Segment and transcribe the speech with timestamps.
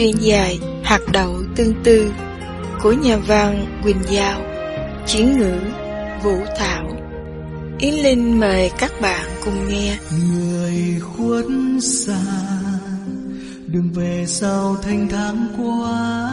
[0.00, 2.12] Truyền dài, Hạt đậu tương tư
[2.82, 4.40] của nhà văn Quỳnh Giao,
[5.06, 5.58] chiến ngữ
[6.22, 6.84] Vũ Thảo.
[7.78, 9.98] Yến Linh mời các bạn cùng nghe.
[10.34, 11.44] Người khuất
[11.82, 12.22] xa
[13.66, 16.30] Đừng về sau thanh tháng qua.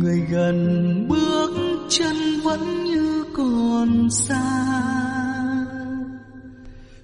[0.00, 1.50] Người gần bước
[1.88, 4.42] chân vẫn như còn xa.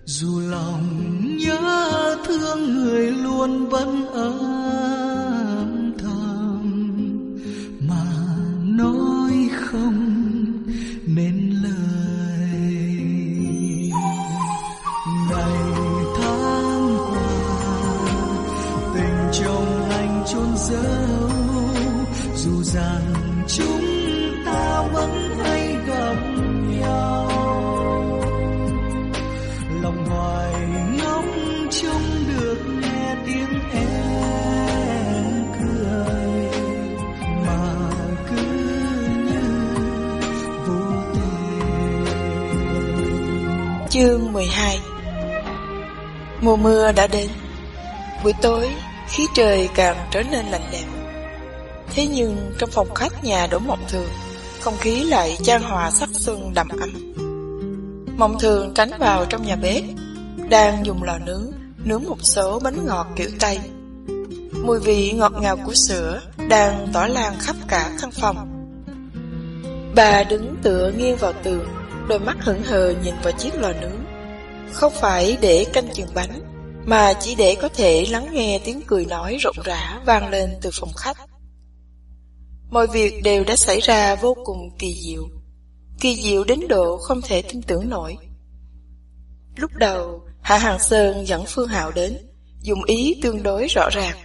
[0.04, 5.05] Dù lòng nhớ thương người luôn vẫn ở.
[20.70, 21.30] Dấu.
[22.34, 23.14] Dù rằng
[23.48, 23.84] chúng
[24.46, 25.10] ta vẫn
[25.44, 26.16] hay gặp
[26.80, 27.28] nhau,
[29.82, 30.52] lòng hoài
[30.98, 36.48] ngóng trông được nghe tiếng em cười,
[37.46, 37.90] mà
[38.30, 38.42] cứ
[39.26, 39.44] như
[40.66, 40.80] vô
[41.14, 42.06] tình.
[43.90, 44.78] Chương 12
[46.40, 47.28] Mùa mưa đã đến.
[48.24, 48.68] Buổi tối
[49.16, 50.88] khí trời càng trở nên lạnh lẽo.
[51.94, 54.08] Thế nhưng trong phòng khách nhà Đỗ Mộng Thường,
[54.60, 57.14] Không khí lại chan hòa sắc xuân đậm ấm.
[58.18, 59.82] Mộng Thường tránh vào trong nhà bếp,
[60.48, 61.50] Đang dùng lò nướng
[61.84, 63.58] Nướng một số bánh ngọt kiểu Tây.
[64.64, 68.36] Mùi vị ngọt ngào của sữa Đang tỏa lan khắp cả căn phòng.
[69.94, 71.68] Bà đứng tựa nghiêng vào tường,
[72.08, 74.04] Đôi mắt hững hờ nhìn vào chiếc lò nướng.
[74.72, 76.45] Không phải để canh chừng bánh
[76.86, 80.70] mà chỉ để có thể lắng nghe tiếng cười nói rộn rã vang lên từ
[80.72, 81.16] phòng khách.
[82.70, 85.28] Mọi việc đều đã xảy ra vô cùng kỳ diệu.
[86.00, 88.16] Kỳ diệu đến độ không thể tin tưởng nổi.
[89.56, 92.18] Lúc đầu, Hạ Hàng Sơn dẫn Phương Hạo đến,
[92.60, 94.16] Dùng ý tương đối rõ ràng.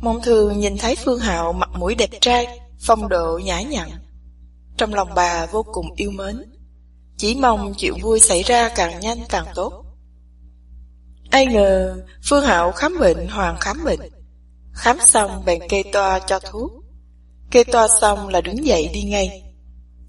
[0.00, 2.46] Mong thường nhìn thấy Phương Hạo mặt mũi đẹp trai,
[2.80, 3.88] Phong độ nhã nhặn.
[4.76, 6.42] Trong lòng bà vô cùng yêu mến.
[7.16, 9.84] Chỉ mong chuyện vui xảy ra càng nhanh càng tốt.
[11.30, 14.00] Ai ngờ, Phương Hạo khám bệnh, hoàng khám bệnh.
[14.72, 16.72] Khám xong, bèn kê toa cho thuốc.
[17.50, 19.42] Kê toa xong là đứng dậy đi ngay.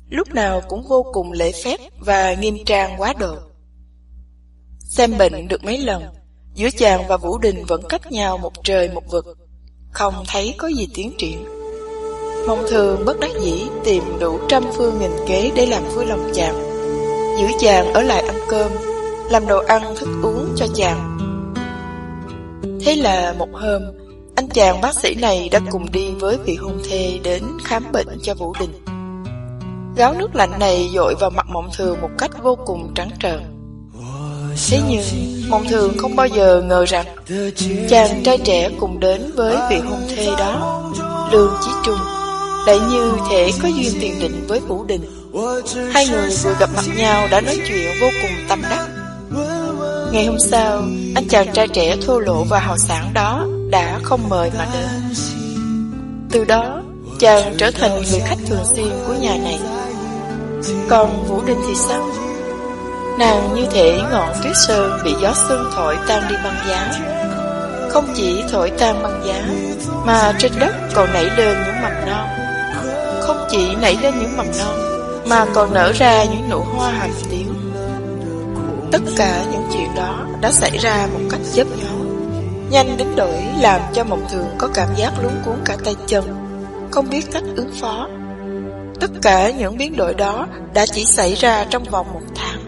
[0.09, 3.35] Lúc nào cũng vô cùng lễ phép Và nghiêm trang quá độ.
[4.79, 6.03] Xem bệnh được mấy lần,
[6.59, 9.25] Giữa chàng và Vũ Đình vẫn cách nhau một trời một vực.
[9.91, 11.45] Không thấy có gì tiến triển.
[12.47, 16.31] Mong thường bất đắc dĩ Tìm đủ trăm phương nghìn kế Để làm vui lòng
[16.33, 16.55] chàng.
[17.39, 18.71] Giữ chàng ở lại ăn cơm.
[19.29, 21.17] Làm đồ ăn, thức uống cho chàng.
[22.85, 23.81] Thế là một hôm,
[24.35, 28.07] Anh chàng bác sĩ này đã cùng đi với vị hôn thê Đến khám bệnh
[28.23, 28.69] cho Vũ Đình.
[29.95, 33.39] Gáo nước lạnh này dội vào mặt mộng thường Một cách vô cùng trắng trợn.
[34.69, 35.03] Thế nhưng,
[35.49, 37.05] Mộng thường không bao giờ ngờ rằng
[37.89, 40.83] Chàng trai trẻ cùng đến với vị hôn thê đó,
[41.31, 41.99] Lương Chí Trung,
[42.67, 45.01] Lại như thể có duyên tiền định với Vũ Đình.
[45.91, 48.98] Hai người vừa gặp mặt nhau đã nói chuyện vô cùng tâm đắc.
[50.11, 50.83] Ngày hôm sau,
[51.15, 55.13] Anh chàng trai trẻ thô lỗ và hào sản đó Đã không mời mà đến.
[56.31, 56.81] Từ đó,
[57.19, 59.59] Chàng trở thành người khách thường xuyên của nhà này.
[60.89, 62.09] Còn Vũ Đình thì sao?
[63.19, 66.91] Nàng như thể ngọn tuyết sơn bị gió xuân thổi tan đi băng giá.
[67.89, 69.43] Không chỉ thổi tan băng giá,
[70.05, 72.27] Mà trên đất còn nảy lên những mầm non.
[73.21, 74.75] Không chỉ nảy lên những mầm non,
[75.29, 77.48] Mà còn nở ra những nụ hoa hàm tiếu
[78.91, 81.99] Tất cả những chuyện đó đã xảy ra một cách chớp nhoáng.
[82.71, 86.23] Nhanh đến đổi làm cho mộng thường có cảm giác lún cuốn cả tay chân,
[86.91, 88.07] Không biết cách ứng phó.
[88.99, 92.59] Tất cả những biến đổi đó đã chỉ xảy ra trong vòng một tháng.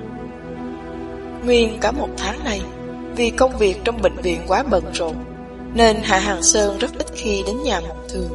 [1.45, 2.61] Nguyên cả một tháng này,
[3.15, 5.15] Vì công việc trong bệnh viện quá bận rộn,
[5.73, 8.29] Nên Hạ Hàng Sơn rất ít khi đến nhà Mộng Thường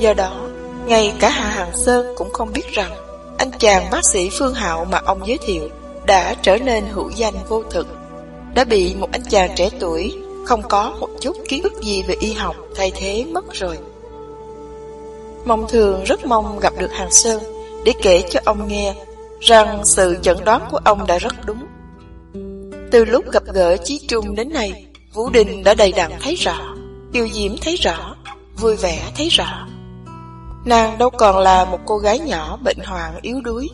[0.00, 0.48] Do đó,
[0.86, 2.92] Ngay cả Hạ Hàng Sơn cũng không biết rằng,
[3.38, 5.68] Anh chàng bác sĩ Phương Hạo mà ông giới thiệu
[6.06, 7.86] đã trở nên hữu danh vô thực
[8.54, 10.14] Đã bị một anh chàng trẻ tuổi
[10.44, 13.78] Không có một chút ký ức gì về y học Thay thế mất rồi.
[15.44, 17.42] Mong Thường rất mong gặp được Hàng Sơn
[17.84, 18.94] Để kể cho ông nghe
[19.40, 21.66] Rằng sự chẩn đoán của ông đã rất đúng.
[22.90, 26.74] Từ lúc gặp gỡ Chí Trung đến nay, Vũ Đình đã đầy đặn thấy rõ,
[27.12, 28.14] Tiêu Diễm thấy rõ,
[28.56, 29.66] vui vẻ thấy rõ.
[30.64, 33.68] Nàng đâu còn là một cô gái nhỏ bệnh hoạn yếu đuối,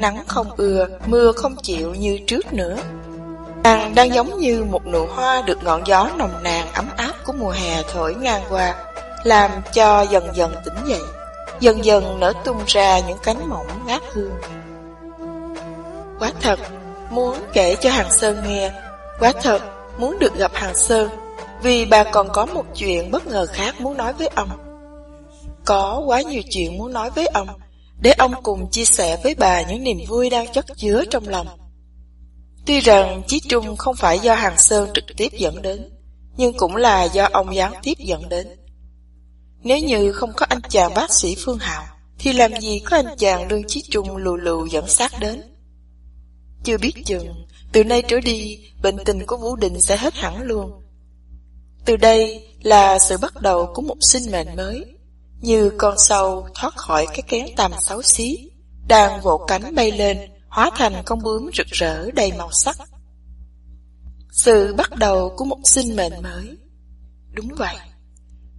[0.00, 2.76] nắng không ưa, mưa không chịu như trước nữa.
[3.62, 7.32] Nàng đang giống như một nụ hoa được ngọn gió nồng nàn ấm áp của
[7.32, 8.74] mùa hè thổi ngang qua,
[9.22, 11.02] làm cho dần dần tỉnh dậy,
[11.60, 14.32] dần dần nở tung ra những cánh mỏng ngát hương.
[16.18, 16.58] Quá thật,
[17.10, 18.72] muốn kể cho Hàng Sơn nghe,
[19.18, 19.62] quá thật,
[19.98, 21.08] muốn được gặp Hàng Sơn,
[21.62, 24.48] Vì bà còn có một chuyện bất ngờ khác muốn nói với ông.
[25.64, 27.48] Có quá nhiều chuyện muốn nói với ông,
[28.00, 31.46] để ông cùng chia sẻ với bà những niềm vui đang chất chứa trong lòng.
[32.66, 35.88] Tuy rằng Chí Trung không phải do Hàng Sơn trực tiếp dẫn đến,
[36.36, 38.48] nhưng cũng là do ông gián tiếp dẫn đến.
[39.62, 41.84] Nếu như không có anh chàng bác sĩ Phương Hạo,
[42.18, 45.42] thì làm gì có anh chàng Lương Chí Trung lù lù dẫn sát đến.
[46.64, 50.42] Chưa biết chừng, từ nay trở đi, bệnh tình của Vũ Đình sẽ hết hẳn
[50.42, 50.70] luôn.
[51.84, 54.84] Từ đây là sự bắt đầu của một sinh mệnh mới,
[55.44, 58.50] như con sâu thoát khỏi cái kén tầm xấu xí,
[58.88, 60.18] đang vỗ cánh bay lên,
[60.48, 62.76] hóa thành con bướm rực rỡ đầy màu sắc.
[64.32, 66.56] Sự bắt đầu của một sinh mệnh mới.
[67.30, 67.76] Đúng vậy.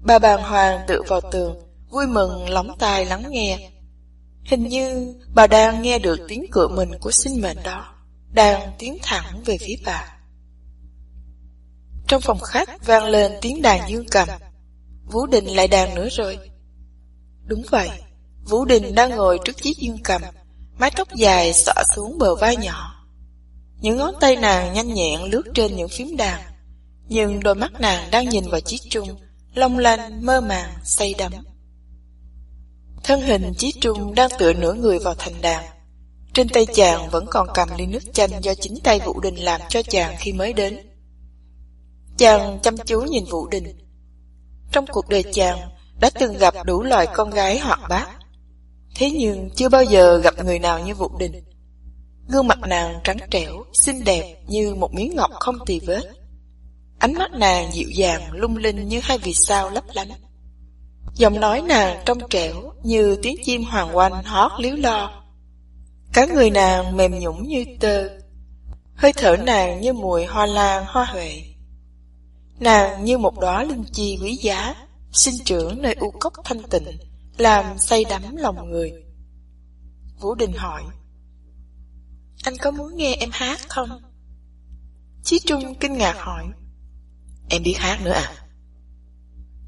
[0.03, 1.59] Bà bàng hoàng tựa vào tường,
[1.89, 3.69] vui mừng lóng tai lắng nghe.
[4.45, 7.93] Hình như bà đang nghe được tiếng cửa mình của sinh mệnh đó,
[8.31, 10.17] đang tiến thẳng về phía bà.
[12.07, 14.27] Trong phòng khách vang lên tiếng đàn dương cầm.
[15.05, 16.39] Vũ Đình lại đàn nữa rồi.
[17.45, 17.89] Đúng vậy,
[18.43, 20.21] Vũ Đình đang ngồi trước chiếc dương cầm,
[20.79, 23.05] mái tóc dài xõa xuống bờ vai nhỏ.
[23.81, 26.41] Những ngón tay nàng nhanh nhẹn lướt trên những phím đàn,
[27.07, 29.07] nhưng đôi mắt nàng đang nhìn vào chiếc trung,
[29.53, 31.31] long lanh, mơ màng, say đắm.
[33.03, 35.65] Thân hình chiếc trung đang tựa nửa người vào thành đàn.
[36.33, 39.61] Trên tay chàng vẫn còn cầm ly nước chanh do chính tay Vũ Đình làm
[39.69, 40.79] cho chàng khi mới đến.
[42.17, 43.77] Chàng chăm chú nhìn Vũ Đình.
[44.71, 45.59] Trong cuộc đời chàng
[45.99, 48.07] đã từng gặp đủ loại con gái hoặc bác,
[48.95, 51.43] Thế nhưng chưa bao giờ gặp người nào như Vũ Đình.
[52.27, 56.01] Gương mặt nàng trắng trẻo, xinh đẹp như một miếng ngọc không tì vết.
[56.99, 60.09] Ánh mắt nàng dịu dàng, lung linh như hai vì sao lấp lánh.
[61.15, 62.53] Giọng nói nàng trong trẻo
[62.83, 65.23] như tiếng chim hoàng oanh hót líu lo.
[66.13, 68.09] Cả người nàng mềm nhũng như tơ,
[68.95, 71.41] hơi thở nàng như mùi hoa lan hoa huệ.
[72.59, 74.75] Nàng như một đóa linh chi quý giá,
[75.15, 76.99] sinh trưởng nơi u cốc thanh tịnh,
[77.37, 78.91] làm say đắm lòng người.
[80.19, 80.83] Vũ Đình hỏi,
[82.43, 83.89] Anh có muốn nghe em hát không?
[85.23, 86.45] Chí Trung kinh ngạc hỏi,
[87.49, 88.33] Em biết hát nữa à?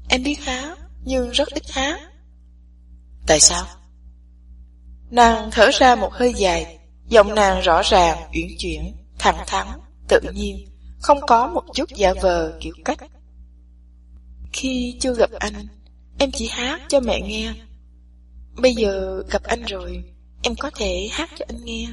[0.08, 2.00] Em biết hát, nhưng rất ít hát.
[3.26, 3.66] Tại sao?
[5.10, 6.78] Nàng thở ra một hơi dài,
[7.08, 9.66] giọng nàng rõ ràng, uyển chuyển, thẳng thắn,
[10.08, 10.68] tự nhiên,
[11.00, 12.98] không có một chút giả vờ kiểu cách.
[14.52, 15.66] Khi chưa gặp anh,
[16.18, 17.54] em chỉ hát cho mẹ nghe.
[18.56, 20.04] Bây giờ gặp anh rồi,
[20.42, 21.88] em có thể hát cho anh nghe.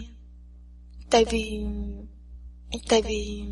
[1.09, 1.63] Tại vì...
[2.89, 3.43] Tại vì...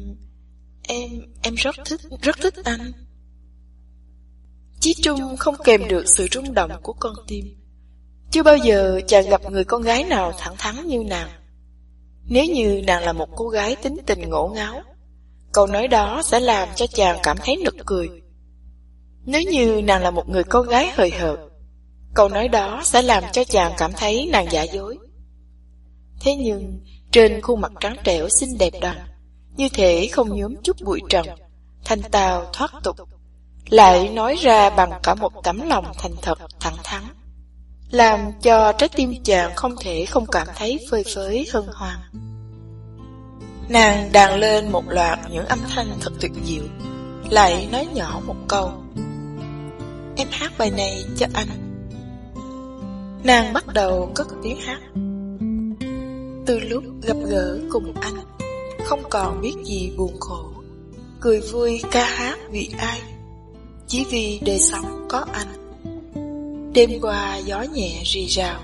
[0.84, 1.10] Em...
[1.42, 2.92] em rất thích, rất thích anh.
[4.80, 7.56] Chí Trung không kèm được sự rung động của con tim.
[8.32, 11.30] Chưa bao giờ chàng gặp người con gái nào thẳng thắn như nàng.
[12.26, 14.82] Nếu như nàng là một cô gái tính tình ngổ ngáo,
[15.52, 18.10] câu nói đó sẽ làm cho chàng cảm thấy nực cười.
[19.26, 21.40] Nếu như nàng là một người con gái hời hợt,
[22.14, 24.98] câu nói đó sẽ làm cho chàng cảm thấy nàng giả dối.
[26.22, 26.80] Thế nhưng,
[27.12, 28.94] trên khuôn mặt trắng trẻo xinh đẹp đó,
[29.56, 31.26] như thể không nhuốm chút bụi trần,
[31.86, 32.98] thanh tào thoát tục,
[33.70, 37.04] lại nói ra bằng cả một tấm lòng thành thật, thẳng thắn,
[37.92, 42.00] làm cho trái tim chàng không thể không cảm thấy phơi phới hân hoan.
[43.70, 46.64] Nàng đàn lên một loạt những âm thanh thật tuyệt diệu,
[47.30, 48.72] lại nói nhỏ một câu.
[50.18, 51.48] Em hát bài này cho anh.
[53.24, 54.80] Nàng bắt đầu cất tiếng hát.
[56.46, 58.16] Từ lúc gặp gỡ cùng anh,
[58.86, 60.46] không còn biết gì buồn khổ,
[61.20, 63.02] cười vui ca hát vì ai,
[63.88, 65.48] chỉ vì đời sống có anh.
[66.74, 68.60] Đêm qua gió nhẹ rì rào,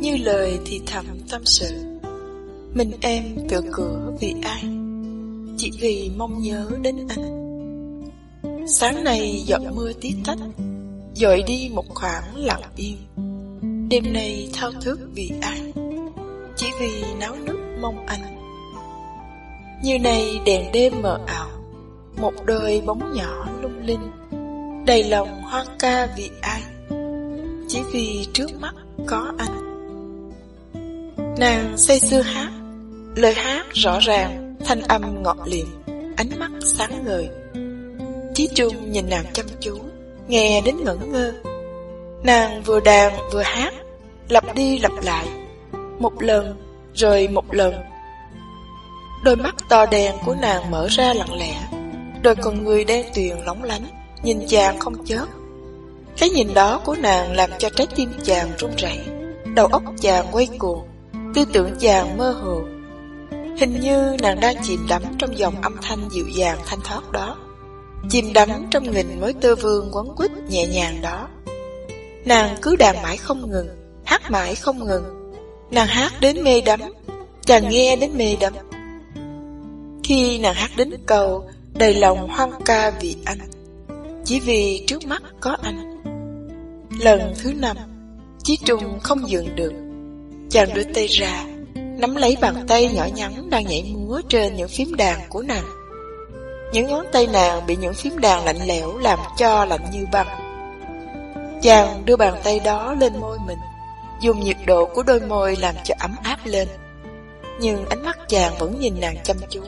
[0.00, 1.92] như lời thì thầm tâm sự.
[2.74, 4.62] Mình em tựa cửa vì ai
[5.58, 7.42] Chỉ vì mong nhớ đến anh
[8.66, 10.38] Sáng nay giọt mưa tí tách
[11.22, 12.96] Dội đi một khoảng lặng yên
[13.88, 15.72] Đêm nay thao thức vì ai
[16.56, 18.20] Chỉ vì náo nước mong anh.
[19.82, 21.48] Như này đèn đêm mờ ảo
[22.16, 24.10] Một đời bóng nhỏ lung linh
[24.86, 26.62] Đầy lòng hoang ca vì ai
[27.68, 28.74] Chỉ vì trước mắt
[29.06, 29.56] có anh.
[31.38, 32.50] Nàng say sưa hát
[33.16, 35.66] Lời hát rõ ràng, thanh âm ngọt liệm,
[36.16, 37.28] ánh mắt sáng ngời.
[38.34, 39.78] Chí Trung nhìn nàng chăm chú,
[40.28, 41.32] nghe đến ngẩn ngơ.
[42.22, 43.74] Nàng vừa đàn vừa hát,
[44.28, 45.26] lặp đi lặp lại,
[45.98, 46.54] một lần
[46.94, 47.74] rồi một lần.
[49.24, 51.68] Đôi mắt to đen của nàng mở ra lặng lẽ,
[52.22, 53.84] đôi con người đen tuyền lóng lánh,
[54.22, 55.26] nhìn chàng không chớp.
[56.18, 58.98] Cái nhìn đó của nàng làm cho trái tim chàng run rẩy,
[59.54, 60.82] đầu óc chàng quay cuồng,
[61.34, 62.62] tư tưởng chàng mơ hồ,
[63.58, 67.36] Hình như nàng đang chìm đắm trong dòng âm thanh dịu dàng thanh thoát đó.
[68.08, 71.28] Chìm đắm trong nghìn mối tơ vương quấn quýt nhẹ nhàng đó.
[72.24, 73.68] Nàng cứ đàn mãi không ngừng,
[74.04, 75.32] Hát mãi không ngừng.
[75.70, 76.80] Nàng hát đến mê đắm,
[77.44, 78.52] Chàng nghe đến mê đắm.
[80.04, 83.38] Khi nàng hát đến cầu, Đầy lòng hoang ca vì anh.
[84.24, 86.02] Chỉ vì trước mắt có anh.
[87.00, 87.76] Lần thứ năm,
[88.42, 89.72] Chí Trung không dừng được.
[90.50, 91.44] Chàng đưa tay ra,
[91.74, 95.81] Nắm lấy bàn tay nhỏ nhắn Đang nhảy múa trên những phím đàn của nàng.
[96.72, 100.26] Những ngón tay nàng Bị những phím đàn lạnh lẽo Làm cho lạnh như băng.
[101.62, 103.58] Chàng đưa bàn tay đó lên môi mình,
[104.20, 106.68] Dùng nhiệt độ của đôi môi Làm cho ấm áp lên.
[107.60, 109.60] Nhưng ánh mắt chàng vẫn nhìn nàng chăm chú.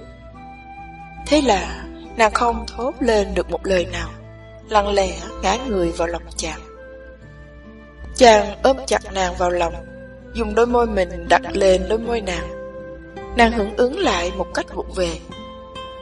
[1.27, 1.85] Thế là
[2.17, 4.09] Nàng không thốt lên được một lời nào,
[4.69, 5.09] Lặng lẽ
[5.43, 6.61] ngã người vào lòng chàng.
[8.17, 9.75] Chàng ôm chặt nàng vào lòng,
[10.35, 12.49] Dùng đôi môi mình đặt lên đôi môi nàng.
[13.37, 15.11] Nàng hưởng ứng lại một cách vụng về.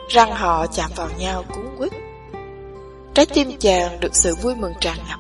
[0.09, 1.93] Răng họ chạm vào nhau cuốn quýt.
[3.15, 5.19] Trái tim chàng được sự vui mừng tràn ngập,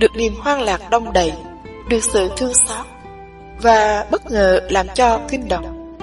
[0.00, 1.32] Được niềm hoang lạc đông đầy,
[1.88, 2.86] Được sự thương xót
[3.62, 5.96] Và bất ngờ làm cho kinh động.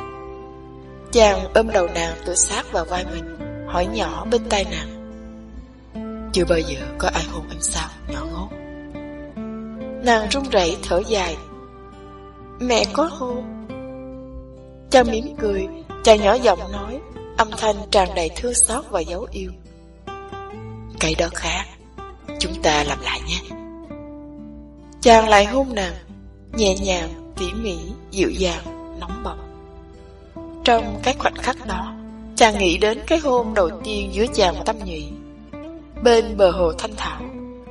[1.12, 3.38] Chàng ôm đầu nàng tự sát vào vai mình,
[3.68, 4.90] Hỏi nhỏ bên tai nàng,
[6.34, 8.50] Chưa bao giờ có ai hôn em sao, nhỏ ngốc?
[10.06, 11.38] Nàng run rẩy thở dài,
[12.60, 13.68] Mẹ có hôn.
[14.90, 15.68] Chàng mỉm cười,
[16.04, 17.00] Chàng nhỏ giọng nói
[17.38, 19.52] Âm thanh tràn đầy thương xót và dấu yêu.
[21.00, 21.66] Cái đó khác
[22.40, 23.40] Chúng ta làm lại nhé.
[25.02, 25.94] Chàng lại hôn nàng
[26.54, 27.78] Nhẹ nhàng, tỉ mỉ,
[28.12, 28.64] dịu dàng,
[29.00, 29.40] nóng bỏng.
[30.64, 31.94] Trong cái khoảnh khắc đó
[32.36, 35.12] Chàng nghĩ đến cái hôn đầu tiên giữa chàng và Tâm Nhụy
[36.04, 37.22] Bên bờ hồ thanh thảo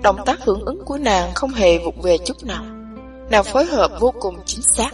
[0.03, 2.65] Động tác hưởng ứng của nàng không hề vụng về chút nào.
[3.31, 4.91] Nàng phối hợp vô cùng chính xác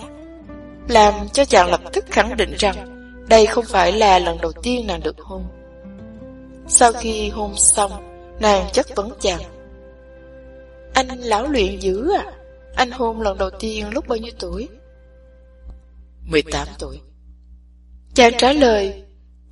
[0.89, 2.96] Làm cho chàng lập tức khẳng định rằng
[3.29, 5.45] đây không phải là lần đầu tiên nàng được hôn.
[6.69, 8.07] Sau khi hôn xong
[8.41, 9.41] Nàng chất vấn chàng.
[10.95, 12.33] Anh lão luyện dữ à?
[12.75, 14.69] Anh hôn lần đầu tiên lúc bao nhiêu tuổi?
[16.23, 17.01] 18 tuổi.
[18.15, 19.03] Chàng trả lời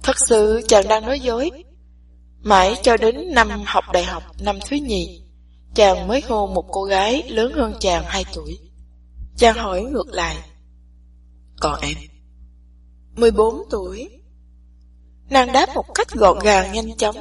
[0.02, 1.50] Thật sự chàng đang nói dối.
[2.42, 5.22] Mãi cho đến năm học đại học năm thứ nhì
[5.74, 8.58] Chàng mới hôn một cô gái lớn hơn chàng 2 tuổi.
[9.36, 10.36] Chàng hỏi ngược lại
[11.60, 11.94] Còn em
[13.16, 14.08] 14 tuổi.
[15.30, 17.16] Nàng đáp một cách gọn gàng nhanh chóng.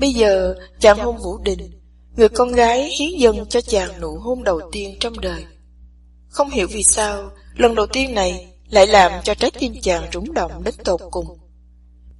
[0.00, 1.70] Bây giờ chàng hôn Vũ Đình
[2.16, 5.44] Người con gái hiến dâng cho chàng nụ hôn đầu tiên trong đời.
[6.28, 10.34] Không hiểu vì sao Lần đầu tiên này Lại làm cho trái tim chàng rúng
[10.34, 11.38] động đến tột cùng.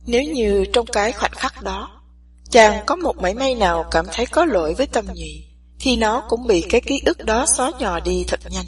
[0.07, 2.03] Nếu như trong cái khoảnh khắc đó
[2.51, 5.45] Chàng có một mảy may nào cảm thấy có lỗi với tâm nhị,
[5.81, 8.67] Thì nó cũng bị cái ký ức đó xóa nhòa đi thật nhanh.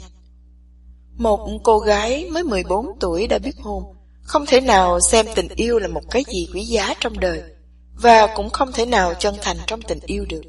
[1.17, 3.83] Một cô gái mới 14 tuổi đã biết hôn.
[4.21, 7.43] Không thể nào xem tình yêu là một cái gì quý giá trong đời
[7.93, 10.41] Và cũng không thể nào chân thành trong tình yêu được.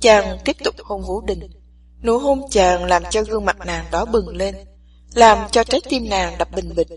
[0.00, 1.40] Chàng tiếp tục hôn Vũ Đình.
[2.02, 4.54] Nụ hôn chàng làm cho gương mặt nàng đỏ bừng lên
[5.14, 6.88] Làm cho trái tim nàng đập bình bịch.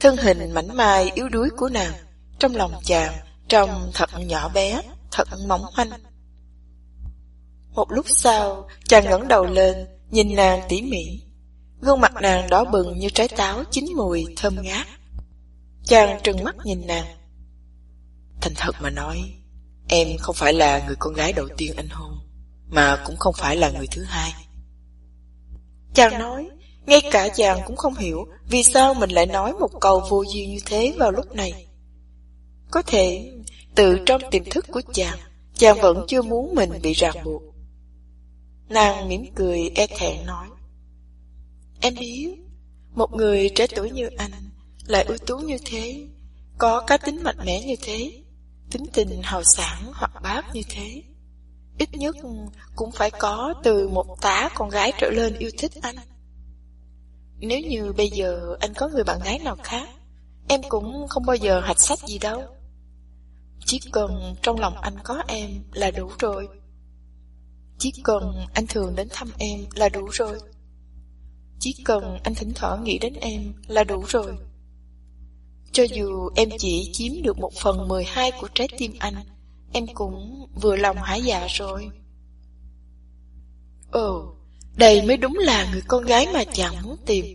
[0.00, 1.92] Thân hình mảnh mai yếu đuối của nàng
[2.38, 3.14] Trong lòng chàng
[3.48, 5.90] Trông thật nhỏ bé, thật mỏng manh.
[7.74, 11.22] Một lúc sau, chàng ngẩng đầu lên, nhìn nàng tỉ mỉ.
[11.80, 14.86] Gương mặt nàng đỏ bừng như trái táo chín mùi, thơm ngát.
[15.84, 17.06] Chàng trừng mắt nhìn nàng.
[18.40, 19.34] Thành thật mà nói,
[19.88, 22.18] em không phải là người con gái đầu tiên anh hôn,
[22.68, 24.34] mà cũng không phải là người thứ hai.
[25.94, 26.48] Chàng nói,
[26.86, 30.50] ngay cả chàng cũng không hiểu vì sao mình lại nói một câu vô duyên
[30.50, 31.66] như thế vào lúc này.
[32.70, 33.32] Có thể
[33.74, 35.18] từ trong tiềm thức của chàng,
[35.54, 37.42] chàng vẫn chưa muốn mình bị ràng buộc.
[38.68, 40.48] Nàng mỉm cười e thẹn nói.
[41.80, 42.36] Em biết,
[42.94, 44.30] một người trẻ tuổi như anh,
[44.86, 46.06] lại ưu tú như thế,
[46.58, 48.12] có cá tính mạnh mẽ như thế,
[48.70, 51.02] tính tình hào sảng hoặc bác như thế.
[51.78, 52.16] Ít nhất
[52.76, 55.96] cũng phải có từ một tá con gái trở lên yêu thích anh.
[57.40, 59.88] Nếu như bây giờ anh có người bạn gái nào khác,
[60.48, 62.42] em cũng không bao giờ hạch sách gì đâu.
[63.64, 66.48] Chỉ cần trong lòng anh có em là đủ rồi.
[67.78, 70.38] Chỉ cần anh thường đến thăm em là đủ rồi.
[71.60, 74.36] Chỉ cần anh thỉnh thoảng nghĩ đến em là đủ rồi.
[75.72, 79.14] Cho dù em chỉ chiếm được một phần mười hai của trái tim anh,
[79.72, 81.90] em cũng vừa lòng hả dạ rồi.
[83.92, 84.34] Ồ,
[84.76, 87.26] đây mới đúng là người con gái mà chàng muốn tìm.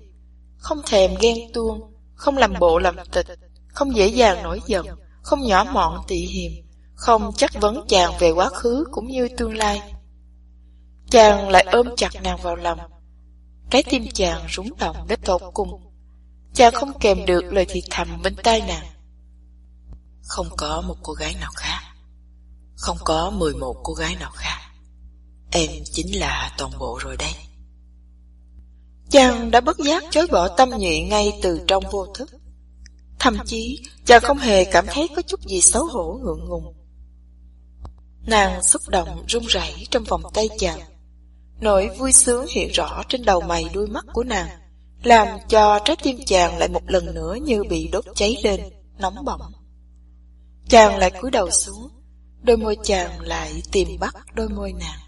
[0.58, 3.28] Không thèm ghen tuông, không làm bộ làm tịch,
[3.68, 4.86] không dễ dàng nổi giận,
[5.22, 6.52] không nhỏ mọn tị hiềm,
[6.96, 9.93] không chắc vấn chàng về quá khứ cũng như tương lai.
[11.14, 12.80] Chàng lại ôm chặt nàng vào lòng.
[13.70, 15.82] Cái tim chàng rúng động đến tột cùng.
[16.54, 18.86] Chàng không kèm được lời thì thầm bên tai nàng.
[20.24, 21.80] Không có một cô gái nào khác.
[22.76, 24.58] Không có 11 cô gái nào khác.
[25.52, 27.34] Em chính là toàn bộ rồi đây.
[29.10, 32.30] Chàng đã bất giác chối bỏ tâm nhụy ngay từ trong vô thức.
[33.20, 36.74] Thậm chí, chàng không hề cảm thấy có chút gì xấu hổ ngượng ngùng.
[38.26, 40.93] Nàng xúc động run rẩy trong vòng tay chàng.
[41.64, 44.48] Nỗi vui sướng hiện rõ trên đầu mày đuôi mắt của nàng,
[45.04, 48.62] làm cho trái tim chàng lại một lần nữa như bị đốt cháy lên,
[48.98, 49.42] nóng bỏng.
[50.70, 51.90] Chàng lại cúi đầu xuống,
[52.42, 55.00] đôi môi chàng lại tìm bắt đôi môi nàng.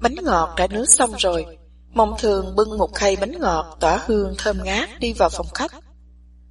[0.00, 1.58] Bánh ngọt đã nướng xong rồi,
[1.94, 5.72] Mộng thường bưng một khay bánh ngọt tỏa hương thơm ngát đi vào phòng khách.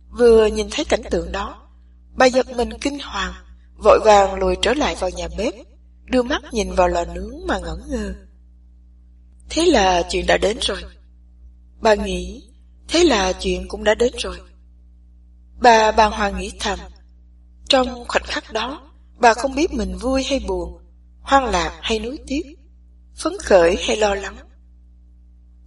[0.10, 1.68] Vừa nhìn thấy cảnh tượng đó,
[2.16, 3.34] bà giật mình kinh hoàng,
[3.84, 5.54] vội vàng lùi trở lại vào nhà bếp,
[6.10, 8.14] đưa mắt nhìn vào lò nướng mà ngẩn ngơ.
[9.50, 10.84] Thế là chuyện đã đến rồi.
[11.80, 12.44] Bà nghĩ,
[12.88, 14.38] thế là chuyện cũng đã đến rồi.
[15.62, 16.80] Bà bàng hoàng nghĩ thầm.
[17.70, 20.78] Trong khoảnh khắc đó, bà không biết mình vui hay buồn,
[21.22, 22.44] hoang lạc hay nuối tiếc,
[23.16, 24.38] phấn khởi hay lo lắng.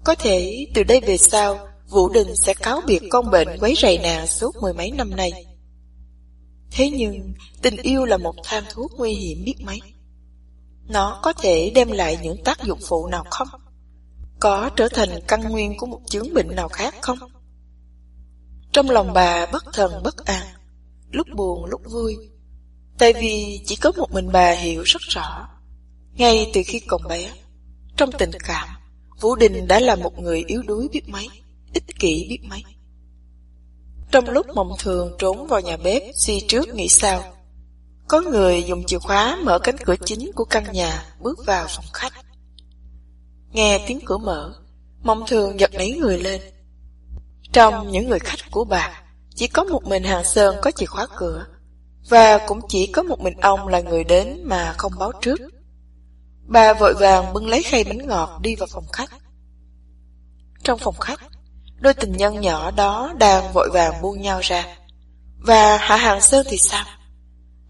[0.04, 3.98] Có thể từ đây về sau, Vũ Đình sẽ cáo biệt con bệnh quấy rầy
[3.98, 5.32] nàng suốt mười mấy năm nay.
[6.70, 7.32] Thế nhưng,
[7.62, 9.80] tình yêu là một tham thuốc nguy hiểm biết mấy.
[10.88, 13.48] Nó có thể đem lại những tác dụng phụ nào không?
[14.40, 17.18] Có trở thành căn nguyên của một chứng bệnh nào khác không?
[18.72, 20.46] Trong lòng bà bất thần bất an,
[21.10, 22.16] lúc buồn lúc vui.
[22.98, 25.48] Tại vì chỉ có một mình bà hiểu rất rõ.
[26.12, 27.32] Ngay từ khi còn bé,
[27.96, 28.68] trong tình cảm,
[29.20, 31.28] Vũ Đình đã là một người yếu đuối biết mấy,
[31.74, 32.62] ích kỷ biết mấy.
[34.10, 37.22] Trong lúc mộng thường trốn vào nhà bếp suy trước nghĩ sao,
[38.10, 41.84] có người dùng chìa khóa mở cánh cửa chính của căn nhà bước vào phòng
[41.92, 42.12] khách.
[43.52, 44.54] Nghe tiếng cửa mở,
[45.02, 46.40] mong thường giật nảy người lên.
[47.52, 49.02] Trong những người khách của bà,
[49.34, 51.46] chỉ có một mình Hàng Sơn có chìa khóa cửa,
[52.08, 55.40] và cũng chỉ có một mình ông là người đến mà không báo trước.
[56.46, 59.10] Bà vội vàng bưng lấy khay bánh ngọt đi vào phòng khách.
[60.62, 61.20] Trong phòng khách,
[61.76, 64.66] đôi tình nhân nhỏ đó đang vội vàng buông nhau ra.
[65.38, 66.84] Và Hạ Hàng Sơn thì sao?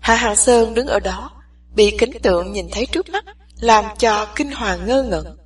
[0.00, 1.30] Hạ Hàng Sơn đứng ở đó,
[1.74, 3.24] bị kính tượng nhìn thấy trước mắt,
[3.60, 5.36] làm cho kinh hoàng ngơ ngẩn.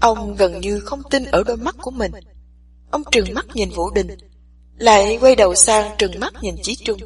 [0.00, 2.12] Ông gần như không tin ở đôi mắt của mình.
[2.90, 4.08] Ông trừng mắt nhìn Vũ Đình,
[4.78, 6.98] lại quay đầu sang trừng mắt nhìn Chí Trung.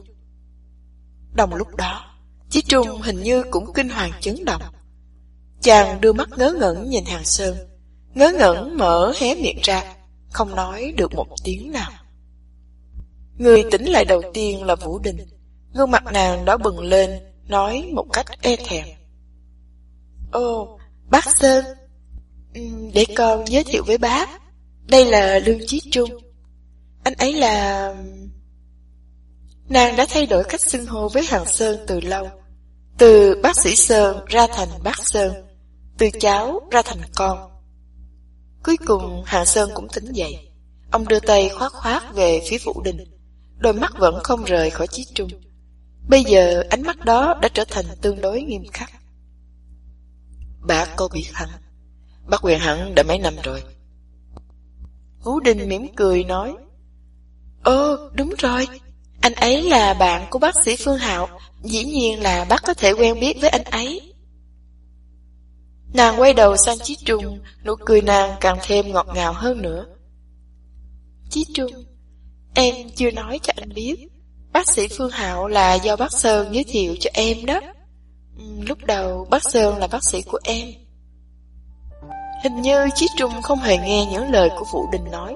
[1.34, 2.04] Đồng lúc đó,
[2.50, 4.62] Chí Trung hình như cũng kinh hoàng chấn động.
[5.60, 7.56] Chàng đưa mắt ngớ ngẩn nhìn Hàng Sơn,
[8.14, 9.94] ngớ ngẩn mở hé miệng ra,
[10.32, 11.90] không nói được một tiếng nào.
[13.38, 15.16] Người tỉnh lại đầu tiên là Vũ Đình,
[15.74, 17.10] gương mặt nàng đó bừng lên,
[17.46, 18.86] nói một cách e thẹn.
[20.32, 20.78] Ô,
[21.10, 21.64] bác Sơn,
[22.94, 24.28] để con giới thiệu với bác,
[24.86, 26.10] đây là Lương Chí Trung.
[27.04, 27.94] Anh ấy là...
[29.68, 32.28] Nàng đã thay đổi cách xưng hô với Hàng Sơn từ lâu,
[32.98, 35.32] từ bác sĩ Sơn ra thành bác Sơn
[35.98, 37.50] từ cháu ra thành con.
[38.64, 40.52] Cuối cùng Hàng Sơn cũng tỉnh dậy.
[40.90, 42.96] Ông đưa tay khoát khoát về phía Vũ Đình.
[43.58, 45.28] Đôi mắt vẫn không rời khỏi Chí Trung.
[46.08, 48.90] Bây giờ ánh mắt đó đã trở thành tương đối nghiêm khắc.
[50.60, 51.48] Bác có biết hắn.
[52.26, 53.62] Bác quyền hắn đã mấy năm rồi.
[55.18, 56.54] hú Đình mỉm cười nói.
[57.64, 58.68] Ồ, đúng rồi.
[59.20, 61.28] Anh ấy là bạn của bác sĩ Phương Hạo.
[61.62, 64.12] Dĩ nhiên là bác có thể quen biết với anh ấy.
[65.94, 69.86] Nàng quay đầu sang Chí Trung, nụ cười nàng càng thêm ngọt ngào hơn nữa.
[71.30, 71.72] Chí Trung,
[72.54, 74.08] em chưa nói cho anh biết,
[74.52, 77.60] bác sĩ Phương Hạo là do bác Sơn giới thiệu cho em đó.
[78.38, 80.68] Ừ, lúc đầu bác Sơn là bác sĩ của em.
[82.44, 85.34] Hình như Chí Trung không hề nghe những lời của Vũ Đình nói,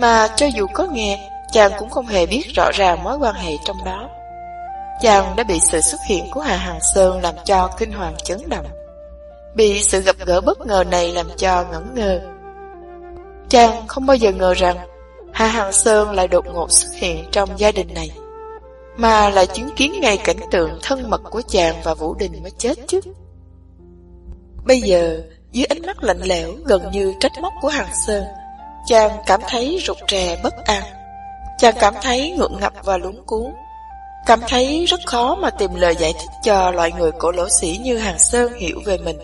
[0.00, 3.52] mà cho dù có nghe, chàng cũng không hề biết rõ ràng mối quan hệ
[3.64, 4.08] trong đó.
[5.02, 8.48] Chàng đã bị sự xuất hiện của Hà Hằng Sơn làm cho kinh hoàng chấn
[8.48, 8.66] động.
[9.54, 12.20] Bị sự gặp gỡ bất ngờ này làm cho ngẩn ngơ
[13.50, 14.76] Chàng không bao giờ ngờ rằng
[15.32, 18.10] Hà Hằng Sơn lại đột ngột xuất hiện trong gia đình này
[19.00, 22.50] mà lại chứng kiến ngay cảnh tượng thân mật của chàng và Vũ Đình mới
[22.58, 23.00] chết chứ
[24.64, 28.24] Bây giờ dưới ánh mắt lạnh lẽo gần như trách móc của hàng Sơn
[28.86, 30.82] Chàng cảm thấy rụt rè bất an
[31.58, 33.52] Chàng cảm thấy ngượng ngập và lúng cuốn
[34.26, 37.78] Cảm thấy rất khó mà tìm lời giải thích cho loại người cổ lỗ sĩ
[37.82, 39.18] như Hàng Sơn hiểu về mình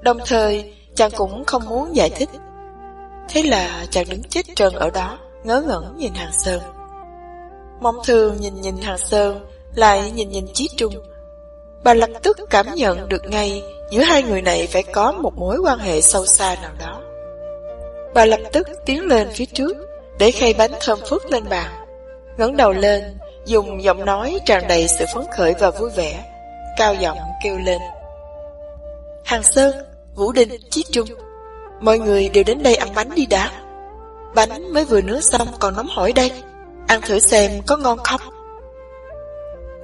[0.00, 2.28] Đồng thời, chàng cũng không muốn giải thích.
[3.28, 6.60] Thế là chàng đứng chết trơn ở đó, ngớ ngẩn nhìn Hàng Sơn.
[7.80, 10.94] Mong thường nhìn nhìn Hàng Sơn, lại nhìn nhìn Chí Trung.
[11.84, 15.58] Bà lập tức cảm nhận được ngay giữa hai người này phải có một mối
[15.64, 17.00] quan hệ sâu xa nào đó.
[18.14, 19.76] Bà lập tức tiến lên phía trước,
[20.18, 21.86] để khay bánh thơm phức lên bàn.
[22.38, 26.24] ngẩng đầu lên, dùng giọng nói tràn đầy sự phấn khởi và vui vẻ,
[26.76, 27.78] cao giọng kêu lên.
[29.24, 29.74] Hàng Sơn,
[30.14, 31.08] Vũ Đình, Chí Trung,
[31.80, 33.50] mọi người đều đến đây ăn bánh đi đã.
[34.34, 36.32] Bánh mới vừa nướng xong còn nóng hổi đây,
[36.88, 38.20] ăn thử xem có ngon không.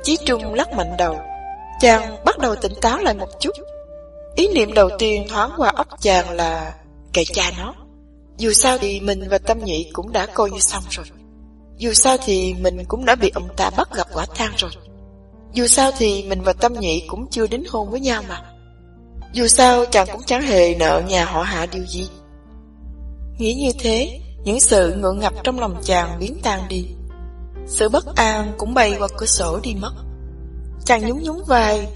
[0.02, 1.18] Chí Trung lắc mạnh đầu,
[1.80, 3.52] chàng bắt đầu tỉnh táo lại một chút.
[4.36, 6.74] Ý niệm đầu tiên thoáng qua óc chàng là
[7.12, 7.74] kệ cha nó.
[8.36, 11.06] Dù sao thì mình và Tâm Nhị cũng đã coi như xong rồi.
[11.76, 14.70] Dù sao thì mình cũng đã bị ông ta bắt gặp quả thang rồi.
[15.52, 18.42] Dù sao thì mình và Tâm Nhị cũng chưa đến hôn với nhau mà.
[19.32, 22.08] Dù sao chàng cũng chẳng hề nợ nhà họ hạ điều gì.
[23.38, 26.86] Nghĩ như thế, những sự ngượng ngập trong lòng chàng biến tan đi.
[27.66, 29.92] Sự bất an cũng bay qua cửa sổ đi mất.
[30.84, 31.88] Chàng nhún nhún vai,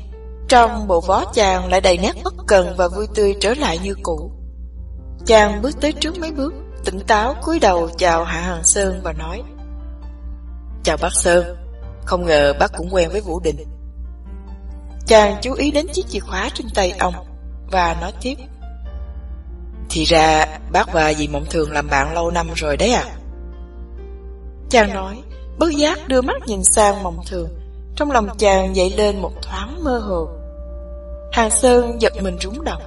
[0.49, 3.95] trong bộ vó chàng lại đầy nét bất cần và vui tươi trở lại như
[4.03, 4.31] cũ.
[5.27, 9.13] Chàng bước tới trước mấy bước, tỉnh táo cúi đầu chào Hạ hàng Sơn và
[9.13, 9.43] nói
[10.85, 11.57] Chào bác Sơn,
[12.05, 13.57] không ngờ bác cũng quen với Vũ Đình.
[15.07, 17.15] Chàng chú ý đến chiếc chìa khóa trên tay ông
[17.73, 18.35] và nói tiếp
[19.91, 23.05] thì ra bác và dì Mộng Thường làm bạn lâu năm rồi đấy à?
[24.71, 25.17] Chàng nói,
[25.59, 27.49] bất giác đưa mắt nhìn sang Mộng Thường,
[27.97, 30.29] trong lòng chàng dậy lên một thoáng mơ hồ.
[31.33, 32.83] Hàng Sơn giật mình rúng động.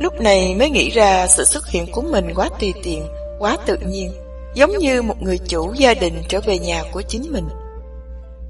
[0.00, 3.06] Lúc này mới nghĩ ra sự xuất hiện của mình quá tùy tiện,
[3.38, 4.12] quá tự nhiên,
[4.54, 7.48] giống như một người chủ gia đình trở về nhà của chính mình.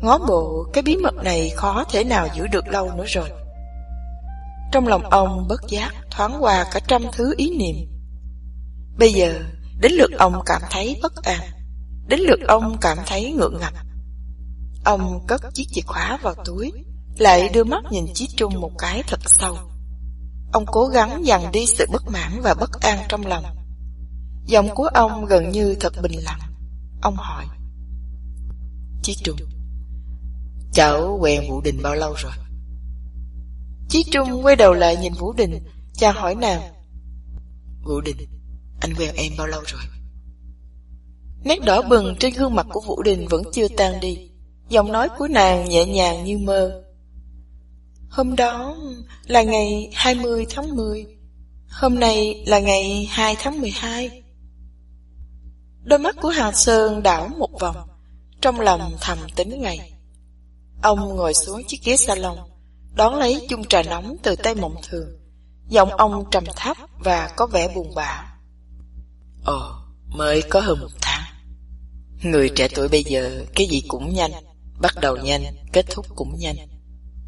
[0.02, 3.28] Ngó bộ, cái bí mật này khó thể nào giữ được lâu nữa rồi.
[4.72, 7.76] Trong lòng ông bất giác thoáng qua cả trăm thứ ý niệm.
[8.98, 9.42] Bây giờ,
[9.80, 11.40] đến lượt ông cảm thấy bất an,
[12.08, 13.72] đến lượt ông cảm thấy ngượng ngập.
[14.84, 16.72] Ông cất chiếc chìa khóa vào túi,
[17.18, 19.58] lại đưa mắt nhìn Chí Trung một cái thật sâu.
[20.52, 23.44] Ông cố gắng dằn đi sự bất mãn và bất an trong lòng.
[24.46, 26.40] Giọng của ông gần như thật bình lặng.
[27.02, 27.46] Ông hỏi.
[29.02, 29.36] Chí Trung,
[30.72, 32.32] cháu quen Vũ Đình bao lâu rồi?
[33.88, 36.62] Chí Trung quay đầu lại nhìn Vũ Đình, chàng hỏi nàng.
[37.84, 38.16] Vũ Đình,
[38.80, 39.82] anh quen em bao lâu rồi?
[41.44, 44.30] Nét đỏ bừng trên gương mặt của Vũ Đình vẫn chưa tan đi.
[44.68, 46.82] Giọng nói của nàng nhẹ nhàng như mơ.
[48.10, 48.76] Hôm đó
[49.26, 51.06] là ngày 20 tháng 10.
[51.70, 54.22] Hôm nay là ngày 2 tháng 12.
[55.82, 57.76] Đôi mắt của Hà Sơn đảo một vòng,
[58.40, 59.92] trong lòng thầm tính ngày.
[60.82, 62.38] Ông ngồi xuống chiếc ghế salon,
[62.96, 65.08] đón lấy chung trà nóng từ tay mộng thường.
[65.68, 68.24] Giọng ông trầm thấp và có vẻ buồn bã.
[69.44, 69.60] Ồ,
[70.06, 71.22] mới có hơn một tháng.
[72.22, 74.30] Người trẻ tuổi bây giờ cái gì cũng nhanh,
[74.80, 76.56] bắt đầu nhanh, kết thúc cũng nhanh.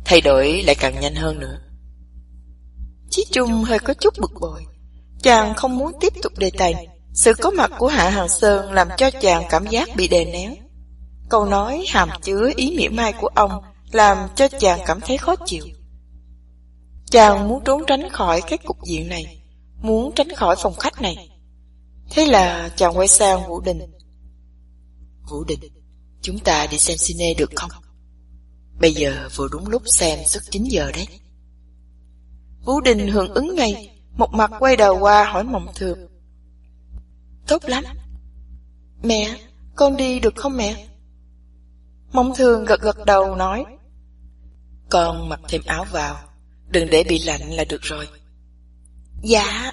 [0.04, 1.60] Thay đổi lại càng nhanh hơn nữa.
[3.10, 4.64] Chí Trung hơi có chút bực bội.
[5.22, 6.88] Chàng không muốn tiếp tục đề tài.
[7.14, 10.54] Sự có mặt của Hạ Hàng Sơn làm cho chàng cảm giác bị đè nén.
[11.28, 15.34] Câu nói hàm chứa ý mỉa mai của ông làm cho chàng cảm thấy khó
[15.46, 15.64] chịu.
[17.06, 19.42] Chàng muốn trốn tránh khỏi cái cục diện này,
[19.82, 21.28] muốn tránh khỏi phòng khách này.
[22.10, 23.78] Thế là chàng quay sang Vũ Đình.
[25.30, 25.60] Vũ Đình,
[26.22, 27.70] chúng ta đi xem cine được không?
[28.80, 31.06] Bây giờ vừa đúng lúc xem suốt 9 giờ đấy.
[32.64, 35.98] Vũ Đình hưởng ứng ngay, một mặt quay đầu qua hỏi Mộng Thường.
[37.46, 37.84] Tốt lắm.
[39.02, 39.40] Mẹ,
[39.76, 40.86] con đi được không mẹ?
[42.12, 43.64] Mộng Thường gật gật đầu nói.
[44.90, 46.16] Con mặc thêm áo vào,
[46.68, 48.08] đừng để bị lạnh là được rồi.
[49.22, 49.72] Dạ.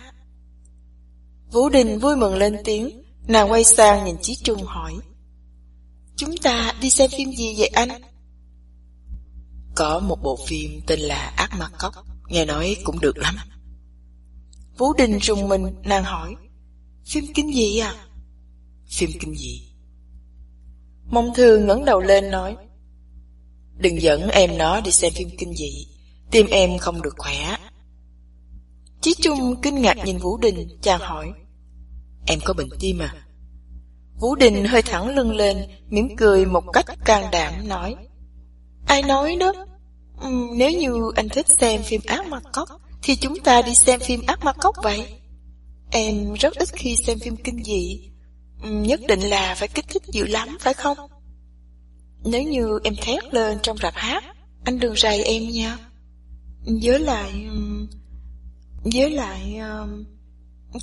[1.52, 4.94] Vũ Đình vui mừng lên tiếng, nàng quay sang nhìn Chí Trung hỏi.
[6.16, 7.90] Chúng ta đi xem phim gì vậy anh?
[9.76, 11.94] Có một bộ phim tên là Ác Ma Cốc,
[12.28, 13.36] nghe nói cũng được lắm.
[14.78, 16.36] Vũ Đình rùng mình, nàng hỏi,
[17.06, 17.96] phim kinh gì à?
[18.90, 19.72] Phim kinh gì?
[21.06, 22.56] Mông Thư ngẩng đầu lên nói,
[23.78, 25.88] đừng dẫn em nó đi xem phim kinh dị,
[26.32, 27.58] tim em không được khỏe.
[29.02, 31.32] Chí Trung kinh ngạc nhìn Vũ Đình, chàng hỏi,
[32.28, 33.16] em có bệnh tim à?
[34.20, 35.58] Vũ Đình hơi thẳng lưng lên,
[35.90, 37.96] mỉm cười một cách can đảm nói,
[38.88, 39.54] Ai nói đó?
[40.22, 42.70] Ừ, nếu như anh thích xem phim ác ma cốc,
[43.04, 45.06] thì chúng ta đi xem phim ác ma cốc vậy.
[45.92, 48.10] Em rất ít khi xem phim kinh dị.
[48.64, 50.98] Ừ, nhất định là phải kích thích dữ lắm, phải không?
[52.26, 54.24] Nếu như em thét lên trong rạp hát,
[54.64, 55.78] anh đừng rầy em nha.
[56.84, 57.48] Với lại...
[58.84, 59.60] Với lại...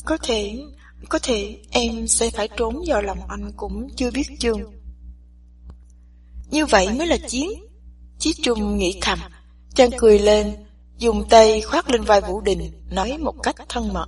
[0.05, 0.59] Có thể...
[1.09, 4.61] Có thể em sẽ phải trốn vào lòng anh cũng chưa biết chừng.
[6.51, 7.51] Như vậy mới là chiến
[8.19, 9.19] Chí Trung nghĩ thầm,
[9.75, 10.57] chàng cười lên,
[10.99, 14.07] dùng tay khoác lên vai Vũ Đình, nói một cách thân mật.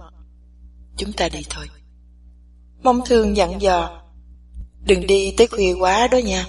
[0.96, 1.66] Chúng ta đi thôi.
[2.82, 4.02] Mong thương dặn dò,
[4.84, 6.46] đừng đi tới khuya quá đó nha.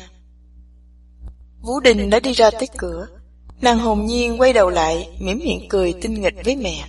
[1.66, 3.08] Vũ Đình đã đi ra tới cửa.
[3.62, 6.86] Nàng hồn nhiên quay đầu lại, mỉm miệng cười tinh nghịch với mẹ.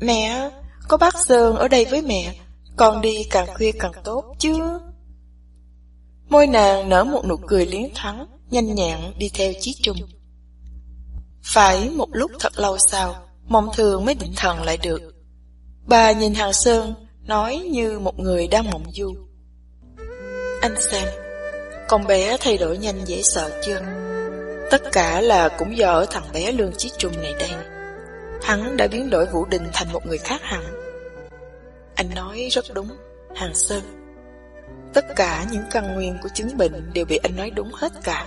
[0.00, 0.50] Mẹ,
[0.88, 2.34] có bác Sơn ở đây với mẹ,
[2.76, 4.54] con đi càng khuya càng tốt chứ.
[6.28, 9.96] Môi nàng nở một nụ cười liến thắng, nhanh nhẹn đi theo Chí Trung.
[11.42, 13.14] Phải một lúc thật lâu sau,
[13.46, 15.00] mong thường mới định thần lại được.
[15.86, 16.94] Bà nhìn Hàng Sơn,
[17.26, 19.14] nói như một người đang mộng du.
[20.60, 21.23] Anh xem,
[21.88, 23.80] con bé thay đổi nhanh dễ sợ chưa?
[24.70, 27.50] Tất cả là cũng do ở thằng bé Lương Chí Trung này đây.
[28.42, 30.64] Hắn đã biến đổi Vũ Đình thành một người khác hẳn.
[31.94, 32.88] Anh nói rất đúng,
[33.34, 33.82] Hàng Sơn.
[34.94, 38.26] Tất cả những căn nguyên của chứng bệnh đều bị anh nói đúng hết cả.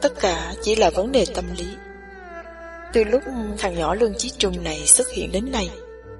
[0.00, 1.66] Tất cả chỉ là vấn đề tâm lý.
[2.92, 3.22] Từ lúc
[3.58, 5.70] thằng nhỏ Lương Chí Trung này xuất hiện đến nay,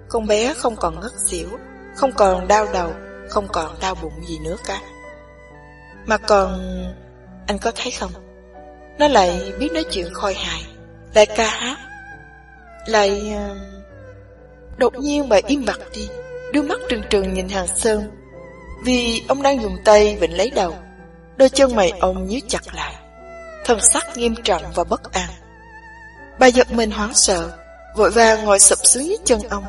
[0.08, 1.48] con bé không còn ngất xỉu,
[1.96, 2.92] không còn đau đầu,
[3.28, 4.80] không còn đau bụng gì nữa cả.
[6.06, 6.60] Mà còn...
[7.46, 8.12] Anh có thấy không?
[8.98, 10.62] Nó lại biết nói chuyện khôi hài,
[11.14, 11.76] lại ca hát,
[12.86, 13.32] lại...
[13.36, 13.56] Ờ,
[14.76, 16.08] đột nhiên bà im bặt đi,
[16.52, 18.10] đưa mắt trừng trừng nhìn Hàng Sơn,
[18.84, 20.74] vì ông đang dùng tay vịnh lấy đầu.
[21.36, 22.94] Đôi chân mày ông nhíu chặt lại,
[23.64, 25.28] thân sắc nghiêm trọng và bất an.
[26.38, 27.50] Bà giật mình hoảng sợ,
[27.96, 29.64] vội vàng ngồi sụp xuống dưới chân ông.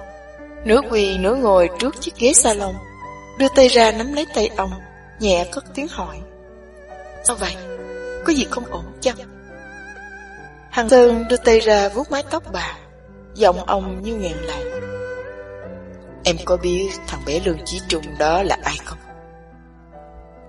[0.66, 2.76] Nửa quỳ nửa ngồi trước chiếc ghế salon,
[3.38, 4.72] đưa tay ra nắm lấy tay ông,
[5.20, 6.18] nhẹ cất tiếng hỏi.
[7.26, 7.56] Sao vậy?
[8.26, 9.16] Có gì không ổn chăng?
[10.70, 12.78] Hằng Sơn đưa tay ra vuốt mái tóc bà,
[13.34, 14.64] giọng ông như nghẹn lại.
[16.24, 18.98] Em có biết thằng bé Lương Chí Trung đó là ai không?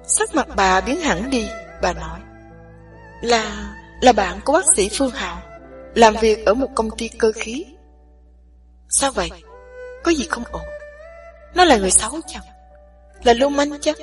[0.05, 1.49] Sắc mặt bà biến hẳn đi,
[1.83, 2.21] bà nói.
[3.23, 5.43] Là, là bạn của bác sĩ Phương Hạo,
[5.95, 7.67] làm việc ở một công ty cơ khí.
[8.89, 9.31] Sao vậy?
[10.05, 10.63] Có gì không ổn?
[11.55, 12.43] Nó là người xấu chăng?
[13.23, 13.97] Là lưu manh chăng?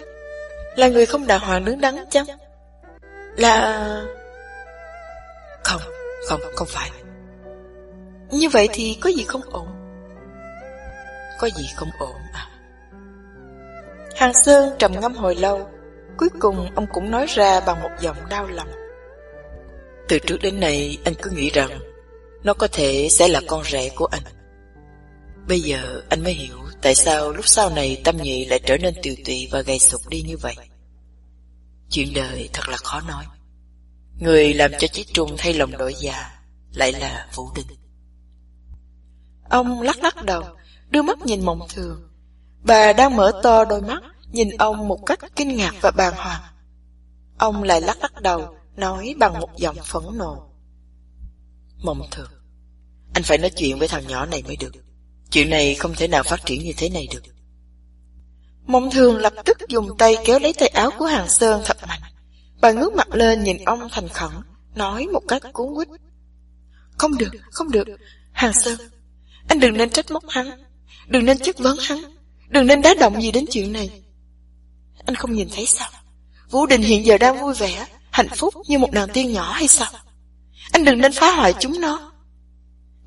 [0.75, 2.25] Là người không đàng hoàng đứng đắn chăng?
[3.38, 4.02] Là...
[5.63, 5.82] Không,
[6.28, 6.91] không, không phải.
[8.32, 9.67] Như vậy thì có gì không ổn?
[11.39, 12.50] Có gì không ổn à?
[14.15, 15.69] Hàng Sơn trầm ngâm hồi lâu,
[16.17, 18.72] cuối cùng ông cũng nói ra bằng một giọng đau lòng.
[20.08, 21.80] Từ trước đến nay anh cứ nghĩ rằng
[22.43, 24.22] nó có thể sẽ là con rể của anh.
[25.48, 28.93] Bây giờ anh mới hiểu tại sao lúc sau này tâm nhị lại trở nên
[29.02, 30.56] tiều tụy và gầy sụp đi như vậy.
[31.93, 33.25] Chuyện đời thật là khó nói.
[34.19, 36.39] Người làm cho chiếc trung thay lòng đổi già
[36.73, 37.67] lại là Vũ Đình.
[39.49, 40.43] Ông lắc lắc đầu,
[40.89, 42.10] đưa mắt nhìn mộng thường.
[42.63, 46.41] Bà đang mở to đôi mắt, nhìn ông một cách kinh ngạc và bàng hoàng.
[47.38, 50.49] Ông lại lắc lắc đầu, nói bằng một giọng phẫn nộ.
[51.77, 52.32] Mộng thường,
[53.13, 54.71] anh phải nói chuyện với thằng nhỏ này mới được.
[55.32, 57.33] Chuyện này không thể nào phát triển như thế này được.
[58.65, 62.02] Mộng thường lập tức dùng tay kéo lấy tay áo của Hàng Sơn thật mạnh.
[62.62, 64.32] Bà ngước mặt lên nhìn ông thành khẩn,
[64.76, 65.88] nói một cách cuốn quýt.
[66.97, 67.88] Không được, không được,
[68.32, 68.80] Hàng Sơn,
[69.47, 70.63] anh đừng nên trách móc hắn,
[71.08, 71.97] đừng nên chất vấn hắn,
[72.49, 74.02] đừng nên đá động gì đến chuyện này.
[75.06, 75.89] Anh không nhìn thấy sao?
[76.49, 79.67] Vũ Đình hiện giờ đang vui vẻ, hạnh phúc như một nàng tiên nhỏ hay
[79.67, 79.91] sao?
[80.71, 82.12] Anh đừng nên phá hoại chúng nó.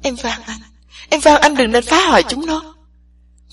[0.03, 0.61] Em van anh,
[1.11, 2.75] em van anh đừng nên phá hoại chúng nó.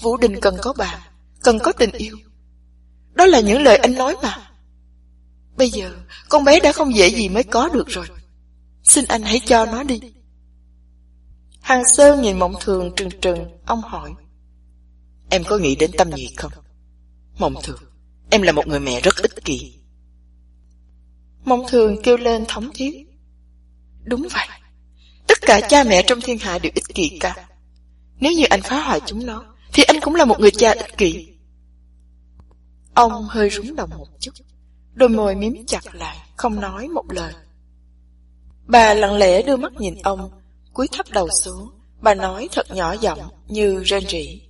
[0.02, 1.00] Vũ Đình cần có bạn,
[1.44, 2.18] cần có tình yêu.
[3.14, 4.38] Đó là những lời anh nói mà.
[5.58, 5.96] Bây giờ,
[6.30, 8.06] con bé đã không dễ gì mới có được rồi.
[8.84, 10.00] Xin anh hãy cho nó đi.
[11.62, 14.14] Hàng Sơn nhìn Mộng Thường trừng trừng, ông hỏi.
[15.30, 16.52] Em có nghĩ đến tâm nhị không?
[17.38, 17.80] Mộng Thường,
[18.30, 19.74] em là một người mẹ rất ích kỷ.
[21.46, 23.08] Mộng Thường kêu lên thống thiết.
[24.04, 24.48] Đúng vậy.
[25.28, 27.48] Tất cả cha mẹ trong thiên hạ đều ích kỷ cả.
[28.20, 30.98] Nếu như anh phá hoại chúng nó, thì anh cũng là một người cha ích
[30.98, 31.33] kỷ.
[32.96, 34.32] Ông hơi rúng động một chút,
[34.94, 37.34] đôi môi miếm chặt lại, không nói một lời.
[38.66, 40.32] Bà lặng lẽ đưa mắt nhìn ông,
[40.74, 41.70] cúi thấp đầu xuống,
[42.02, 44.42] bà nói thật nhỏ giọng như rên rỉ.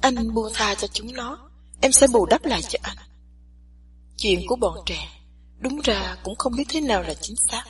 [0.00, 2.96] Anh buông tha cho chúng nó, em sẽ bù đắp lại cho anh.
[4.16, 5.08] Chuyện của bọn trẻ,
[5.58, 7.64] đúng ra cũng không biết thế nào là chính xác.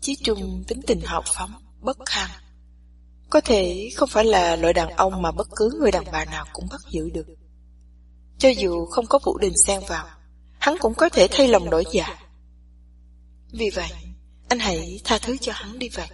[0.00, 2.30] Chí Trung tính tình hào phóng, bất kham.
[3.30, 6.46] Có thể không phải là loại đàn ông mà bất cứ người đàn bà nào
[6.52, 7.26] cũng bắt giữ được.
[8.38, 10.06] Cho dù không có Vũ Đình xen vào,
[10.58, 12.18] hắn cũng có thể thay lòng đổi dạ.
[13.52, 13.88] Vì vậy,
[14.48, 16.08] anh hãy tha thứ cho hắn đi vậy.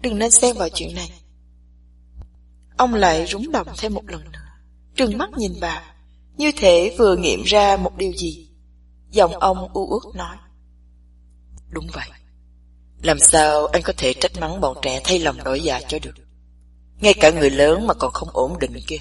[0.00, 1.12] Đừng nên xen vào chuyện này.
[2.76, 4.38] Ông lại rúng động thêm một lần nữa,
[4.96, 5.82] trừng mắt nhìn bà,
[6.36, 8.48] như thể vừa nghiệm ra một điều gì.
[9.10, 10.36] Giọng ông u uất nói.
[11.68, 12.06] Đúng vậy.
[13.02, 16.14] Làm sao anh có thể trách mắng bọn trẻ thay lòng đổi dạ cho được?
[17.00, 18.98] Ngay cả người lớn mà còn không ổn định kia.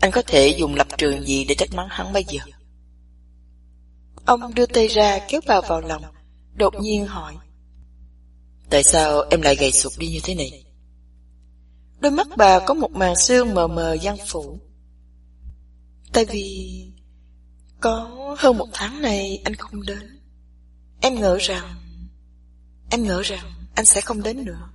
[0.00, 2.40] Anh có thể dùng lập trường gì để trách mắng hắn bây giờ?
[4.26, 6.02] Ông đưa tay ra kéo bà vào lòng,
[6.54, 7.36] đột nhiên hỏi.
[8.70, 10.64] Tại sao em lại gầy sụt đi như thế này?
[12.00, 14.60] Đôi mắt bà có một màn xương mờ mờ giăng phủ.
[16.12, 16.84] Tại vì
[17.80, 20.20] có hơn một tháng này anh không đến.
[21.00, 21.74] Em ngỡ rằng
[22.90, 24.70] Em ngỡ rằng anh sẽ không đến nữa.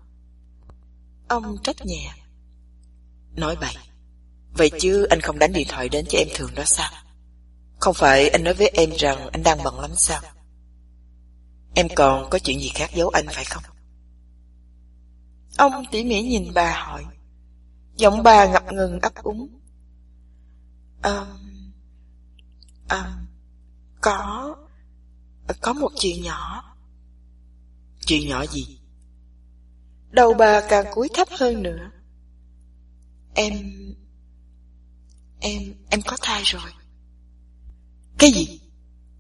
[1.28, 2.14] Ông trách nhẹ.
[3.36, 3.76] Nói bậy.
[4.58, 6.92] Vậy chứ anh không đánh điện thoại đến cho em thường đó sao?
[7.80, 10.22] Không phải anh nói với em rằng anh đang bận lắm sao?
[11.76, 13.64] Em còn có chuyện gì khác giấu anh phải không?
[15.58, 17.06] Ông tỉ mỉ nhìn bà hỏi.
[17.96, 19.60] Giọng bà ngập ngừng ấp úng.
[21.02, 21.26] à,
[22.88, 23.18] à,
[24.02, 24.56] có,
[25.62, 26.76] có một chuyện nhỏ.
[28.06, 28.80] Chuyện nhỏ gì?
[30.10, 31.92] Đầu bà càng cúi thấp hơn nữa.
[33.36, 33.54] Em...
[35.44, 35.74] Em...
[35.90, 36.72] em có thai rồi.
[38.18, 38.60] Cái gì?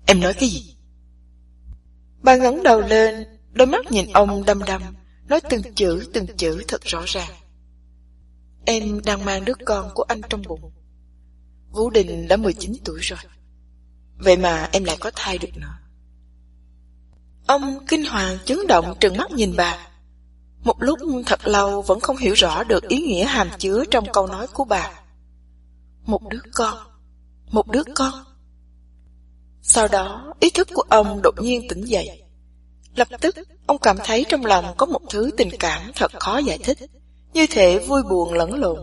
[0.05, 0.75] Em nói cái gì?
[2.21, 4.81] Bà ngẩng đầu lên, đôi mắt nhìn ông đăm đăm,
[5.27, 7.31] nói từng chữ từng chữ thật rõ ràng.
[8.65, 10.71] Em đang mang đứa con của anh trong bụng.
[11.71, 13.19] Vũ Đình đã 19 tuổi rồi.
[14.17, 15.77] Vậy mà em lại có thai được nữa.
[17.47, 19.87] Ông kinh hoàng chấn động trừng mắt nhìn bà.
[20.63, 24.27] Một lúc thật lâu vẫn không hiểu rõ được ý nghĩa hàm chứa trong câu
[24.27, 25.02] nói của bà.
[26.05, 26.77] Một đứa con.
[27.51, 28.13] Một đứa con.
[29.61, 32.23] Sau đó, ý thức của ông đột nhiên tỉnh dậy.
[32.95, 33.35] Lập tức,
[33.65, 36.77] ông cảm thấy trong lòng có một thứ tình cảm thật khó giải thích,
[37.33, 38.79] như thể vui buồn lẫn lộn.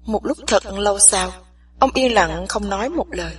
[0.00, 1.32] Một lúc thật lâu sau,
[1.78, 3.36] ông yên lặng không nói một lời.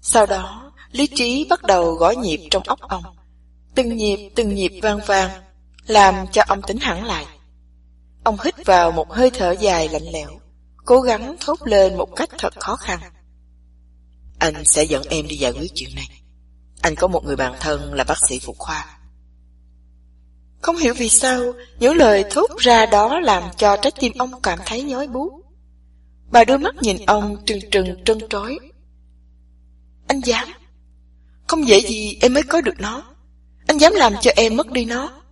[0.00, 3.02] Sau đó, lý trí bắt đầu gõ nhịp trong óc ông.
[3.74, 5.30] Từng nhịp, từng nhịp vang vang,
[5.86, 7.26] làm cho ông tỉnh hẳn lại.
[8.24, 10.28] Ông hít vào một hơi thở dài lạnh lẽo,
[10.86, 13.00] cố gắng thốt lên một cách thật khó khăn.
[14.38, 16.22] Anh sẽ dẫn em đi giải quyết chuyện này.
[16.82, 18.98] Anh có một người bạn thân là bác sĩ phụ khoa.
[20.62, 24.58] Không hiểu vì sao, những lời thốt ra đó làm cho trái tim ông cảm
[24.66, 25.32] thấy nhói bút.
[26.30, 28.58] Bà đưa mắt nhìn ông trừng trừng trân trối.
[30.08, 30.48] Anh dám.
[31.46, 33.14] Không dễ gì em mới có được nó.
[33.66, 35.22] Anh dám làm cho em mất đi nó.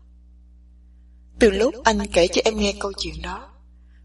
[1.38, 3.53] Từ lúc anh kể cho em nghe câu chuyện đó,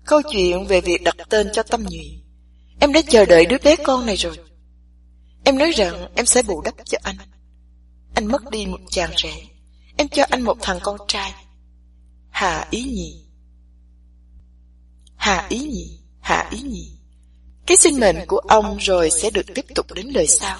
[0.09, 2.21] câu chuyện về việc đặt tên cho Tâm Nhụy,
[2.79, 4.37] em đã chờ đợi đứa bé con này rồi.
[5.43, 7.15] Em nói rằng em sẽ bù đắp cho anh.
[8.15, 9.33] Anh mất đi một chàng rể,
[9.97, 11.33] em cho anh một thằng con trai.
[12.29, 13.25] Hà ý nhị.
[15.15, 16.91] Hà ý nhị, hà ý nhị.
[17.65, 20.57] Cái sinh mệnh của ông rồi sẽ được tiếp tục đến đời sau.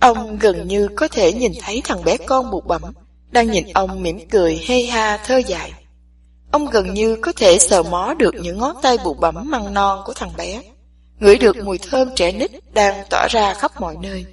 [0.00, 2.82] Ông gần như có thể nhìn thấy thằng bé con bụ bẩm
[3.30, 5.72] đang nhìn ông mỉm cười hê ha thơ dài.
[6.52, 10.02] Ông gần như có thể sờ mó được những ngón tay bụ bẩm măng non
[10.04, 10.62] của thằng bé,
[11.20, 14.26] ngửi được mùi thơm trẻ nít đang tỏa ra khắp mọi nơi.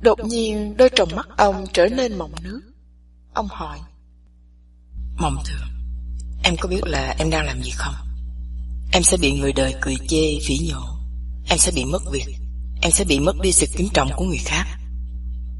[0.00, 2.60] Đột nhiên đôi tròng mắt ông trở nên mọng nước.
[3.34, 3.78] Ông hỏi.
[5.18, 5.68] Mộng thường,
[6.44, 7.94] em có biết là em đang làm gì không?
[8.92, 10.98] Em sẽ bị người đời cười chê, phỉ nhổ.
[11.48, 12.26] Em sẽ bị mất việc
[12.82, 14.66] Em sẽ bị mất đi sự kính trọng của người khác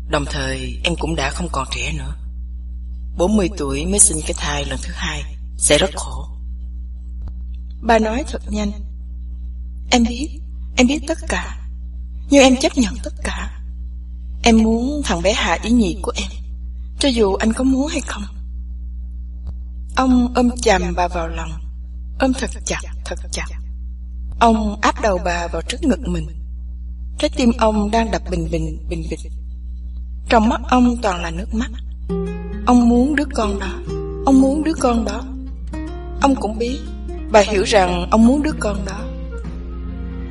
[0.09, 2.15] Đồng thời em cũng đã không còn trẻ nữa
[3.17, 5.23] 40 tuổi mới sinh cái thai lần thứ hai
[5.59, 6.29] sẽ rất khổ.
[7.83, 8.71] Bà nói thật nhanh.
[9.91, 10.41] Em biết
[10.79, 11.59] Em biết tất cả.
[12.31, 13.61] Nhưng em chấp nhận tất cả.
[14.43, 16.31] Em muốn thằng bé hạ ý nhị của em
[16.99, 18.23] Cho dù anh có muốn hay không.
[19.97, 21.51] Ông ôm chầm bà vào lòng.
[22.19, 23.47] Ôm thật chặt, thật chặt.
[24.41, 26.29] Ông áp đầu bà vào trước ngực mình.
[27.19, 29.21] Trái tim ông đang đập bình bình, bình bình
[30.29, 31.71] Trong mắt ông toàn là nước mắt.
[32.67, 33.73] Ông muốn đứa con đó.
[34.27, 35.25] Ông muốn đứa con đó.
[36.21, 36.79] Ông cũng biết
[37.33, 38.99] Bà hiểu rằng ông muốn đứa con đó.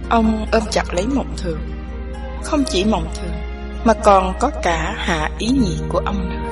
[0.09, 1.59] Ông ôm chặt lấy mộng thường.
[2.43, 3.33] Không chỉ mộng thường,
[3.85, 6.47] Mà còn có cả hạ ý nhị của ông nữa.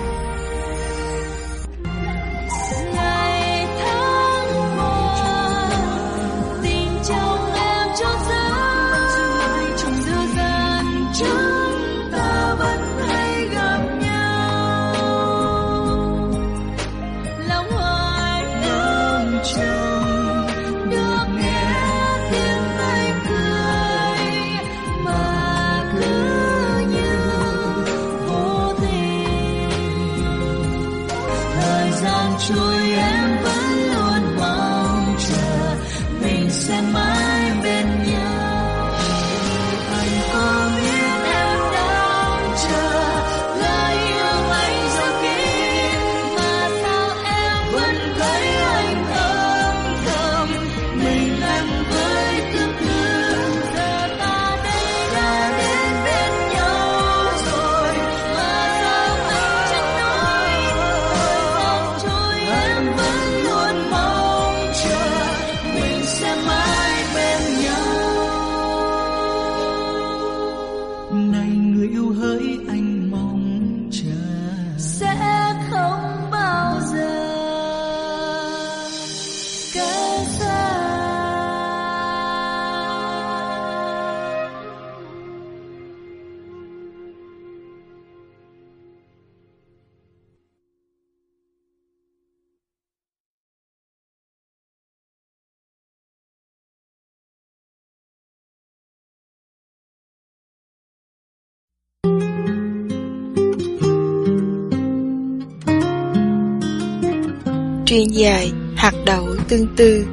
[107.95, 110.05] Truyền dài, Hạt đậu tương tư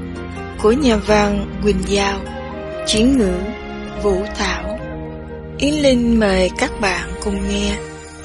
[0.62, 2.20] của nhà văn Quỳnh Giao,
[2.86, 3.32] chiến ngữ
[4.02, 4.78] Vũ Thảo.
[5.58, 7.76] Yến Linh mời các bạn cùng nghe.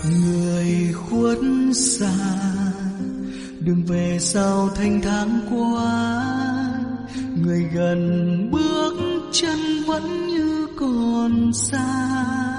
[0.03, 1.37] Người khuất
[1.75, 2.13] xa,
[3.59, 6.23] đường về sau thanh tháng qua.
[7.43, 8.93] Người gần bước
[9.31, 12.56] chân vẫn như còn xa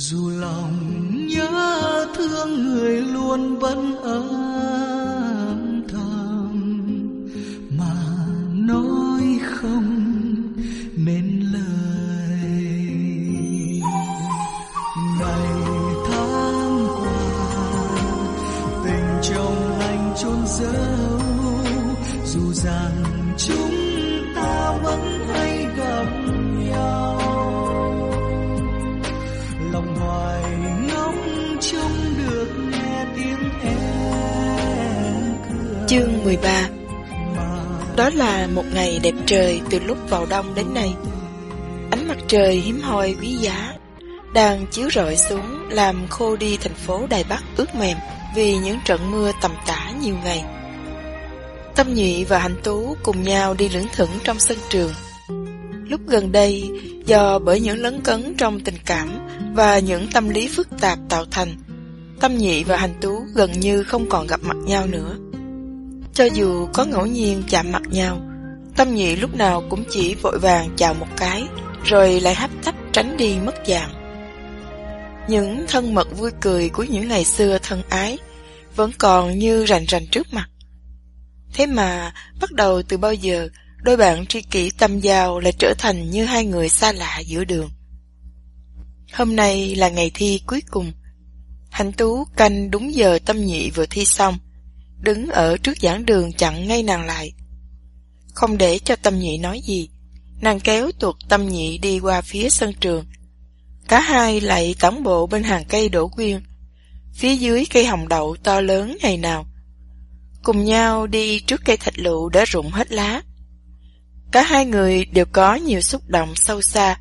[0.00, 0.76] dù lòng
[1.28, 6.82] nhớ thương người luôn vẫn âm thầm,
[7.78, 7.94] mà
[8.52, 10.16] nói không
[10.96, 12.50] nên lời.
[15.18, 15.50] Ngày
[16.08, 17.18] tháng qua,
[18.84, 21.20] tình trong anh chôn giấu,
[22.24, 23.04] dù rằng
[23.38, 23.79] chúng
[36.24, 36.68] 2013
[37.96, 40.94] Đó là một ngày đẹp trời từ lúc vào đông đến nay.
[41.90, 43.74] Ánh mặt trời hiếm hoi quý giá
[44.34, 47.96] Đang chiếu rọi xuống làm khô đi thành phố Đài Bắc ướt mềm
[48.36, 50.44] Vì những trận mưa tầm tã nhiều ngày.
[51.76, 54.92] Tâm Nhị và Hạnh Tú cùng nhau đi lưỡng thững trong sân trường.
[55.88, 56.70] Lúc gần đây,
[57.06, 59.08] do bởi những lấn cấn trong tình cảm
[59.54, 61.48] và những tâm lý phức tạp tạo thành,
[62.20, 65.16] Tâm Nhị và Hành Tú gần như không còn gặp mặt nhau nữa.
[66.20, 68.20] Cho dù có ngẫu nhiên chạm mặt nhau,
[68.76, 71.44] Tâm nhị lúc nào cũng chỉ vội vàng chào một cái,
[71.84, 73.92] rồi lại hấp tấp tránh đi mất dạng.
[75.28, 78.18] Những thân mật vui cười của những ngày xưa thân ái
[78.76, 80.48] vẫn còn như rành rành trước mặt.
[81.54, 83.48] Thế mà, bắt đầu từ bao giờ,
[83.82, 87.44] đôi bạn tri kỷ tâm giao lại trở thành như hai người xa lạ giữa
[87.44, 87.70] đường.
[89.12, 90.92] Hôm nay là ngày thi cuối cùng.
[91.70, 94.38] Hạnh Tú canh đúng giờ tâm nhị vừa thi xong,
[95.00, 97.32] đứng ở trước giảng đường chặn ngay nàng lại.
[98.34, 99.88] Không để cho tâm nhị nói gì,
[100.40, 103.04] nàng kéo tuột tâm nhị đi qua phía sân trường.
[103.88, 106.42] Cả hai lại tản bộ bên hàng cây đổ quyên,
[107.14, 109.46] phía dưới cây hồng đậu to lớn ngày nào.
[110.42, 113.22] Cùng nhau đi trước cây thạch lụ đã rụng hết lá.
[114.32, 116.98] Cả hai người đều có nhiều xúc động sâu xa,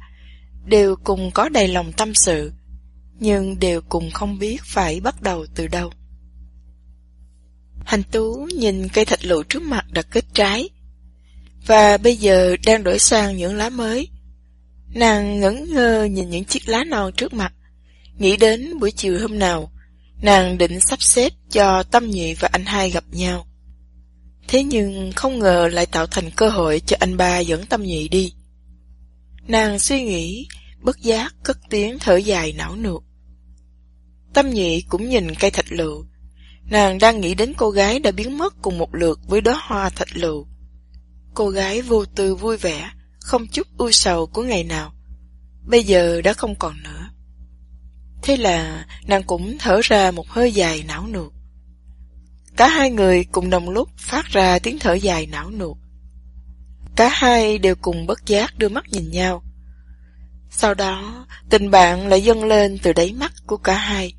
[0.65, 2.51] đều cùng có đầy lòng tâm sự,
[3.19, 5.91] nhưng đều cùng không biết phải bắt đầu từ đâu.
[7.85, 10.69] Hành Tú nhìn cây thạch lụ trước mặt đã kết trái,
[11.65, 14.09] và bây giờ đang đổi sang những lá mới.
[14.93, 17.53] Nàng ngẩn ngơ nhìn những chiếc lá non trước mặt,
[18.17, 19.71] nghĩ đến buổi chiều hôm nào,
[20.21, 23.47] nàng định sắp xếp cho Tâm Nhị và anh hai gặp nhau.
[24.47, 28.07] Thế nhưng không ngờ lại tạo thành cơ hội cho anh ba dẫn Tâm Nhị
[28.07, 28.33] đi.
[29.47, 30.47] Nàng suy nghĩ,
[30.79, 33.03] bất giác cất tiếng thở dài não nuột.
[34.33, 36.05] Tâm Nhị cũng nhìn cây thạch lựu.
[36.69, 39.89] Nàng đang nghĩ đến cô gái đã biến mất cùng một lượt với đóa hoa
[39.89, 40.47] thạch lựu.
[41.33, 44.93] Cô gái vô tư vui vẻ, không chút ưu sầu của ngày nào.
[45.65, 47.09] Bây giờ đã không còn nữa.
[48.21, 51.33] Thế là nàng cũng thở ra một hơi dài não nuột.
[52.57, 55.77] Cả hai người cùng đồng lúc phát ra tiếng thở dài não nuột.
[56.95, 59.43] Cả hai đều cùng bất giác đưa mắt nhìn nhau.
[60.51, 64.13] Sau đó, tình bạn lại dâng lên từ đáy mắt của cả hai.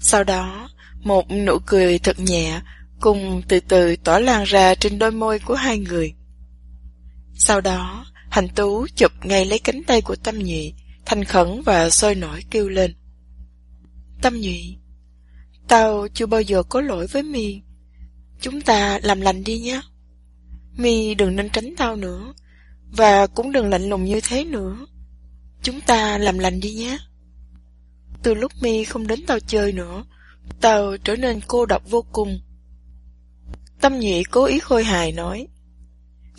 [0.00, 0.68] Sau đó,
[1.04, 2.60] một nụ cười thật nhẹ
[3.00, 6.14] cùng từ từ tỏa lan ra trên đôi môi của hai người.
[7.34, 10.74] Sau đó, hành tú chụp ngay lấy cánh tay của tâm nhị,
[11.06, 12.94] thành khẩn và sôi nổi kêu lên.
[14.22, 14.76] Tâm nhị,
[15.68, 17.60] tao chưa bao giờ có lỗi với mi.
[18.40, 19.80] Chúng ta làm lành đi nhé.
[20.76, 22.34] Mi đừng nên tránh tao nữa,
[22.90, 24.86] và cũng đừng lạnh lùng như thế nữa.
[25.62, 26.98] Chúng ta làm lành đi nhé.
[28.22, 30.04] Từ lúc mi không đến tao chơi nữa,
[30.60, 32.40] Tàu trở nên cô độc vô cùng.
[33.80, 35.46] Tâm nhị cố ý khôi hài nói,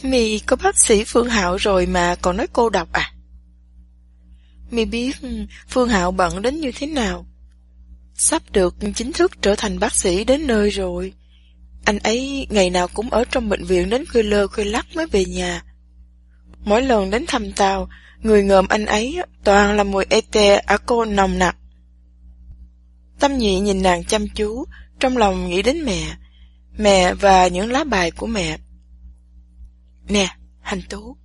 [0.03, 3.13] mì có bác sĩ Phương Hạo rồi mà còn nói cô độc à?
[4.71, 5.15] mì biết
[5.69, 7.25] Phương Hạo bận đến như thế nào.
[8.15, 11.13] Sắp được chính thức trở thành bác sĩ đến nơi rồi.
[11.85, 15.07] Anh ấy ngày nào cũng ở trong bệnh viện đến khuya lơ khuya lắc mới
[15.07, 15.63] về nhà.
[16.65, 17.89] Mỗi lần đến thăm tàu,
[18.19, 21.55] người ngợm anh ấy toàn là mùi ete cô nồng nặc.
[23.19, 24.65] Tâm nhị nhìn nàng chăm chú,
[24.99, 26.17] trong lòng nghĩ đến mẹ,
[26.77, 28.57] mẹ và những lá bài của mẹ.
[30.07, 30.27] Nè,
[30.61, 31.17] hành tú,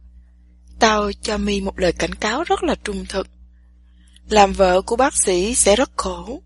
[0.78, 3.28] tao cho mi một lời cảnh cáo rất là trung thực.
[4.28, 6.42] Làm vợ của bác sĩ sẽ rất khổ.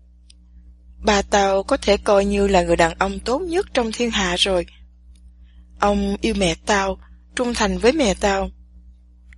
[1.05, 4.35] Bà tao có thể coi như là người đàn ông tốt nhất trong thiên hạ
[4.37, 4.65] rồi.
[5.79, 6.97] Ông yêu mẹ tao,
[7.35, 8.49] trung thành với mẹ tao.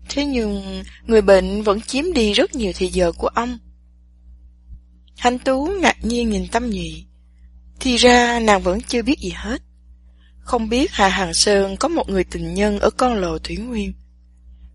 [0.10, 3.58] Thế nhưng, người bệnh vẫn chiếm đi rất nhiều thời giờ của ông.
[5.18, 7.05] Hành Tú ngạc nhiên nhìn Tâm Nhị.
[7.80, 9.61] Thì ra nàng vẫn chưa biết gì hết.
[10.39, 13.93] Không biết Hà Hàng Sơn có một người tình nhân ở con lồ Thủy Nguyên.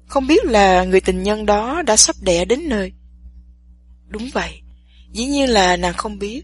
[0.07, 2.93] Không biết là người tình nhân đó đã sắp đẻ đến nơi.
[4.09, 4.61] Đúng vậy,
[5.13, 6.43] dĩ nhiên là nàng không biết.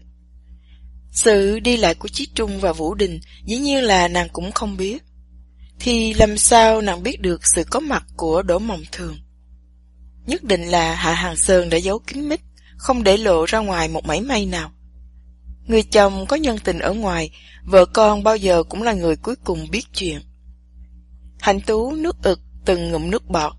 [1.11, 4.77] Sự đi lại của Chí Trung và Vũ Đình dĩ nhiên là nàng cũng không
[4.77, 5.03] biết.
[5.79, 9.17] Thì làm sao nàng biết được sự có mặt của Đỗ Mộng Thường?
[10.25, 12.39] Nhất định là Hạ Hàng Sơn đã giấu kín mít,
[12.77, 14.71] không để lộ ra ngoài một mảy may nào.
[15.67, 17.31] Người chồng có nhân tình ở ngoài,
[17.63, 20.21] vợ con bao giờ cũng là người cuối cùng biết chuyện.
[21.39, 23.53] Hạnh Tú nước ực từng ngụm nước bọt.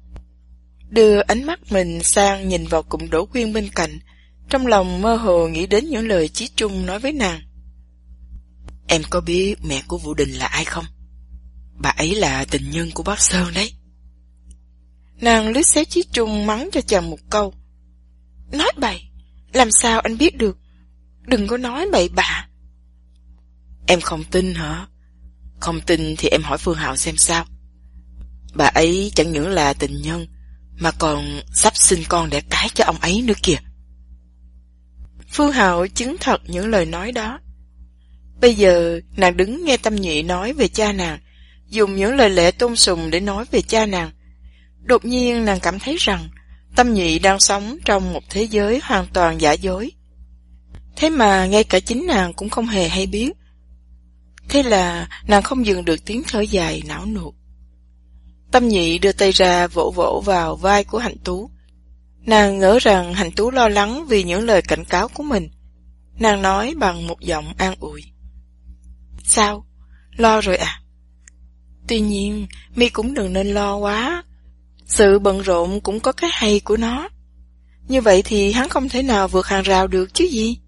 [0.89, 3.99] Đưa ánh mắt mình sang nhìn vào cụm đổ quyên bên cạnh,
[4.49, 7.41] trong lòng mơ hồ nghĩ đến những lời Chí Trung nói với nàng.
[8.89, 10.85] Em có biết mẹ của Vũ Đình là ai không?
[11.75, 13.73] Bà ấy là tình nhân của bác Sơn đấy.
[15.21, 17.55] Nàng lướt xéo Chí Trung mắng cho chồng một câu.
[18.53, 19.08] Nói bậy,
[19.53, 20.59] làm sao anh biết được?
[21.23, 22.49] Đừng có nói bậy bạ.
[23.87, 24.87] Em không tin hả?
[25.61, 27.45] Không tin thì em hỏi Phương Hạo xem sao.
[28.55, 30.27] Bà ấy chẳng những là tình nhân,
[30.79, 33.59] mà còn sắp sinh con để cái cho ông ấy nữa kìa.
[35.33, 37.41] Phương Hạo chứng thật những lời nói đó.
[38.41, 41.19] Bây giờ nàng đứng nghe tâm nhị nói về cha nàng,
[41.69, 44.11] dùng những lời lẽ tôn sùng để nói về cha nàng.
[44.83, 46.29] Đột nhiên nàng cảm thấy rằng
[46.79, 49.91] tâm nhị đang sống trong một thế giới hoàn toàn giả dối.
[50.97, 53.33] Thế mà ngay cả chính nàng cũng không hề hay biết.
[54.49, 57.35] Thế là nàng không dừng được tiếng thở dài não nuột.
[58.51, 61.51] Tâm nhị đưa tay ra vỗ vỗ vào vai của hạnh tú.
[62.19, 65.49] Nàng ngỡ rằng hạnh tú lo lắng vì những lời cảnh cáo của mình.
[66.19, 68.03] Nàng nói bằng một giọng an ủi.
[69.25, 69.67] Sao?
[70.17, 70.81] Lo rồi à?
[71.89, 74.25] Tuy nhiên, mi cũng đừng nên lo quá.
[74.89, 77.09] Sự bận rộn cũng có cái hay của nó.
[77.89, 80.59] Như vậy thì hắn không thể nào vượt hàng rào được chứ gì.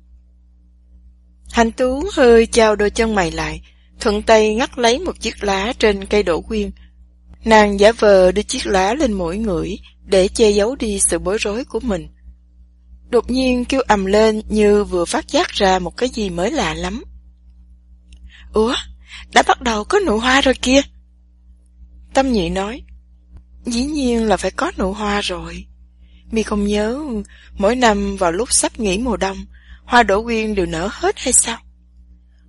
[1.50, 3.62] Hành tú hơi trao đôi chân mày lại,
[4.00, 6.70] thuận tay ngắt lấy một chiếc lá trên cây đổ quyên.
[7.44, 11.36] Nàng giả vờ đưa chiếc lá lên mũi ngửi để che giấu đi sự bối
[11.40, 12.08] rối của mình.
[13.08, 16.74] Đột nhiên kêu ầm lên như vừa phát giác ra một cái gì mới lạ
[16.74, 17.04] lắm.
[18.52, 18.74] Ủa,
[19.32, 20.80] đã bắt đầu có nụ hoa rồi kia.
[22.14, 22.82] Tâm nhị nói,
[23.66, 25.66] dĩ nhiên là phải có nụ hoa rồi.
[26.30, 27.00] Mi không nhớ,
[27.54, 29.36] mỗi năm vào lúc sắp nghỉ mùa đông,
[29.84, 31.58] hoa đổ quyên đều nở hết hay sao?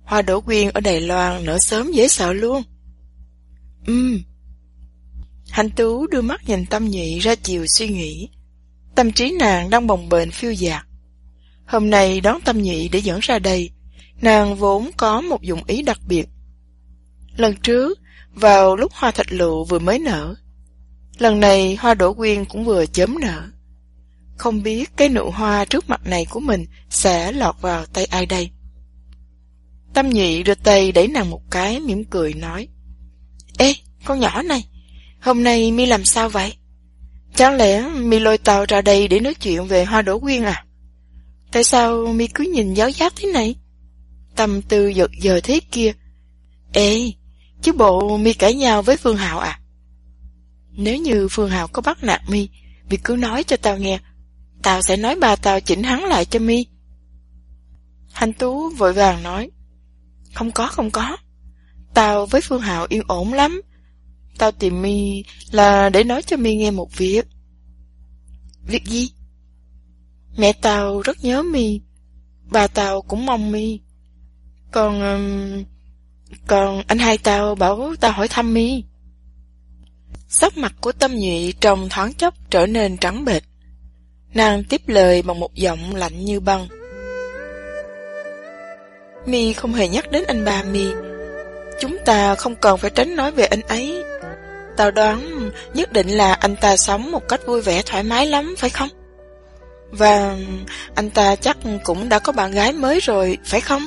[0.04, 2.62] Hoa đổ quyên ở Đài Loan nở sớm dễ sợ luôn.
[3.86, 4.22] Ừm.
[5.50, 8.28] Hành tú đưa mắt nhìn tâm nhị ra chiều suy nghĩ.
[8.94, 10.86] Tâm trí nàng đang bồng bềnh phiêu dạt.
[11.66, 13.70] Hôm nay đón tâm nhị để dẫn ra đây,
[14.20, 16.28] nàng vốn có một dụng ý đặc biệt.
[17.36, 17.98] Lần trước,
[18.34, 20.34] vào lúc hoa thạch lụ vừa mới nở,
[21.22, 23.42] lần này hoa đổ quyên cũng vừa chớm nở.
[24.36, 28.26] Không biết cái nụ hoa trước mặt này của mình sẽ lọt vào tay ai
[28.26, 28.50] đây?
[29.94, 32.68] Tâm nhị đưa tay đẩy nàng một cái, mỉm cười nói.
[33.58, 34.64] Ê, con nhỏ này,
[35.20, 36.54] hôm nay mi làm sao vậy?
[37.34, 40.64] Chẳng lẽ mi lôi tàu ra đây để nói chuyện về hoa đổ quyên à?
[41.52, 43.54] Tại sao mi cứ nhìn giáo giác thế này?
[44.36, 45.92] Tâm tư giật giờ thế kia.
[46.72, 47.12] Ê,
[47.62, 49.58] chứ bộ mi cãi nhau với Phương Hạo à?
[50.72, 52.48] Nếu như Phương Hạo có bắt nạt mi,
[52.90, 53.98] mi cứ nói cho tao nghe.
[54.62, 56.66] Tao sẽ nói bà tao chỉnh hắn lại cho mi.
[58.12, 59.50] Hành Tú vội vàng nói.
[60.34, 61.16] Không có, không có.
[61.94, 63.62] Tao với Phương Hạo yên ổn lắm.
[64.38, 67.26] Tao tìm mi là để nói cho mi nghe một việc.
[68.66, 69.10] Việc gì?
[70.36, 71.80] Mẹ tao rất nhớ mi.
[72.50, 73.80] Bà tao cũng mong mi.
[74.72, 75.02] Còn...
[76.46, 78.84] Còn anh hai tao bảo tao hỏi thăm mi.
[80.34, 83.42] Sắc mặt của tâm nhụy trong thoáng chốc trở nên trắng bệch.
[84.34, 86.68] Nàng tiếp lời bằng một giọng lạnh như băng.
[89.26, 90.86] Mi không hề nhắc đến anh ba Mi.
[91.80, 94.04] Chúng ta không cần phải tránh nói về anh ấy.
[94.76, 98.54] Tao đoán nhất định là anh ta sống một cách vui vẻ thoải mái lắm,
[98.58, 98.88] phải không?
[99.90, 100.36] Và
[100.94, 103.82] anh ta chắc cũng đã có bạn gái mới rồi, phải không?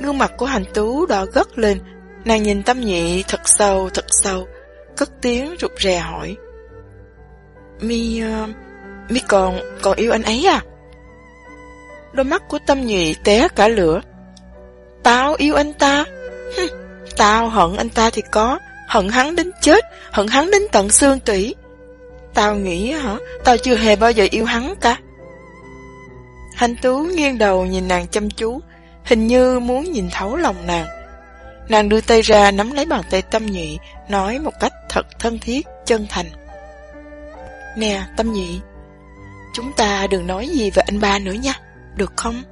[0.00, 1.78] Gương mặt của hành tú đỏ gất lên,
[2.24, 4.46] nàng nhìn tâm nhị thật sâu, thật sâu
[4.96, 6.36] cất tiếng rụt rè hỏi.
[7.80, 8.22] Mi...
[8.24, 8.50] Uh,
[9.10, 9.60] mi còn...
[9.82, 10.60] còn yêu anh ấy à?
[12.12, 14.00] Đôi mắt của tâm nhụy té cả lửa.
[15.02, 16.04] Tao yêu anh ta?
[16.56, 16.68] Hừm,
[17.16, 21.20] tao hận anh ta thì có, hận hắn đến chết, hận hắn đến tận xương
[21.20, 21.54] tủy.
[22.34, 24.96] Tao nghĩ hả, tao chưa hề bao giờ yêu hắn cả.
[26.54, 28.60] Hành Tú nghiêng đầu nhìn nàng chăm chú,
[29.04, 30.86] hình như muốn nhìn thấu lòng nàng.
[31.68, 35.38] Nàng đưa tay ra nắm lấy bàn tay tâm nhụy, nói một cách thật thân
[35.38, 36.26] thiết, chân thành.
[37.76, 38.60] Nè, tâm nhụy,
[39.54, 41.60] chúng ta đừng nói gì về anh ba nữa nha,
[41.94, 42.42] được không?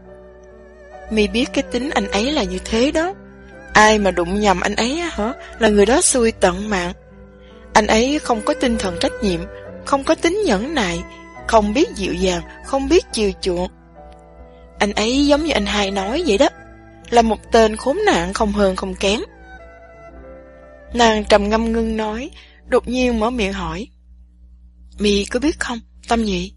[1.11, 3.15] Mi biết cái tính anh ấy là như thế đó.
[3.73, 6.93] Ai mà đụng nhầm anh ấy hả, là người đó xui tận mạng.
[7.73, 9.41] Anh ấy không có tinh thần trách nhiệm,
[9.85, 11.03] không có tính nhẫn nại,
[11.47, 13.71] không biết dịu dàng, không biết chiều chuộng.
[14.79, 16.49] Anh ấy giống như anh hai nói vậy đó,
[17.15, 19.21] là một tên khốn nạn không hơn không kém.
[20.95, 22.31] Nàng trầm ngâm ngưng nói,
[22.67, 23.89] đột nhiên mở miệng hỏi.
[24.99, 26.55] Mì có biết không, Tâm Nhị?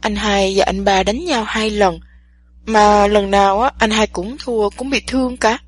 [0.00, 2.00] Anh hai và anh ba đánh nhau hai lần,
[2.66, 5.58] mà lần nào á anh hai cũng thua, cũng bị thương cả.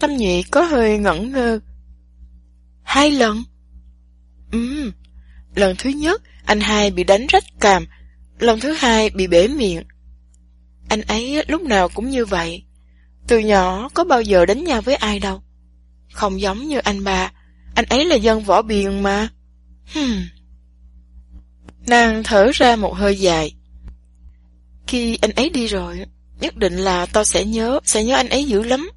[0.00, 1.60] Tâm Nhị có hơi ngẩn ngơ.
[2.82, 3.42] Hai lần?
[4.52, 4.92] Ừm,
[5.54, 7.86] lần thứ nhất anh hai bị đánh rách càm,
[8.38, 9.82] lần thứ hai bị bể miệng.
[10.90, 12.64] Anh ấy lúc nào cũng như vậy.
[13.26, 15.42] Từ nhỏ có bao giờ đánh nhau với ai đâu.
[16.12, 17.32] Không giống như anh bà,
[17.74, 19.28] anh ấy là dân võ biền mà.
[19.94, 20.22] Hmm.
[21.86, 23.54] Nàng thở ra một hơi dài.
[24.86, 26.00] Khi anh ấy đi rồi,
[26.40, 28.90] nhất định là tao sẽ nhớ, sẽ nhớ anh ấy dữ lắm.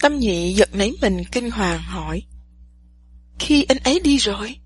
[0.00, 2.22] Tâm nhị giật nấy mình kinh hoàng hỏi.
[3.38, 4.56] Khi anh ấy đi rồi,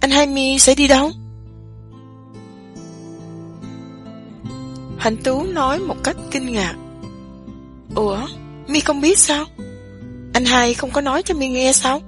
[0.00, 1.12] anh Hai Mi sẽ đi đâu?
[5.04, 6.74] Hạnh Tú nói một cách kinh ngạc.
[7.94, 8.18] Ủa,
[8.68, 9.44] Mi không biết sao?
[10.32, 12.00] Anh hai không có nói cho Mi nghe sao?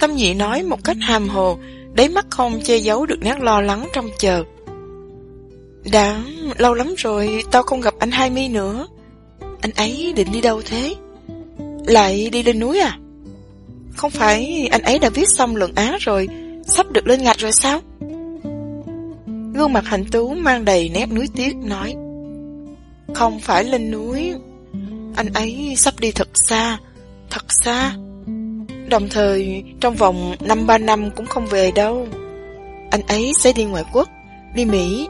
[0.00, 1.58] Tâm nhị nói một cách hàm hồ,
[1.92, 4.44] đáy mắt không che giấu được nét lo lắng trong chờ.
[5.92, 6.22] Đã
[6.58, 8.86] lâu lắm rồi tao không gặp anh hai Mi nữa.
[9.60, 10.94] Anh ấy định đi đâu thế?
[11.86, 12.98] Lại đi lên núi à?
[13.96, 16.28] Không phải anh ấy đã viết xong luận án rồi,
[16.66, 17.80] sắp được lên ngạch rồi sao?
[19.54, 21.94] Gương mặt hạnh tú mang đầy nét núi tiếc nói,
[23.14, 24.32] Không phải lên núi,
[25.16, 26.78] Anh ấy sắp đi thật xa
[27.30, 27.94] Thật xa.
[28.88, 32.06] Đồng thời, trong vòng 5-3 năm cũng không về đâu.
[32.90, 34.08] Anh ấy sẽ đi ngoại quốc,
[34.54, 35.08] Đi Mỹ.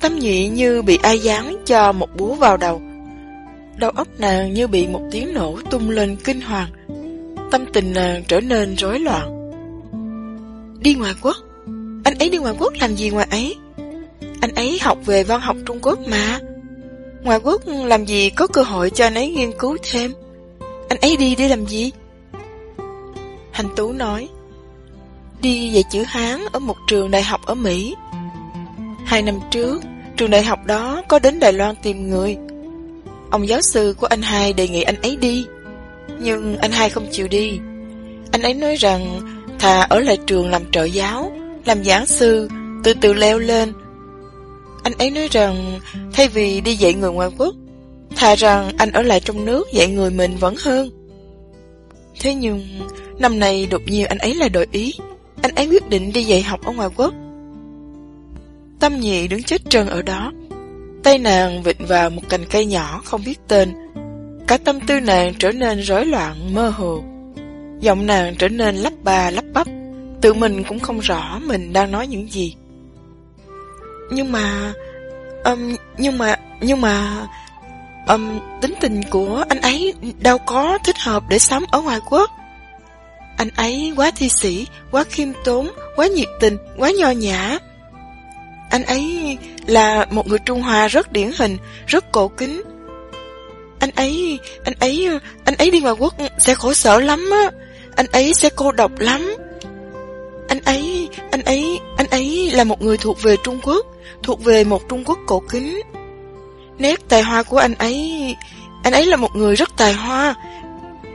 [0.00, 2.82] Tâm nhị như bị ai dán cho một búa vào đầu.
[3.76, 6.70] Đầu óc nàng như bị một tiếng nổ tung lên kinh hoàng.
[7.50, 9.50] Tâm tình nàng trở nên rối loạn.
[10.80, 11.36] Đi ngoại quốc
[12.10, 13.56] anh ấy đi ngoài quốc làm gì ngoài ấy?
[14.40, 16.38] Anh ấy học về văn học Trung Quốc mà.
[17.22, 20.14] Ngoài quốc làm gì có cơ hội cho anh ấy nghiên cứu thêm?
[20.88, 21.90] Anh ấy đi để làm gì?
[23.52, 24.28] Hành Tú nói,
[25.42, 27.94] đi dạy chữ Hán ở một trường đại học ở Mỹ.
[29.04, 29.82] Hai năm trước,
[30.16, 32.36] trường đại học đó có đến Đài Loan tìm người.
[33.30, 35.46] Ông giáo sư của anh hai đề nghị anh ấy đi,
[36.20, 37.58] nhưng anh hai không chịu đi.
[38.32, 39.20] Anh ấy nói rằng
[39.58, 41.32] thà ở lại trường làm trợ giáo
[41.64, 42.48] làm giảng sư,
[42.84, 43.72] từ từ leo lên.
[44.82, 45.80] Anh ấy nói rằng,
[46.12, 47.54] thay vì đi dạy người ngoại quốc,
[48.16, 50.90] thà rằng anh ở lại trong nước dạy người mình vẫn hơn.
[52.20, 52.66] Thế nhưng,
[53.18, 54.94] năm nay đột nhiên anh ấy lại đổi ý,
[55.42, 57.14] anh ấy quyết định đi dạy học ở ngoài quốc.
[58.80, 60.32] Tâm nhị đứng chết trơn ở đó,
[61.02, 63.72] tay nàng vịnh vào một cành cây nhỏ không biết tên.
[64.46, 67.02] Cả tâm tư nàng trở nên rối loạn, mơ hồ.
[67.80, 69.66] Giọng nàng trở nên lắp ba lắp bắp.
[70.20, 72.56] Tự mình cũng không rõ mình đang nói những gì.
[74.10, 74.72] Nhưng mà...
[75.44, 76.36] Um, nhưng mà...
[76.60, 77.26] Nhưng mà...
[78.08, 82.30] Um, tính tình của anh ấy đâu có thích hợp để sống ở ngoài quốc.
[83.36, 87.58] Anh ấy quá thi sĩ, quá khiêm tốn, quá nhiệt tình, quá nho nhã.
[88.70, 92.62] Anh ấy là một người Trung Hoa rất điển hình, rất cổ kính.
[93.78, 95.08] Anh ấy, anh ấy,
[95.44, 97.50] anh ấy đi ngoài quốc sẽ khổ sở lắm á.
[97.96, 99.36] Anh ấy sẽ cô độc lắm.
[100.50, 103.86] Anh ấy, anh ấy, anh ấy là một người thuộc về Trung Quốc,
[104.22, 105.80] thuộc về một Trung Quốc cổ kính.
[106.78, 108.36] Nét tài hoa của anh ấy,
[108.82, 110.34] anh ấy là một người rất tài hoa.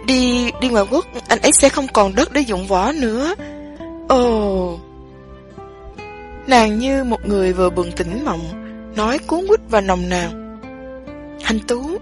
[0.05, 3.35] Đi, đi ngoài quốc, anh ấy sẽ không còn đất để dụng võ nữa.
[4.07, 4.73] Ồ...
[4.73, 4.79] Oh.
[6.47, 8.41] Nàng như một người vừa bừng tỉnh mộng,
[8.95, 10.59] nói cuốn quýt và nồng nàn.
[11.43, 11.97] Hành Tú,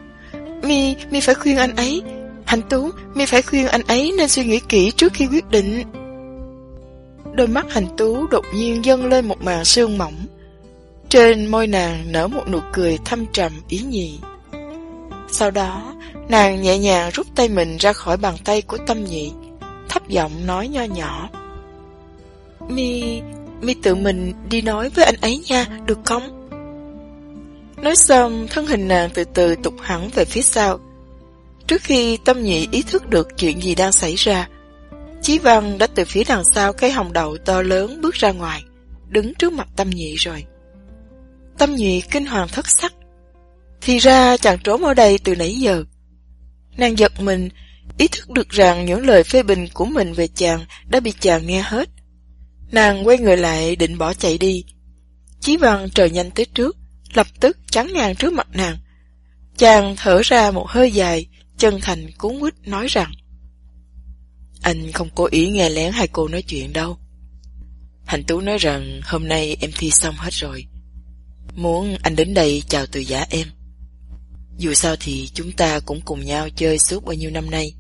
[0.64, 2.02] mi, mi phải khuyên anh ấy.
[2.46, 5.84] Hành Tú, mi phải khuyên anh ấy nên suy nghĩ kỹ trước khi quyết định.
[7.36, 10.26] Đôi mắt hành tú đột nhiên dâng lên một màn sương mỏng.
[11.10, 14.20] Trên môi nàng nở một nụ cười thâm trầm ý nhị.
[15.32, 15.94] Sau đó,
[16.30, 19.32] nàng nhẹ nhàng rút tay mình ra khỏi bàn tay của tâm nhị,
[19.90, 21.30] thấp giọng nói nho nhỏ.
[22.70, 23.22] Mi,
[23.62, 26.50] mi tự mình đi nói với anh ấy nha, được không?
[27.82, 30.80] Nói xong, thân hình nàng từ từ tụt hẳn về phía sau.
[31.68, 34.48] Trước khi tâm nhị ý thức được chuyện gì đang xảy ra,
[35.24, 38.64] Chí Văn đã từ phía đằng sau cái hồng đậu to lớn bước ra ngoài,
[39.08, 40.46] đứng trước mặt tâm nhị rồi.
[41.58, 42.94] Tâm nhị kinh hoàng thất sắc.
[43.82, 45.84] Thì ra chàng trốn ở đây từ nãy giờ.
[46.78, 47.50] Nàng giật mình,
[47.98, 51.48] ý thức được rằng những lời phê bình của mình về chàng đã bị chàng
[51.48, 51.90] nghe hết.
[52.72, 54.64] Nàng quay người lại định bỏ chạy đi.
[55.40, 56.78] Chí Văn trời nhanh tới trước,
[57.14, 58.78] lập tức chắn ngang trước mặt nàng.
[59.58, 63.12] Chàng thở ra một hơi dài, chân thành cuốn quýt nói rằng
[64.64, 66.98] anh không cố ý nghe lén hai cô nói chuyện đâu.
[68.06, 70.66] Hành Tú nói rằng hôm nay em thi xong hết rồi.
[71.56, 73.48] Muốn anh đến đây chào từ giả em.
[74.58, 77.74] Dù sao thì chúng ta cũng cùng nhau chơi suốt bao nhiêu năm nay.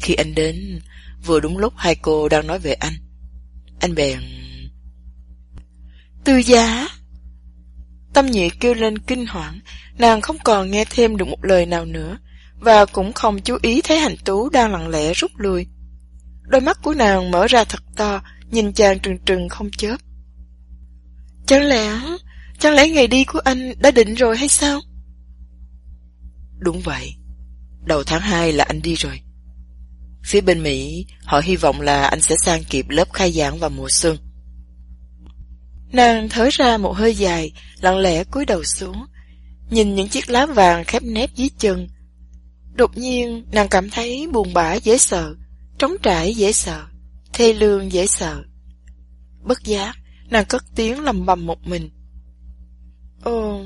[0.00, 0.80] Khi anh đến,
[1.26, 2.94] vừa đúng lúc hai cô đang nói về anh.
[3.80, 4.20] Anh bèn...
[6.24, 6.88] Từ giá!
[8.14, 9.60] Tâm nhị kêu lên kinh hoảng,
[9.98, 12.18] nàng không còn nghe thêm được một lời nào nữa,
[12.60, 15.66] và cũng không chú ý thấy hành tú đang lặng lẽ rút lui.
[16.42, 19.96] Đôi mắt của nàng mở ra thật to, nhìn chàng trừng trừng không chớp.
[21.46, 22.00] Chẳng lẽ,
[22.58, 24.80] chẳng lẽ ngày đi của anh đã định rồi hay sao?
[26.58, 27.14] Đúng vậy,
[27.84, 29.20] đầu tháng 2 là anh đi rồi.
[30.24, 33.70] Phía bên Mỹ, họ hy vọng là anh sẽ sang kịp lớp khai giảng vào
[33.70, 34.16] mùa xuân.
[35.92, 39.06] Nàng thở ra một hơi dài, lặng lẽ cúi đầu xuống,
[39.70, 41.88] nhìn những chiếc lá vàng khép nép dưới chân.
[42.78, 45.34] Đột nhiên, nàng cảm thấy buồn bã dễ sợ,
[45.78, 46.86] trống trải dễ sợ,
[47.32, 48.42] thê lương dễ sợ.
[49.42, 49.96] Bất giác,
[50.30, 51.90] nàng cất tiếng lầm bầm một mình.
[53.22, 53.64] Ồ,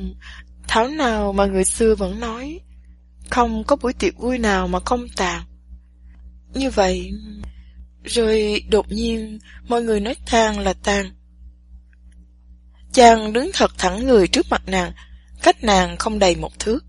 [0.69, 2.61] thảo nào mà người xưa vẫn nói,
[3.31, 5.43] không có buổi tiệc vui nào mà không tàn.
[6.55, 7.11] Như vậy,
[8.05, 9.39] rồi đột nhiên
[9.69, 11.13] mọi người nói than là tan.
[12.93, 14.93] Chàng đứng thật thẳng người trước mặt nàng,
[15.43, 16.85] cách nàng không đầy một thước.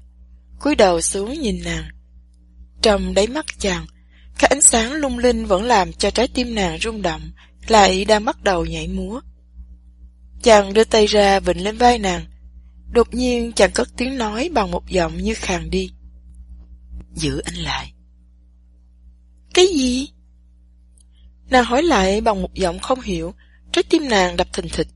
[0.59, 1.83] cúi đầu xuống nhìn nàng.
[2.83, 3.85] Trong đáy mắt chàng,
[4.39, 7.31] các ánh sáng lung linh vẫn làm cho trái tim nàng rung động,
[7.67, 9.21] lại đang bắt đầu nhảy múa.
[10.41, 12.25] Chàng đưa tay ra vịnh lên vai nàng.
[12.91, 15.91] Đột nhiên chàng cất tiếng nói bằng một giọng như khàn đi.
[17.13, 17.93] Giữ anh lại.
[19.53, 20.07] Cái gì?
[21.49, 23.33] Nàng hỏi lại bằng một giọng không hiểu,
[23.71, 24.87] trái tim nàng đập thình thịch.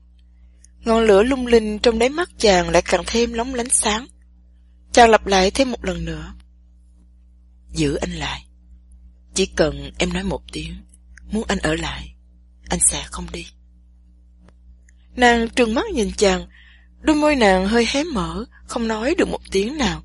[0.84, 4.06] Ngọn lửa lung linh trong đáy mắt chàng lại càng thêm lóng lánh sáng.
[4.92, 6.34] Chàng lặp lại thêm một lần nữa.
[7.72, 8.44] Giữ anh lại.
[9.34, 10.74] Chỉ cần em nói một tiếng,
[11.32, 12.14] muốn anh ở lại,
[12.68, 13.46] anh sẽ không đi.
[15.16, 16.46] Nàng trừng mắt nhìn chàng,
[17.00, 20.02] đôi môi nàng hơi hé mở, không nói được một tiếng nào.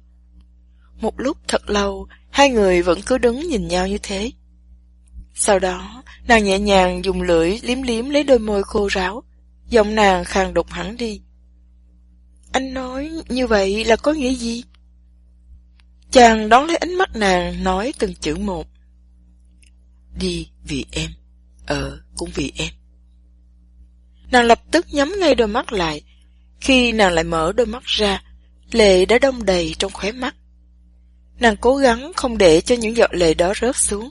[1.01, 4.31] Một lúc thật lâu, hai người vẫn cứ đứng nhìn nhau như thế.
[5.35, 9.23] Sau đó, nàng nhẹ nhàng dùng lưỡi liếm liếm lấy đôi môi khô ráo,
[9.69, 11.21] giọng nàng khàn đục hẳn đi.
[12.51, 14.63] Anh nói như vậy là có nghĩa gì?
[16.13, 18.67] Chàng đón lấy ánh mắt nàng nói từng chữ một.
[20.19, 21.11] Đi vì em,
[21.65, 22.69] ở cũng vì em.
[24.31, 26.01] Nàng lập tức nhắm ngay đôi mắt lại.
[26.61, 28.23] Khi nàng lại mở đôi mắt ra,
[28.71, 30.35] lệ đã đông đầy trong khóe mắt.
[31.39, 34.09] Nàng cố gắng không để cho những giọt lệ đó rớt xuống.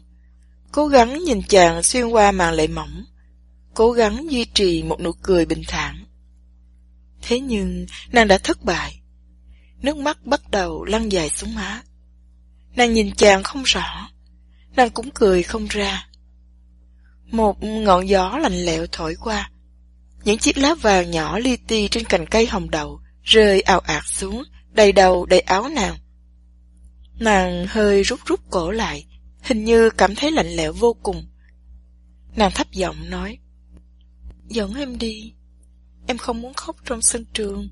[0.72, 3.04] Cố gắng nhìn chàng xuyên qua màn lệ mỏng.
[3.74, 6.04] Cố gắng duy trì một nụ cười bình thản.
[7.22, 9.00] Thế nhưng, nàng đã thất bại.
[9.82, 11.82] Nước mắt bắt đầu lăn dài xuống má.
[12.76, 14.08] Nàng nhìn chàng không rõ.
[14.76, 16.08] Nàng cũng cười không ra.
[17.24, 19.50] Một ngọn gió lạnh lẽo thổi qua.
[20.24, 24.02] Những chiếc lá vàng nhỏ li ti trên cành cây hồng đậu rơi ào ạt
[24.06, 24.42] xuống,
[24.72, 25.96] đầy đầu đầy áo nàng.
[27.18, 29.06] Nàng hơi rút rút cổ lại,
[29.42, 31.26] hình như cảm thấy lạnh lẽo vô cùng.
[32.36, 33.38] Nàng thấp giọng nói,
[34.48, 35.34] Dẫn em đi,
[36.06, 37.68] em không muốn khóc trong sân trường.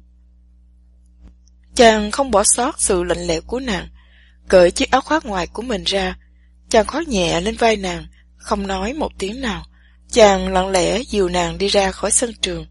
[1.75, 3.89] Chàng không bỏ sót sự lạnh lẽo của nàng,
[4.51, 6.17] cởi chiếc áo khoác ngoài của mình ra,
[6.69, 9.65] chàng khoác nhẹ lên vai nàng, không nói một tiếng nào.
[10.13, 12.67] Chàng lặng lẽ dìu nàng đi ra khỏi sân trường.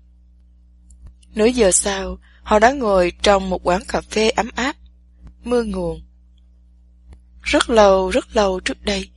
[1.35, 4.75] Nửa giờ sau, họ đã ngồi trong một quán cà phê ấm áp,
[5.43, 6.01] mưa nguồn.
[7.41, 9.09] Rất lâu, rất lâu trước đây,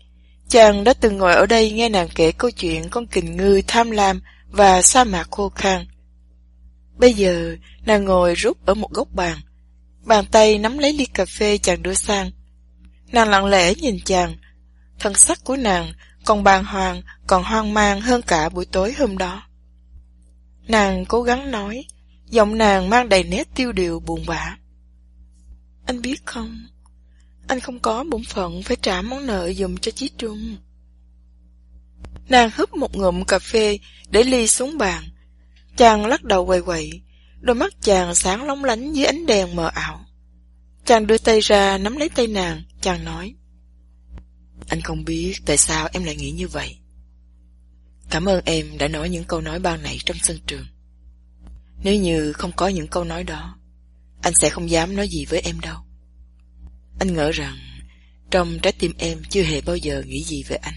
[0.49, 3.91] chàng đã từng ngồi ở đây nghe nàng kể câu chuyện con kình ngư tham
[3.91, 5.87] lam và sa mạc khô khan.
[6.97, 7.57] Bây giờ,
[7.87, 9.39] nàng ngồi rút ở một góc bàn,
[10.05, 12.31] bàn tay nắm lấy ly cà phê chàng đưa sang.
[13.13, 14.37] Nàng lặng lẽ nhìn chàng,
[14.99, 15.93] thân sắc của nàng
[16.25, 19.43] còn bàng hoàng, còn hoang mang hơn cả buổi tối hôm đó.
[20.69, 21.85] Nàng cố gắng nói,
[22.27, 24.57] giọng nàng mang đầy nét tiêu điều buồn bã.
[25.87, 26.67] Anh biết không,
[27.49, 30.57] anh không có bổn phận phải trả món nợ dùm cho Chí Trung.
[32.29, 33.79] Nàng húp một ngụm cà phê
[34.11, 35.05] để ly xuống bàn.
[35.77, 37.01] Chàng lắc đầu quầy quậy,
[37.41, 40.05] đôi mắt chàng sáng lóng lánh dưới ánh đèn mờ ảo.
[40.85, 43.35] Chàng đưa tay ra nắm lấy tay nàng, chàng nói.
[44.69, 46.79] Anh không biết tại sao em lại nghĩ như vậy.
[48.11, 50.67] Cảm ơn em đã nói những câu nói ban nãy trong sân trường.
[51.85, 53.59] Nếu như không có những câu nói đó,
[54.23, 55.77] anh sẽ không dám nói gì với em đâu.
[56.99, 57.57] Anh ngỡ rằng
[58.31, 60.75] trong trái tim em chưa hề bao giờ nghĩ gì về anh.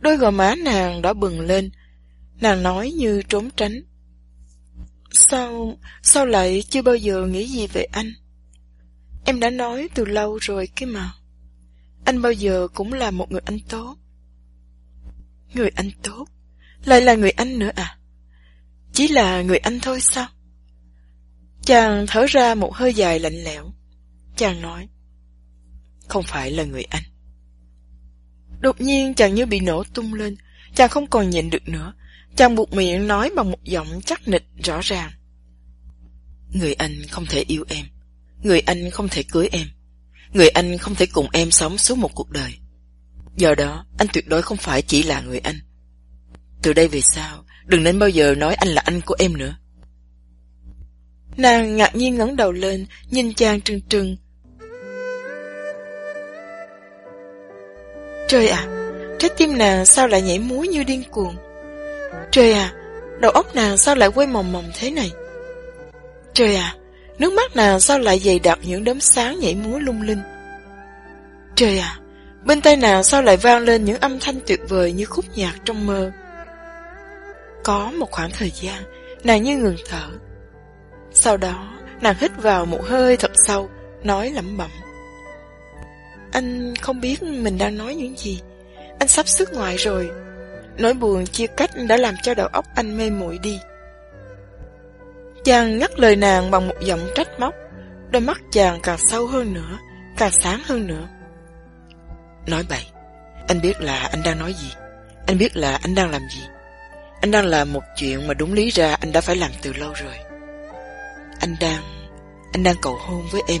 [0.00, 1.70] Đôi gò má nàng đã bừng lên,
[2.40, 3.82] nàng nói như trốn tránh.
[5.10, 8.12] Sao, sao lại chưa bao giờ nghĩ gì về anh?
[9.24, 11.12] Em đã nói từ lâu rồi kia mà.
[12.04, 13.96] Anh bao giờ cũng là một người anh tốt.
[15.54, 16.26] Người anh tốt?
[16.84, 17.98] Lại là người anh nữa à?
[18.92, 20.28] Chỉ là người anh thôi sao?
[21.62, 23.72] Chàng thở ra một hơi dài lạnh lẽo.
[24.36, 24.88] Chàng nói.
[26.08, 27.02] Không phải là người anh.
[28.60, 30.36] Đột nhiên chàng như bị nổ tung lên.
[30.74, 31.94] Chàng không còn nhịn được nữa.
[32.36, 35.10] Chàng buộc miệng nói bằng một giọng chắc nịch rõ ràng.
[36.52, 37.86] Người anh không thể yêu em.
[38.42, 39.66] Người anh không thể cưới em.
[40.32, 42.54] Người anh không thể cùng em sống suốt một cuộc đời.
[43.36, 45.58] Do đó, anh tuyệt đối không phải chỉ là người anh.
[46.62, 49.56] Từ đây về sau, đừng nên bao giờ nói anh là anh của em nữa.
[51.36, 54.16] Nàng ngạc nhiên ngẩng đầu lên, nhìn chàng trừng trừng.
[58.28, 58.66] Trời ạ,
[59.18, 61.36] trái tim nàng sao lại nhảy múa như điên cuồng?
[62.30, 62.74] Trời ạ,
[63.20, 65.10] đầu óc nàng sao lại quay mòng mòng thế này?
[66.34, 66.76] Trời ạ,
[67.18, 70.20] nước mắt nàng sao lại dày đặc những đốm sáng nhảy múa lung linh?
[71.54, 71.98] Trời ạ,
[72.44, 75.54] bên tai nàng sao lại vang lên những âm thanh tuyệt vời như khúc nhạc
[75.64, 76.10] trong mơ?
[77.64, 78.82] Có một khoảng thời gian,
[79.24, 80.08] nàng như ngừng thở.
[81.12, 83.70] Sau đó, nàng hít vào một hơi thật sâu,
[84.02, 84.70] nói lẩm bẩm.
[86.32, 88.40] Anh không biết mình đang nói những gì.
[88.98, 90.10] Anh sắp xuất ngoại rồi.
[90.78, 93.58] Nỗi buồn chia cách đã làm cho đầu óc anh mê muội đi.
[95.44, 97.54] Chàng ngắt lời nàng bằng một giọng trách móc.
[98.10, 99.78] Đôi mắt chàng càng sâu hơn nữa,
[100.16, 101.08] càng sáng hơn nữa.
[102.46, 102.86] Nói bậy,
[103.48, 104.72] anh biết là anh đang nói gì.
[105.26, 106.42] Anh biết là anh đang làm gì.
[107.20, 109.92] Anh đang làm một chuyện mà đúng lý ra anh đã phải làm từ lâu
[109.92, 110.14] rồi.
[111.40, 111.82] Anh đang...
[112.52, 113.60] Anh đang cầu hôn với em.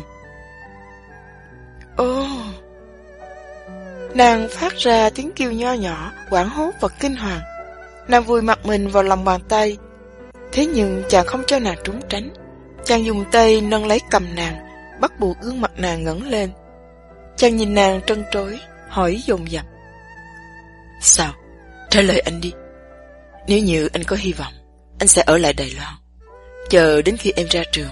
[1.96, 2.26] Ồ...
[4.14, 7.40] Nàng phát ra tiếng kêu nho nhỏ, quảng hốt và kinh hoàng.
[8.08, 9.76] Nàng vùi mặt mình vào lòng bàn tay.
[10.52, 12.30] Thế nhưng chàng không cho nàng trốn tránh.
[12.84, 14.66] Chàng dùng tay nâng lấy cầm nàng,
[15.00, 16.50] bắt buộc gương mặt nàng ngẩng lên.
[17.36, 19.64] Chàng nhìn nàng trân trối, hỏi dồn dập.
[21.00, 21.32] Sao?
[21.90, 22.52] Trả lời anh đi.
[23.46, 24.52] Nếu như anh có hy vọng,
[24.98, 25.94] anh sẽ ở lại Đài Loan,
[26.68, 27.90] chờ đến khi em ra trường.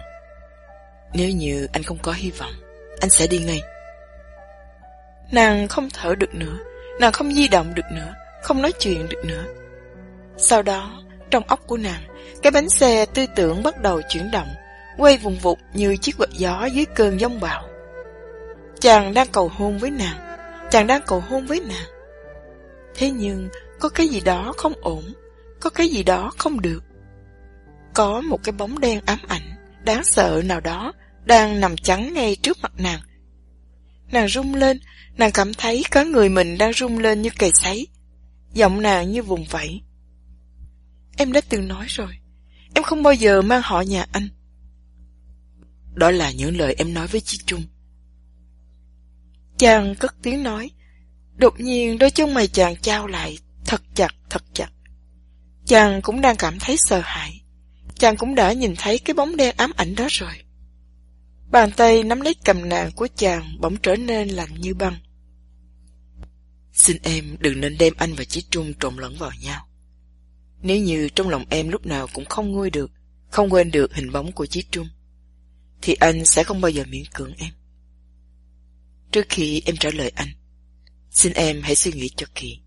[1.15, 2.53] Nếu như anh không có hy vọng,
[3.01, 3.61] anh sẽ đi ngay.
[5.33, 6.59] Nàng không thở được nữa,
[7.01, 9.45] nàng không di động được nữa, không nói chuyện được nữa.
[10.37, 12.03] Sau đó, trong óc của nàng,
[12.43, 14.49] cái bánh xe tư tưởng bắt đầu chuyển động,
[14.99, 17.69] quay vùng vụt như chiếc quạt gió dưới cơn giông bão.
[18.81, 20.39] Chàng đang cầu hôn với nàng,
[20.71, 21.89] chàng đang cầu hôn với nàng.
[22.95, 23.49] Thế nhưng,
[23.81, 25.03] có cái gì đó không ổn,
[25.61, 26.85] có cái gì đó không được.
[27.95, 30.93] Có một cái bóng đen ám ảnh, đáng sợ nào đó,
[31.25, 33.01] đang nằm trắng ngay trước mặt nàng.
[34.13, 34.81] Nàng rung lên,
[35.17, 37.87] nàng cảm thấy cả người mình đang rung lên như cây sấy.
[38.53, 39.83] Giọng nàng như vùng vẫy.
[41.21, 42.19] Em đã từng nói rồi,
[42.75, 44.29] em không bao giờ mang họ nhà anh.
[45.95, 47.63] Đó là những lời em nói với Chi Trung.
[49.59, 50.71] Chàng cất tiếng nói.
[51.37, 54.69] Đột nhiên đôi chân mày chàng trao lại, thật chặt, thật chặt.
[55.67, 57.43] Chàng cũng đang cảm thấy sợ hãi.
[57.95, 60.35] Chàng cũng đã nhìn thấy cái bóng đen ám ảnh đó rồi.
[61.51, 64.97] Bàn tay nắm lấy cầm nàng của chàng bỗng trở nên lạnh như băng.
[66.73, 69.67] Xin em đừng nên đem anh và Chí Trung trộn lẫn vào nhau.
[70.63, 72.91] Nếu như trong lòng em lúc nào cũng không nguôi được,
[73.31, 74.89] không quên được hình bóng của Chí Trung,
[75.83, 77.53] thì anh sẽ không bao giờ miễn cưỡng em.
[79.13, 80.29] Trước khi em trả lời anh,
[81.11, 82.59] xin em hãy suy nghĩ cho kỹ.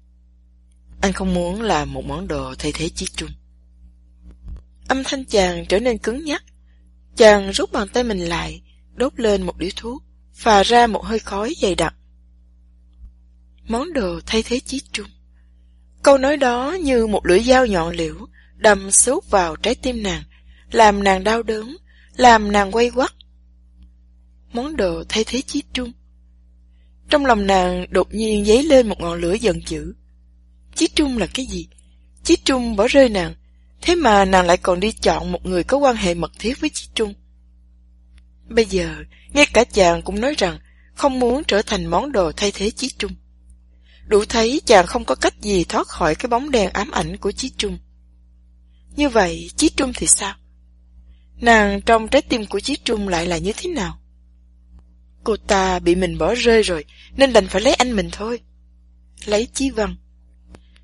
[1.01, 3.31] Anh không muốn làm một món đồ thay thế Chí Trung.
[4.87, 6.43] Âm thanh chàng trở nên cứng nhắc.
[7.15, 8.61] Chàng rút bàn tay mình lại,
[8.95, 11.95] đốt lên một điếu thuốc, phà ra một hơi khói dày đặc.
[13.67, 15.07] Món đồ thay thế chí trung.
[16.03, 18.15] Câu nói đó như một lưỡi dao nhọn liễu,
[18.55, 20.23] đâm xốt vào trái tim nàng,
[20.71, 21.77] làm nàng đau đớn,
[22.15, 23.13] làm nàng quay quắt.
[24.53, 25.91] Món đồ thay thế chí trung.
[27.09, 29.93] Trong lòng nàng đột nhiên dấy lên một ngọn lửa giận dữ.
[30.75, 31.67] Chí trung là cái gì?
[32.23, 33.35] Chí trung bỏ rơi nàng,
[33.81, 36.69] thế mà nàng lại còn đi chọn một người có quan hệ mật thiết với
[36.73, 37.13] Chí trung.
[38.49, 38.95] Bây giờ,
[39.33, 40.59] ngay cả chàng cũng nói rằng
[40.95, 43.11] không muốn trở thành món đồ thay thế Chí Trung.
[44.07, 47.31] Đủ thấy chàng không có cách gì thoát khỏi cái bóng đen ám ảnh của
[47.31, 47.77] Chí Trung.
[48.95, 50.35] Như vậy, Chí Trung thì sao?
[51.41, 53.99] Nàng trong trái tim của Chí Trung lại là như thế nào?
[55.23, 56.85] Cô ta bị mình bỏ rơi rồi,
[57.15, 58.39] nên đành phải lấy anh mình thôi.
[59.25, 59.95] Lấy Chí Văn.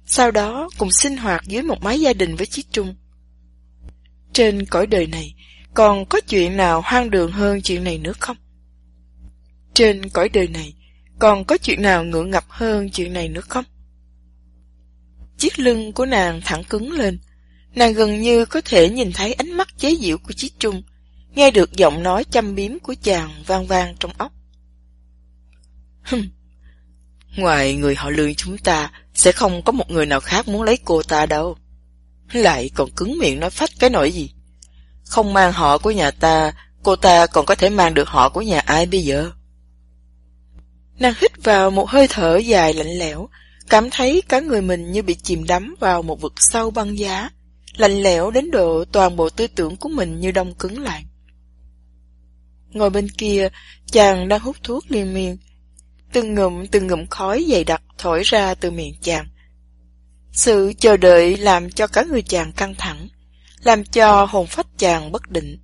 [0.06, 2.96] Sau đó cùng sinh hoạt dưới một mái gia đình với Chí Trung.
[4.34, 5.36] Trên cõi đời này,
[5.74, 8.38] còn có chuyện nào hoang đường hơn chuyện này nữa không?
[9.74, 10.74] Trên cõi đời này,
[11.20, 13.64] còn có chuyện nào ngượng ngập hơn chuyện này nữa không?
[15.38, 17.20] Chiếc lưng của nàng thẳng cứng lên,
[17.76, 20.82] nàng gần như có thể nhìn thấy ánh mắt chế giễu của Chiếc Trung,
[21.36, 24.32] nghe được giọng nói chăm biếm của chàng vang vang trong óc.
[26.02, 26.30] Hừm,
[27.38, 30.78] ngoài người họ lương chúng ta, sẽ không có một người nào khác muốn lấy
[30.86, 31.58] cô ta đâu.
[32.34, 34.32] Lại còn cứng miệng nói phách cái nỗi gì.
[35.06, 36.54] Không mang họ của nhà ta,
[36.84, 39.32] cô ta còn có thể mang được họ của nhà ai bây giờ?
[41.00, 43.30] Nàng hít vào một hơi thở dài lạnh lẽo,
[43.70, 47.30] cảm thấy cả người mình như bị chìm đắm vào một vực sâu băng giá,
[47.78, 51.06] lạnh lẽo đến độ toàn bộ tư tưởng của mình như đông cứng lại.
[52.70, 53.50] Ngồi bên kia,
[53.86, 55.38] chàng đang hút thuốc liên miên.
[56.14, 59.28] Từng ngụm từng ngụm khói dày đặc thổi ra từ miệng chàng.
[60.32, 63.08] Sự chờ đợi làm cho cả người chàng căng thẳng,
[63.64, 65.60] làm cho hồn phách chàng bất định.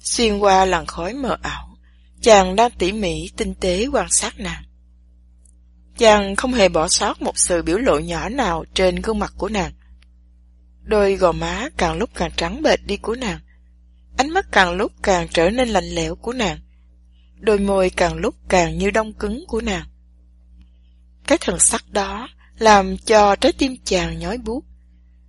[0.00, 1.71] Xuyên qua làn khói mờ ảo,
[2.22, 4.62] Chàng đang tỉ mỉ, tinh tế quan sát nàng.
[5.98, 9.48] Chàng không hề bỏ sót một sự biểu lộ nhỏ nào trên gương mặt của
[9.48, 9.72] nàng.
[10.82, 13.40] Đôi gò má càng lúc càng trắng bệch đi của nàng.
[14.16, 16.58] Ánh mắt càng lúc càng trở nên lạnh lẽo của nàng.
[17.40, 19.86] Đôi môi càng lúc càng như đông cứng của nàng.
[21.26, 24.64] Cái thần sắc đó làm cho trái tim chàng nhói buốt,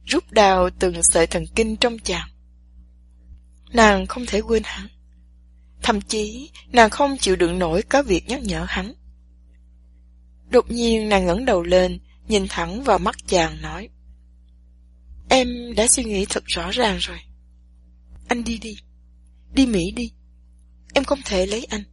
[0.05, 2.27] rút đào từng sợi thần kinh trong chàng.
[3.71, 4.87] Nàng không thể quên hắn.
[5.83, 8.93] Thậm chí, nàng không chịu đựng nổi có việc nhắc nhở hắn.
[10.49, 13.89] Đột nhiên nàng ngẩng đầu lên, nhìn thẳng vào mắt chàng nói.
[15.29, 17.17] Em đã suy nghĩ thật rõ ràng rồi.
[18.27, 18.75] Anh đi đi.
[19.53, 20.11] Đi Mỹ đi.
[20.93, 21.83] Em không thể lấy anh.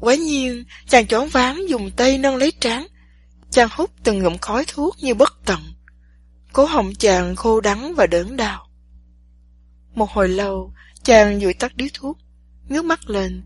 [0.00, 2.86] Quả nhiên, chàng trốn ván dùng tay nâng lấy trán.
[3.50, 5.60] Chàng hút từng ngụm khói thuốc như bất tận.
[6.52, 8.66] Cố họng chàng khô đắng và đớn đau.
[9.94, 10.72] Một hồi lâu,
[11.06, 12.18] Chàng dụi tắt điếu thuốc,
[12.68, 13.42] ngước mắt lên,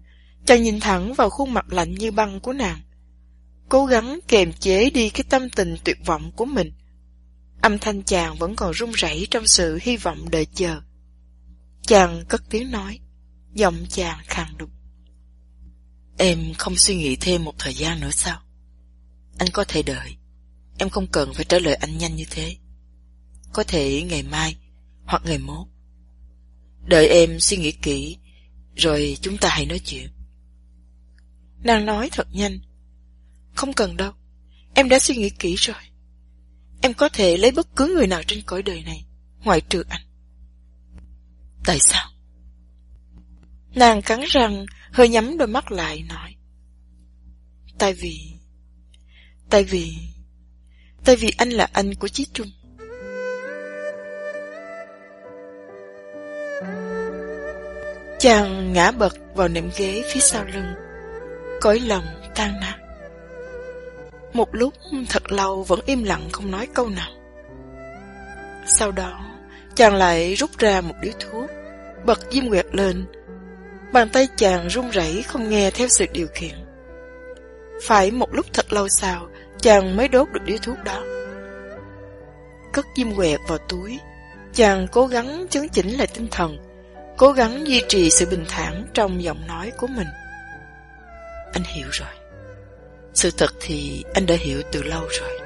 [0.46, 2.80] chàng nhìn thẳng vào khuôn mặt lạnh như băng của nàng.
[3.68, 6.72] Cố gắng kềm chế đi cái tâm tình tuyệt vọng của mình.
[7.62, 10.80] Âm thanh chàng vẫn còn run rẩy trong sự hy vọng đợi chờ.
[11.82, 12.98] Chàng cất tiếng nói,
[13.54, 14.70] giọng chàng khàn đục.
[16.18, 18.42] Em không suy nghĩ thêm một thời gian nữa sao?
[19.38, 20.16] Anh có thể đợi.
[20.78, 22.56] Em không cần phải trả lời anh nhanh như thế.
[23.52, 24.56] Có thể ngày mai
[25.06, 25.66] hoặc ngày mốt
[26.86, 28.16] Đợi em suy nghĩ kỹ,
[28.76, 30.08] rồi chúng ta hãy nói chuyện.
[31.62, 32.58] Nàng nói thật nhanh.
[33.54, 34.12] Không cần đâu,
[34.74, 35.76] em đã suy nghĩ kỹ rồi.
[36.82, 39.04] Em có thể lấy bất cứ người nào trên cõi đời này,
[39.44, 40.02] ngoại trừ anh.
[41.64, 42.10] Tại sao?
[43.74, 46.36] Nàng cắn răng, hơi nhắm đôi mắt lại, nói.
[47.78, 48.20] Tại vì...
[49.50, 49.96] Tại vì...
[51.04, 52.50] Tại vì anh là anh của Chí Trung.
[58.20, 60.74] Chàng ngã bật vào nệm ghế phía sau lưng,
[61.60, 62.04] cõi lòng
[62.34, 62.76] tan nát.
[64.32, 64.74] Một lúc
[65.08, 67.10] thật lâu vẫn im lặng không nói câu nào.
[68.66, 69.24] Sau đó,
[69.74, 71.50] chàng lại rút ra một điếu thuốc,
[72.06, 73.04] bật diêm quẹt lên.
[73.92, 76.54] Bàn tay chàng run rẩy không nghe theo sự điều khiển.
[77.82, 81.02] Phải một lúc thật lâu sau, chàng mới đốt được điếu thuốc đó.
[82.72, 83.98] Cất diêm quẹt vào túi,
[84.52, 86.69] chàng cố gắng chấn chỉnh lại tinh thần,
[87.20, 90.06] cố gắng duy trì sự bình thản trong giọng nói của mình.
[91.52, 92.08] Anh hiểu rồi.
[93.14, 95.40] Sự thật thì anh đã hiểu từ lâu rồi.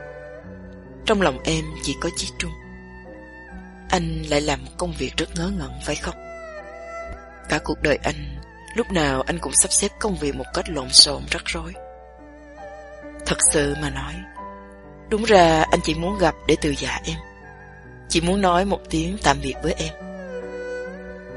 [1.07, 2.51] Trong lòng em chỉ có Chí Trung.
[3.91, 6.14] Anh lại làm công việc rất ngớ ngẩn phải không?
[7.49, 8.41] Cả cuộc đời anh,
[8.77, 11.72] lúc nào anh cũng sắp xếp công việc một cách lộn xộn rắc rối.
[13.27, 14.14] Thật sự mà nói,
[15.11, 17.16] đúng ra anh chỉ muốn gặp để từ giả em.
[18.09, 20.13] Chỉ muốn nói một tiếng tạm biệt với em.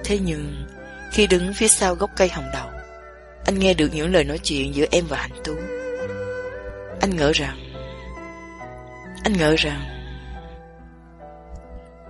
[0.08, 0.66] Thế nhưng,
[1.12, 2.70] khi đứng phía sau gốc cây hồng đầu,
[3.45, 5.55] anh nghe được những lời nói chuyện giữa em và Hạnh Tú.
[7.01, 7.58] Anh ngỡ rằng...
[9.24, 9.82] Anh ngỡ rằng...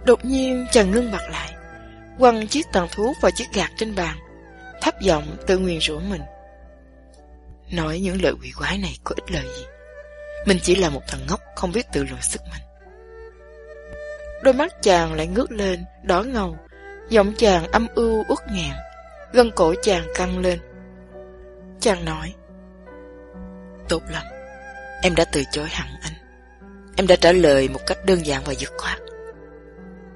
[0.05, 1.53] Đột nhiên chàng ngưng mặt lại,
[2.19, 4.17] quăng chiếc tàn thuốc vào chiếc gạt trên bàn,
[4.81, 6.21] thấp giọng tự nguyền rủa mình.
[7.71, 9.65] Nói những lời quỷ quái này có ích lợi gì?
[10.45, 12.61] Mình chỉ là một thằng ngốc không biết tự lượng sức mình.
[14.43, 16.57] Đôi mắt chàng lại ngước lên, đỏ ngầu,
[17.09, 18.75] Giọng chàng âm ưu uất ngàn
[19.33, 20.59] Gân cổ chàng căng lên.
[21.79, 22.33] Chàng nói.
[23.89, 24.23] Tốt lắm.
[25.01, 26.13] Em đã từ chối hẳn anh.
[26.95, 28.99] Em đã trả lời một cách đơn giản và dứt khoát.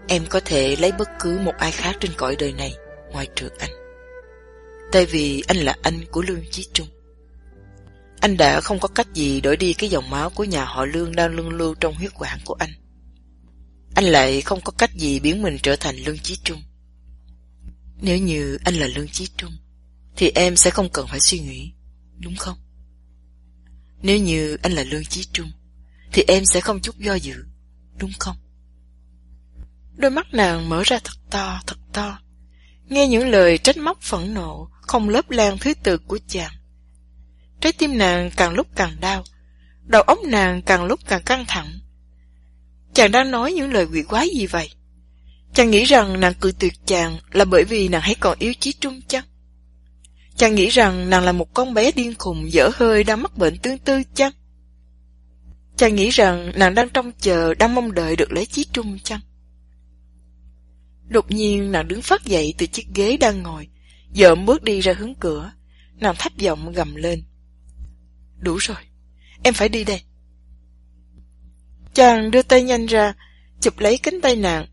[0.08, 2.76] Em có thể lấy bất cứ một ai khác trên cõi đời này
[3.12, 3.72] ngoài trừ anh.
[4.92, 6.88] Tại vì anh là anh của Lương Chí Trung.
[8.22, 11.16] Anh đã không có cách gì đổi đi cái dòng máu của nhà họ Lương
[11.16, 12.70] đang lưng lưu trong huyết quản của anh.
[13.96, 16.62] Anh lại không có cách gì biến mình trở thành Lương Chí Trung.
[18.02, 19.52] Nếu như anh là Lương Chí Trung,
[20.16, 21.72] thì em sẽ không cần phải suy nghĩ,
[22.20, 22.58] đúng không?
[24.02, 25.52] Nếu như anh là Lương Chí Trung,
[26.14, 27.36] thì em sẽ không chút do dự,
[27.98, 28.36] đúng không?
[29.96, 32.20] Đôi mắt nàng mở ra thật to, thật to.
[32.90, 36.52] Nghe những lời trách móc phẫn nộ, không lớp lan thứ tự của chàng.
[37.60, 39.24] Trái tim nàng càng lúc càng đau,
[39.84, 41.80] đầu óc nàng càng lúc càng căng thẳng.
[42.94, 44.70] Chàng đang nói những lời quỷ quái gì vậy?
[45.54, 48.74] Chàng nghĩ rằng nàng cười tuyệt chàng là bởi vì nàng hãy còn yếu chí
[48.74, 49.24] trung chăng?
[50.36, 53.58] Chàng nghĩ rằng nàng là một con bé điên khùng dở hơi đang mắc bệnh
[53.58, 54.32] tương tư chăng?
[55.78, 59.20] Chàng nghĩ rằng nàng đang trông chờ, đang mong đợi được lấy chí trung chăng?
[61.08, 63.68] Đột nhiên nàng đứng phát dậy từ chiếc ghế đang ngồi,
[64.14, 65.52] dợm bước đi ra hướng cửa.
[65.96, 67.24] Nàng thấp giọng gầm lên.
[68.40, 68.78] Đủ rồi,
[69.44, 70.02] em phải đi đây.
[71.94, 73.14] Chàng đưa tay nhanh ra,
[73.62, 74.66] chụp lấy cánh tay nàng.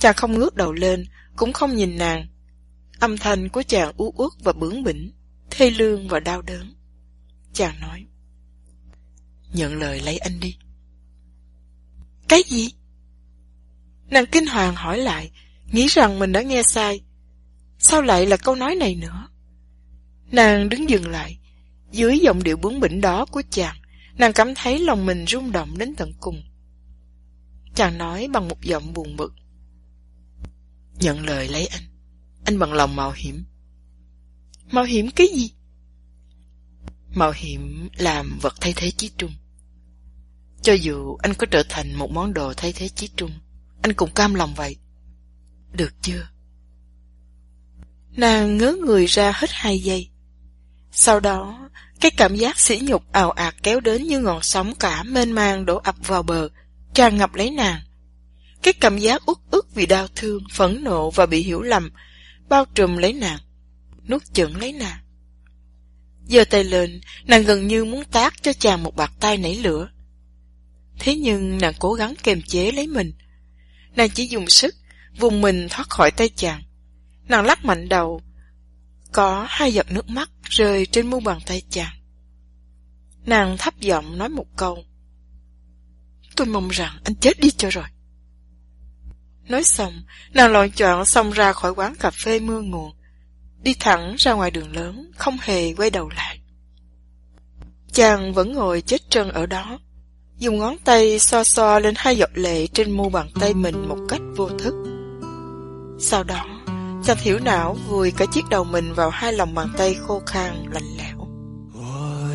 [0.00, 1.04] Chàng không ngước đầu lên,
[1.36, 2.26] cũng không nhìn nàng.
[2.98, 5.12] Âm thanh của chàng u uất và bướng bỉnh,
[5.50, 6.74] thê lương và đau đớn.
[7.52, 8.06] Chàng nói.
[9.52, 10.56] Nhận lời lấy anh đi.
[12.28, 12.70] Cái gì?
[14.10, 15.30] Nàng kinh hoàng hỏi lại,
[15.72, 17.00] nghĩ rằng mình đã nghe sai.
[17.78, 19.28] Sao lại là câu nói này nữa?
[20.30, 21.38] Nàng đứng dừng lại,
[21.92, 23.76] dưới giọng điệu bướng bỉnh đó của chàng,
[24.18, 26.42] nàng cảm thấy lòng mình rung động đến tận cùng.
[27.74, 29.34] Chàng nói bằng một giọng buồn bực.
[31.00, 31.82] Nhận lời lấy anh,
[32.44, 33.44] anh bằng lòng mạo hiểm.
[34.70, 35.52] Mạo hiểm cái gì?
[37.14, 39.32] Mạo hiểm làm vật thay thế chí trung.
[40.62, 43.30] Cho dù anh có trở thành một món đồ thay thế chí trung,
[43.82, 44.76] anh cũng cam lòng vậy.
[45.72, 46.28] Được chưa?
[48.10, 50.10] Nàng ngớ người ra hết hai giây.
[50.92, 51.68] Sau đó,
[52.00, 55.66] cái cảm giác sỉ nhục ào ạt kéo đến như ngọn sóng cả mênh mang
[55.66, 56.48] đổ ập vào bờ,
[56.94, 57.80] tràn ngập lấy nàng.
[58.62, 61.90] Cái cảm giác uất ức vì đau thương, phẫn nộ và bị hiểu lầm,
[62.48, 63.38] bao trùm lấy nàng,
[64.08, 64.98] nuốt chửng lấy nàng.
[66.26, 69.88] Giờ tay lên, nàng gần như muốn tác cho chàng một bạt tay nảy lửa.
[70.98, 73.12] Thế nhưng nàng cố gắng kềm chế lấy mình.
[73.96, 74.74] Nàng chỉ dùng sức,
[75.18, 76.62] vùng mình thoát khỏi tay chàng.
[77.28, 78.22] Nàng lắc mạnh đầu.
[79.12, 81.96] Có hai giọt nước mắt rơi trên mu bàn tay chàng.
[83.26, 84.84] Nàng thấp giọng nói một câu.
[86.36, 87.84] Tôi mong rằng anh chết đi cho rồi.
[89.49, 89.93] Nói xong,
[90.33, 92.91] nàng lọn chọn xong ra khỏi quán cà phê mưa nguồn,
[93.63, 96.39] đi thẳng ra ngoài đường lớn, không hề quay đầu lại.
[97.91, 99.79] Chàng vẫn ngồi chết chân ở đó,
[100.37, 103.97] dùng ngón tay xoa xoa lên hai giọt lệ trên mu bàn tay mình một
[104.09, 104.73] cách vô thức.
[105.99, 106.45] Sau đó,
[107.03, 110.65] chàng thiểu não vùi cả chiếc đầu mình vào hai lòng bàn tay khô khan
[110.71, 111.15] lạnh lẽo.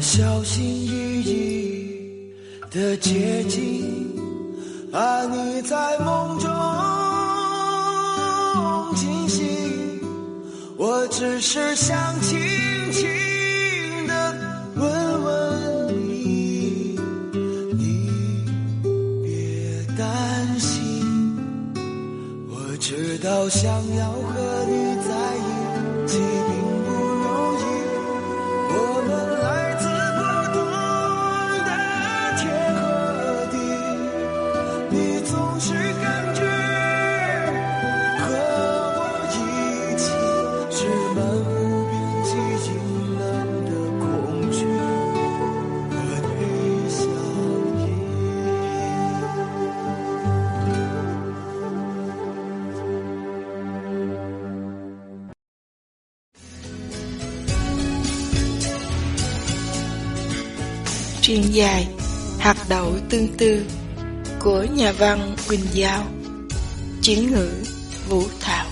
[0.01, 2.35] 小心翼翼
[2.71, 4.14] 的接近，
[4.98, 6.50] 爱你在梦中
[8.96, 9.46] 惊醒。
[10.78, 12.40] 我只是想轻
[12.94, 14.34] 轻的
[14.78, 16.98] 问问你，
[17.74, 18.10] 你
[19.22, 21.36] 别担心。
[22.48, 26.20] 我知道想要和你在一起
[35.58, 36.42] 总是感觉
[38.20, 38.24] 和
[38.98, 39.00] 我
[39.32, 39.34] 一
[39.96, 40.04] 起
[40.70, 40.78] 是
[41.16, 41.50] 漫无
[41.88, 41.96] 边
[42.26, 42.30] 际
[42.62, 42.68] 晴
[43.18, 43.24] 朗
[43.64, 43.72] 的
[44.02, 44.04] 空
[44.52, 44.60] 虚
[45.92, 45.96] 和
[46.28, 46.36] 配
[46.90, 47.00] 笑
[47.80, 47.82] 意。
[61.22, 61.88] Truyền dài
[62.40, 63.66] Hạt đậu tương tư
[64.46, 66.04] Của nhà văn Quỳnh Giao.
[67.02, 67.50] Chuyển ngữ
[68.10, 68.66] Vũ Thảo.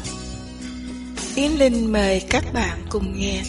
[1.36, 3.41] Yến Linh mời các bạn cùng nghe.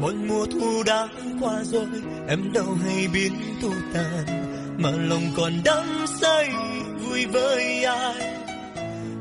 [0.00, 1.08] Một mùa thu đã
[1.40, 1.86] qua rồi,
[2.28, 3.32] em đâu hay biến
[3.62, 4.24] thu tàn,
[4.78, 6.50] mà lòng còn đắm say
[7.00, 8.34] vui với ai.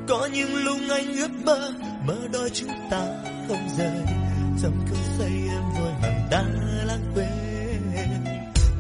[0.08, 1.74] Có những lúc anh ước mơ
[2.08, 3.08] mơ đôi chúng ta
[3.48, 4.02] không rời
[4.62, 6.61] trong cơn say em vội vàng đang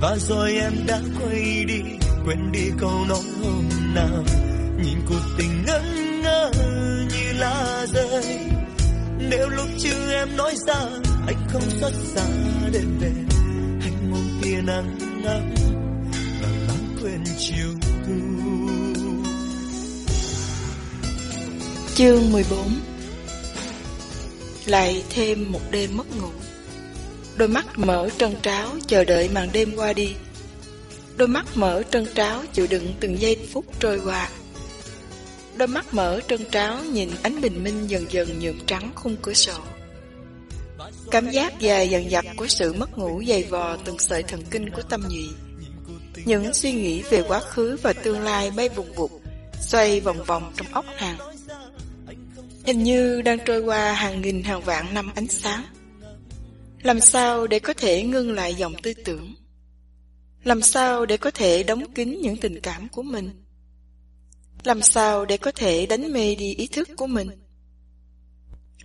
[0.01, 1.79] và rồi em đã quay đi,
[2.25, 4.23] quên đi câu nói hôm nào.
[4.83, 6.51] Nhìn cuộc tình ngẩn ngơ
[7.11, 8.39] như lá rơi.
[9.17, 10.79] Nếu lúc chưa em nói ra,
[11.27, 12.25] anh không xuất xa
[12.73, 13.11] đêm về.
[13.81, 15.53] Anh mong tia nắng ngắm
[16.41, 17.69] và lãng quên chiều
[18.05, 18.13] thu
[21.95, 22.59] Chương 14
[24.65, 26.40] Lại thêm một đêm mất ngủ.
[27.41, 30.13] Đôi mắt mở trân tráo, chờ đợi màn đêm qua đi.
[31.17, 34.29] Đôi mắt mở trân tráo, chịu đựng từng giây phút trôi qua.
[35.55, 39.33] Đôi mắt mở trân tráo, nhìn ánh bình minh dần dần nhuộm trắng khung cửa
[39.33, 39.53] sổ.
[41.11, 44.69] Cảm giác dài dần dặt của sự mất ngủ dày vò từng sợi thần kinh
[44.69, 45.29] của tâm nhụy
[46.25, 49.11] Những suy nghĩ về quá khứ và tương lai bay vùng vụt,
[49.61, 51.17] Xoay vòng vòng trong óc nàng.
[52.65, 55.63] Hình như đang trôi qua hàng nghìn hàng vạn năm ánh sáng.
[56.83, 59.35] Làm sao để có thể ngưng lại dòng tư tưởng?
[60.43, 63.43] Làm sao để có thể đóng kín những tình cảm của mình?
[64.63, 67.29] Làm sao để có thể đánh mê đi ý thức của mình?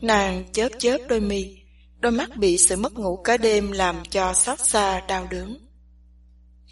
[0.00, 1.56] Nàng chớp chớp đôi mi,
[2.00, 5.58] Đôi mắt bị sự mất ngủ cả đêm làm cho xót xa đau đớn.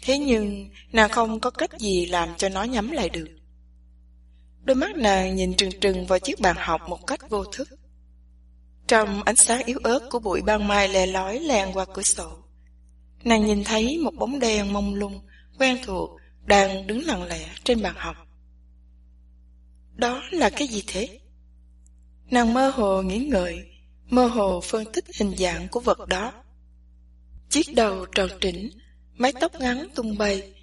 [0.03, 3.27] Thế nhưng, nàng không có cách gì làm cho nó nhắm lại được.
[4.63, 7.69] Đôi mắt nàng nhìn trừng trừng vào chiếc bàn học một cách vô thức.
[8.87, 12.37] Trong ánh sáng yếu ớt của bụi ban mai lè lói lèn qua cửa sổ,
[13.23, 15.21] nàng nhìn thấy một bóng đen mông lung,
[15.59, 16.09] quen thuộc,
[16.45, 18.15] đang đứng lặng lẽ trên bàn học.
[19.95, 21.19] Đó là cái gì thế?
[22.31, 23.65] Nàng mơ hồ nghĩ ngợi,
[24.09, 26.33] mơ hồ phân tích hình dạng của vật đó.
[27.49, 28.69] Chiếc đầu tròn trĩnh,
[29.13, 30.53] mái tóc ngắn tung bay,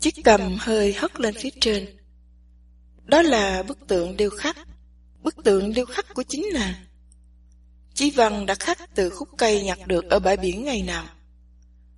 [0.00, 1.96] chiếc cầm hơi hất lên phía trên,
[3.04, 4.56] đó là bức tượng điêu khắc,
[5.22, 6.74] bức tượng điêu khắc của chính nàng.
[7.94, 11.04] Chí Văn đã khắc từ khúc cây nhặt được ở bãi biển ngày nào.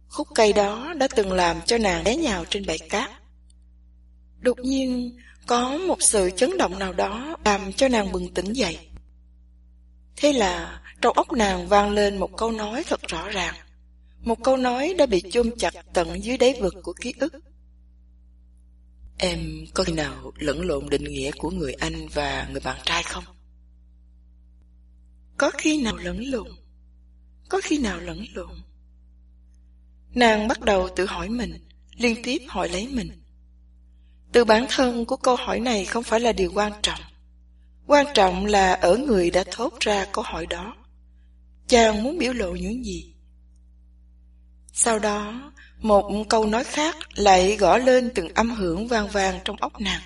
[0.09, 3.11] Khúc cây đó đã từng làm cho nàng đé nhào trên bãi cát.
[4.41, 5.17] Đột nhiên,
[5.47, 8.79] có một sự chấn động nào đó làm cho nàng bừng tỉnh dậy.
[10.17, 13.55] Thế là trong óc nàng vang lên một câu nói thật rõ ràng.
[14.21, 17.33] Một câu nói đã bị chôn chặt tận dưới đáy vực của ký ức.
[19.19, 23.03] Em có khi nào lẫn lộn định nghĩa của người anh và người bạn trai
[23.03, 23.25] không?
[25.39, 26.49] Có khi nào lẫn lộn?
[27.49, 28.57] Có khi nào lẫn lộn?
[30.15, 31.59] Nàng bắt đầu tự hỏi mình,
[31.97, 33.23] liên tiếp hỏi lấy mình.
[34.33, 37.01] Từ bản thân của câu hỏi này không phải là điều quan trọng.
[37.87, 40.77] Quan trọng là ở người đã thốt ra câu hỏi đó.
[41.69, 43.15] Chàng muốn biểu lộ những gì?
[44.73, 49.57] Sau đó, một câu nói khác lại gõ lên từng âm hưởng vang vang trong
[49.57, 50.03] óc nàng.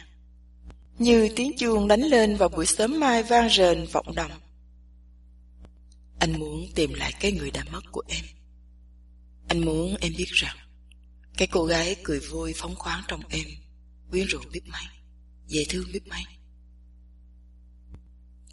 [0.98, 4.30] Như tiếng chuông đánh lên vào buổi sớm mai vang rền vọng động.
[6.20, 8.24] Anh muốn tìm lại cái người đã mất của em.
[9.48, 10.56] Anh muốn em biết rằng
[11.36, 13.46] cái cô gái cười vui phóng khoáng trong em
[14.10, 14.82] quyến rũ biết mấy,
[15.46, 16.22] dễ thương biết mấy.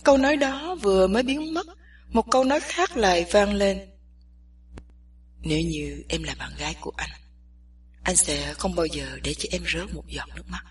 [0.03, 1.68] Câu nói đó vừa mới biến mất,
[2.10, 3.80] một câu nói khác lại vang lên
[5.41, 7.10] nếu như em là bạn gái của anh
[8.03, 10.64] Anh sẽ không bao giờ để cho em rớt một giọt nước mắt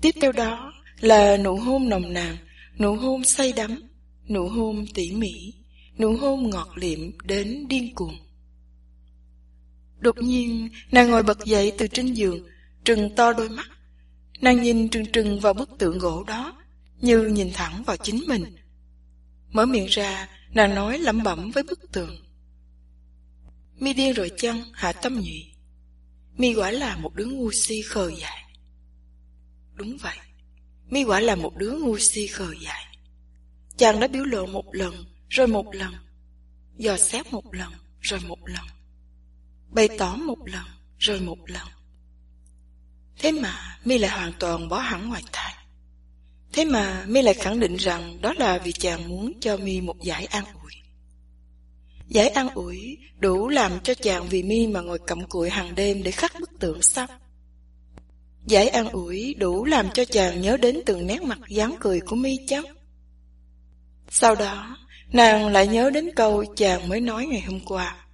[0.00, 2.36] Tiếp theo đó là nụ hôn nồng nàn
[2.78, 3.82] Nụ hôn say đắm
[4.28, 5.54] Nụ hôn tỉ mỉ,
[5.98, 8.16] Nụ hôn ngọt liệm đến điên cuồng.
[9.98, 12.46] Đột nhiên, nàng ngồi bật dậy từ trên giường,
[12.84, 13.70] Trừng to đôi mắt.
[14.40, 16.62] Nàng nhìn trừng trừng vào bức tượng gỗ đó,
[17.00, 18.44] Như nhìn thẳng vào chính mình.
[19.52, 22.16] Mở miệng ra, Nàng nói lẩm bẩm với bức tượng.
[23.78, 25.54] Mi điên rồi chăng, hạ tâm nhụy?
[26.36, 28.44] Mi quả là một đứa ngu si khờ dại.
[29.74, 30.16] Đúng vậy.
[30.88, 32.93] Mi quả là một đứa ngu si khờ dại.
[33.76, 35.94] Chàng đã biểu lộ một lần, Rồi một lần.
[36.76, 38.64] Dò xét một lần, Rồi một lần.
[39.70, 40.64] Bày tỏ một lần,
[40.98, 41.66] Rồi một lần.
[43.18, 45.54] Thế mà Mi lại hoàn toàn bỏ hẳn ngoài tai
[46.52, 49.96] Thế mà Mi lại khẳng định rằng Đó là vì chàng muốn cho Mi một
[50.02, 50.72] giải an ủi.
[52.08, 56.02] Giải an ủi đủ làm cho chàng vì mi mà ngồi cầm cụi hàng đêm
[56.02, 57.10] để khắc bức tượng sắp.
[58.46, 62.16] Giải an ủi đủ làm cho chàng nhớ đến từng nét mặt dáng cười của
[62.16, 62.64] mi chắc.
[64.16, 64.78] Sau đó,
[65.12, 68.06] nàng lại nhớ đến câu chàng mới nói ngày hôm qua.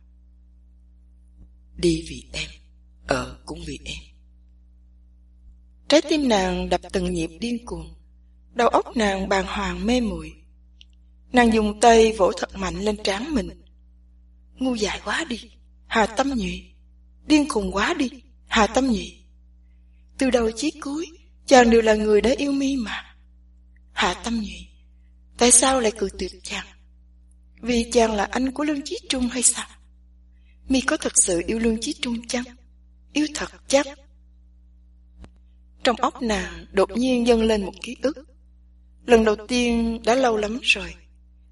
[1.77, 2.51] Đi vì em,
[3.06, 3.98] ở cũng vì em.
[5.89, 7.94] Trái tim nàng đập từng nhịp điên cuồng,
[8.52, 10.32] đầu óc nàng bàng hoàng mê muội.
[11.32, 13.62] Nàng dùng tay vỗ thật mạnh lên trán mình,
[14.55, 15.51] ngu dại quá đi,
[15.86, 16.64] hà tâm nhụy,
[17.27, 18.10] điên khùng quá đi,
[18.47, 19.24] hà tâm nhụy.
[20.18, 21.06] Từ đầu chí cuối,
[21.47, 23.16] chàng đều là người đã yêu mi mà.
[23.93, 24.70] Hạ tâm nhụy,
[25.41, 26.67] tại sao lại cự tuyệt chàng?
[27.61, 29.67] Vì chàng là anh của Lương Chí Trung hay sao?
[30.69, 32.45] Mi có thật sự yêu Lương Chí Trung chăng?
[33.12, 33.87] Yêu thật chắc.
[35.85, 38.17] Trong óc nàng đột nhiên dâng lên một ký ức.
[39.07, 40.95] Lần đầu tiên đã lâu lắm rồi,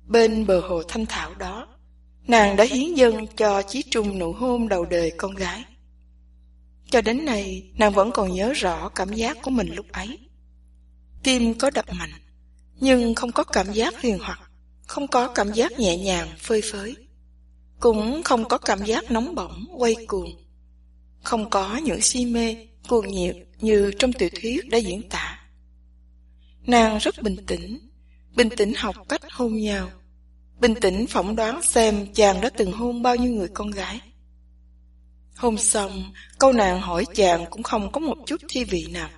[0.06, 1.68] Bên bờ hồ thanh thảo đó,
[2.26, 5.64] nàng đã hiến dâng cho Chí Trung nụ hôn đầu đời con gái.
[6.90, 10.18] Cho đến nay, nàng vẫn còn nhớ rõ cảm giác của mình lúc ấy.
[11.22, 12.12] Tim có đập mạnh,
[12.80, 14.50] nhưng không có cảm giác huyền hoặc,
[14.86, 16.96] không có cảm giác nhẹ nhàng, phơi phới.
[17.80, 20.30] Cũng không có cảm giác nóng bỏng, quay cuồng.
[21.22, 22.56] Không có những si mê,
[22.88, 25.38] cuồng nhiệt như trong tiểu thuyết đã diễn tả.
[26.66, 27.78] Nàng rất bình tĩnh,
[28.36, 29.90] bình tĩnh học cách hôn nhau,
[30.60, 34.00] bình tĩnh phỏng đoán xem chàng đã từng hôn bao nhiêu người con gái.
[35.36, 39.10] Hôn xong, câu nàng hỏi chàng cũng không có một chút thi vị nào.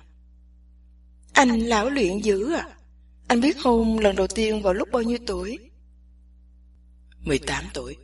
[1.33, 2.67] Anh lão luyện dữ à?
[3.31, 5.59] Anh biết hôn lần đầu tiên vào lúc bao nhiêu tuổi?
[7.19, 7.97] 18 tuổi.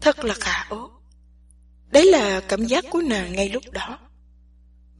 [0.00, 0.90] Thật là khả ố.
[1.90, 3.98] Đấy là cảm giác của nàng ngay lúc đó.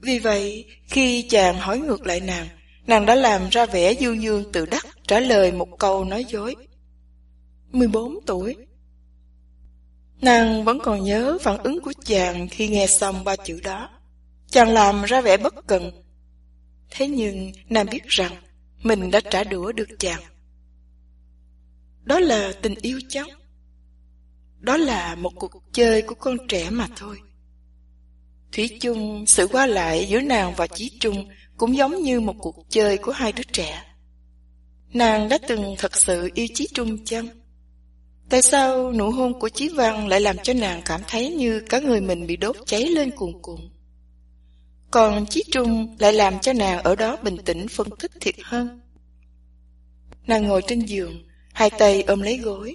[0.00, 2.48] Vì vậy, khi chàng hỏi ngược lại nàng,
[2.86, 6.56] nàng đã làm ra vẻ dương dương tự đắc trả lời một câu nói dối.
[7.72, 8.56] 14 tuổi.
[10.20, 13.90] Nàng vẫn còn nhớ phản ứng của chàng khi nghe xong ba chữ đó.
[14.50, 15.90] Chàng làm ra vẻ bất cần.
[16.90, 18.32] Thế nhưng nàng biết rằng
[18.82, 20.22] mình đã trả đũa được chàng.
[22.02, 23.26] Đó là tình yêu cháu.
[24.58, 27.20] Đó là một cuộc chơi của con trẻ mà thôi.
[28.52, 32.56] Thủy chung, sự qua lại giữa nàng và Chí Trung cũng giống như một cuộc
[32.68, 33.82] chơi của hai đứa trẻ.
[34.92, 37.28] Nàng đã từng thật sự yêu Chí Trung chăng?
[38.28, 41.80] Tại sao nụ hôn của Chí Văn lại làm cho nàng cảm thấy như cả
[41.80, 43.60] người mình bị đốt cháy lên cuồn cuộn?
[44.96, 48.80] Còn Chí Trung lại làm cho nàng ở đó bình tĩnh phân tích thiệt hơn.
[50.26, 52.74] Nàng ngồi trên giường, hai tay ôm lấy gối.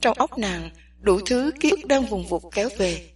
[0.00, 0.70] Trong óc nàng,
[1.00, 3.10] đủ thứ ký ức đang vùng vụt kéo về.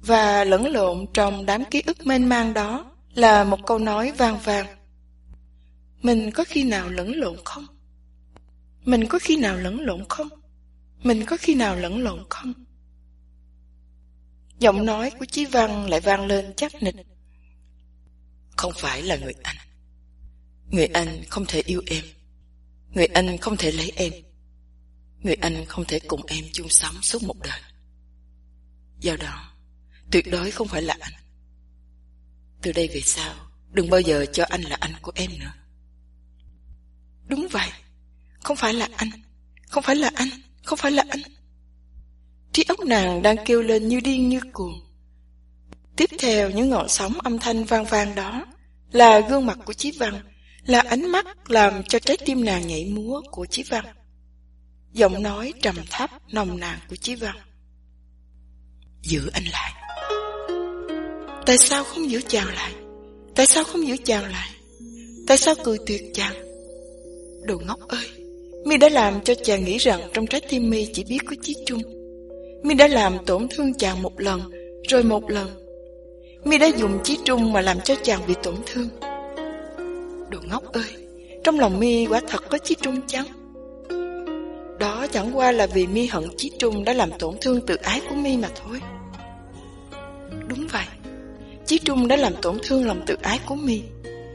[0.00, 4.38] Và lẫn lộn trong đám ký ức mênh mang đó là một câu nói vang
[4.44, 4.66] vang.
[6.02, 7.66] Mình có khi nào lẫn lộn không?
[8.84, 10.28] Mình có khi nào lẫn lộn không?
[11.02, 12.52] Mình có khi nào lẫn lộn không?
[14.58, 17.11] Giọng nói của Chí Văn lại vang lên chắc nịch.
[18.62, 19.56] Không phải là người anh.
[20.70, 22.04] Người anh không thể yêu em.
[22.94, 24.12] Người anh không thể lấy em.
[25.18, 27.60] Người anh không thể cùng em chung sống suốt một đời.
[29.00, 29.52] Do đó,
[30.10, 31.12] tuyệt đối không phải là anh.
[32.62, 33.34] Từ đây về sau,
[33.70, 35.52] đừng bao giờ cho anh là anh của em nữa.
[37.26, 37.68] Đúng vậy,
[38.42, 39.10] không phải là anh,
[39.68, 40.28] không phải là anh.
[40.62, 41.22] Không phải là anh
[42.52, 44.80] Trí óc nàng đang kêu lên như điên như cuồng
[45.96, 48.46] Tiếp theo những ngọn sóng âm thanh vang vang đó
[48.92, 50.20] là gương mặt của Chí Văn
[50.66, 53.84] Là ánh mắt làm cho trái tim nàng nhảy múa của Chí Văn.
[54.92, 57.36] Giọng nói trầm thấp nồng nàn của Chí Văn.
[59.02, 59.72] Giữ anh lại.
[61.46, 62.72] Tại sao không giữ chàng lại?
[63.34, 64.50] Tại sao không giữ chàng lại?
[65.26, 66.34] Tại sao cười tuyệt chàng?
[67.42, 68.06] Đồ ngốc ơi
[68.64, 71.54] Mi đã làm cho chàng nghĩ rằng trong trái tim Mi chỉ biết có Chí
[71.66, 71.82] Trung.
[72.62, 74.50] Mi đã làm tổn thương chàng một lần,
[74.88, 75.61] rồi một lần.
[76.44, 78.88] Mi đã dùng Chí Trung mà làm cho chàng bị tổn thương.
[80.30, 80.84] Đồ ngốc ơi,
[81.44, 83.26] trong lòng Mi quả thật có Chí Trung chăng?
[84.78, 88.00] Đó chẳng qua là vì Mi hận Chí Trung đã làm tổn thương tự ái
[88.08, 88.80] của Mi mà thôi.
[90.48, 90.84] Đúng vậy,
[91.66, 93.82] Chí Trung đã làm tổn thương lòng tự ái của Mi.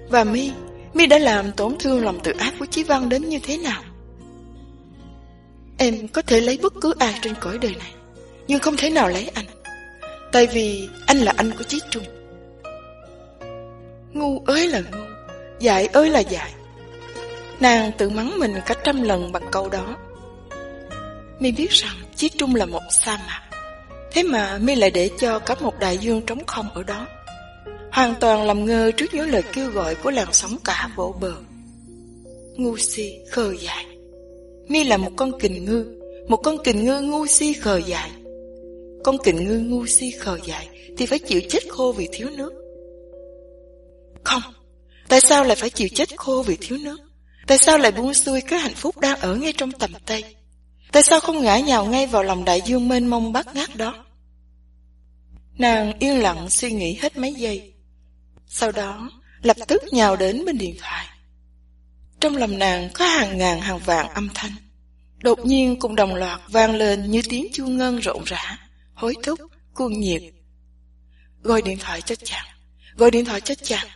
[0.10, 0.52] Và Mi,
[0.94, 3.84] Mi đã làm tổn thương lòng tự ái của Chí Văn đến như thế nào?
[5.78, 7.92] Em có thể lấy bất cứ ai trên cõi đời này
[8.48, 9.46] Nhưng không thể nào lấy anh
[10.32, 12.04] Tại vì anh là anh của Chí Trung.
[14.14, 15.08] Ngu ơi là ngu
[15.60, 16.54] Dại ơi là dại.
[17.60, 19.98] Nàng tự mắng mình cả trăm lần bằng câu đó.
[21.40, 23.42] Mi biết rằng Chí Trung là một sa mạc.
[24.12, 27.08] Thế mà Mi lại để cho cả một đại dương trống không ở đó.
[27.92, 31.34] Hoàn toàn làm ngơ trước những lời kêu gọi của làn sóng cả vỗ bờ.
[32.56, 33.86] Ngu si, khờ dại.
[34.68, 35.86] Mi là một con kình ngư
[36.28, 38.12] Một con kình ngư ngu si khờ dại.
[39.04, 40.68] Con kình ngư ngu si khờ dại
[40.98, 42.54] Thì phải chịu chết khô vì thiếu nước.
[44.24, 44.42] Không,
[45.08, 47.00] Tại sao lại phải chịu chết khô vì thiếu nước?
[47.48, 50.24] Tại sao lại buông xuôi cái hạnh phúc đang ở ngay trong tầm tay?
[50.92, 54.06] Tại sao không ngã nhào ngay vào lòng đại dương mênh mông bát ngát đó?
[55.58, 57.74] Nàng yên lặng suy nghĩ hết mấy giây.
[58.48, 59.12] Sau đó,
[59.42, 61.06] lập tức nhào đến bên điện thoại.
[62.20, 64.52] Trong lòng nàng có hàng ngàn hàng vạn âm thanh.
[65.18, 68.67] Đột nhiên, cùng đồng loạt vang lên như tiếng chuông ngân rộn rã.
[68.98, 69.40] Hối thúc,
[69.74, 70.22] cuồng nhiệt.
[71.44, 72.46] Gọi điện thoại cho chàng
[72.96, 73.88] Gọi điện thoại cho chàng.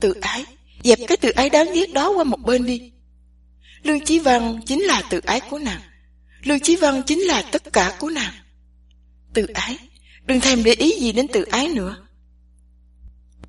[0.00, 0.44] Tự ái
[0.84, 2.92] Dẹp cái tự ái đáng ghét đó qua một bên đi.
[3.82, 5.80] Lương Chí Văn chính là tự ái của nàng.
[6.42, 8.32] Lương Chí Văn chính là tất cả của nàng.
[9.34, 9.78] Tự ái
[10.24, 12.06] Đừng thèm để ý gì đến tự ái nữa.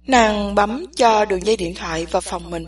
[0.08, 2.66] Nàng bấm cho đường dây điện thoại vào phòng mình.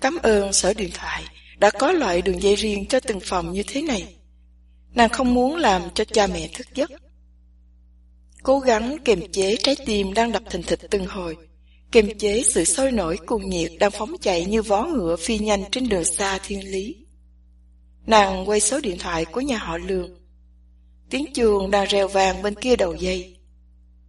[0.00, 1.24] Cảm ơn sở điện thoại
[1.58, 4.19] đã có loại đường dây riêng cho từng phòng như thế này.
[4.94, 6.90] Nàng không muốn làm cho cha mẹ thức giấc.
[8.42, 11.36] Cố gắng kiềm chế trái tim đang đập thình thịch từng hồi,
[11.92, 15.64] kiềm chế sự sôi nổi cuồng nhiệt đang phóng chạy như vó ngựa phi nhanh
[15.72, 16.96] trên đường xa thiên lý.
[18.06, 20.10] Nàng quay số điện thoại của nhà họ Lương.
[21.10, 23.36] Tiếng chuông đang reo vàng bên kia đầu dây.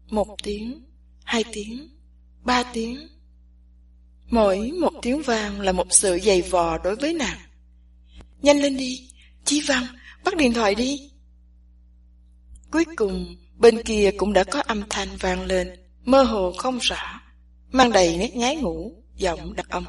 [0.09, 0.83] Một tiếng,
[1.23, 1.89] hai tiếng,
[2.43, 3.07] ba tiếng.
[4.29, 7.39] Mỗi một tiếng vang là một sự dày vò đối với nàng.
[8.41, 9.09] Nhanh lên đi,
[9.45, 9.83] Chí Văn,
[10.23, 11.11] bắt điện thoại đi.
[12.71, 15.71] Cuối cùng, bên kia cũng đã có âm thanh vang lên,
[16.03, 17.21] mơ hồ không rõ,
[17.71, 19.85] mang đầy nét ngái ngủ, giọng đặc âm.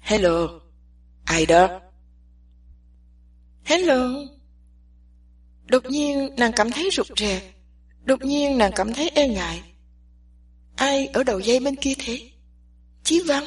[0.00, 0.48] Hello,
[1.24, 1.80] ai đó?
[3.64, 4.08] Hello.
[5.64, 7.52] Đột nhiên nàng cảm thấy rụt rè,
[8.04, 9.62] đột nhiên nàng cảm thấy e ngại.
[10.76, 12.30] Ai ở đầu dây bên kia thế?
[13.02, 13.44] Chí Văn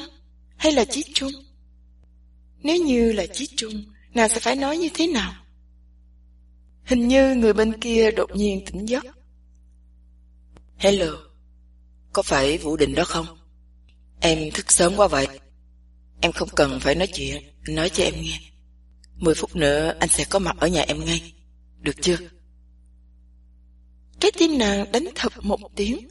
[0.56, 1.32] hay là Chí Trung?
[2.62, 5.34] Nếu như là Chí Trung, nàng sẽ phải nói như thế nào?
[6.84, 9.04] Hình như người bên kia đột nhiên tỉnh giấc.
[10.76, 11.12] Hello,
[12.12, 13.26] có phải Vũ Định đó không?
[14.20, 15.26] Em thức sớm quá vậy.
[16.20, 18.40] Em không cần phải nói chuyện, nói cho em nghe.
[19.16, 21.32] Mười phút nữa anh sẽ có mặt ở nhà em ngay.
[21.80, 22.16] Được chưa?
[24.20, 26.08] Trái tim nàng đánh thập một tiếng.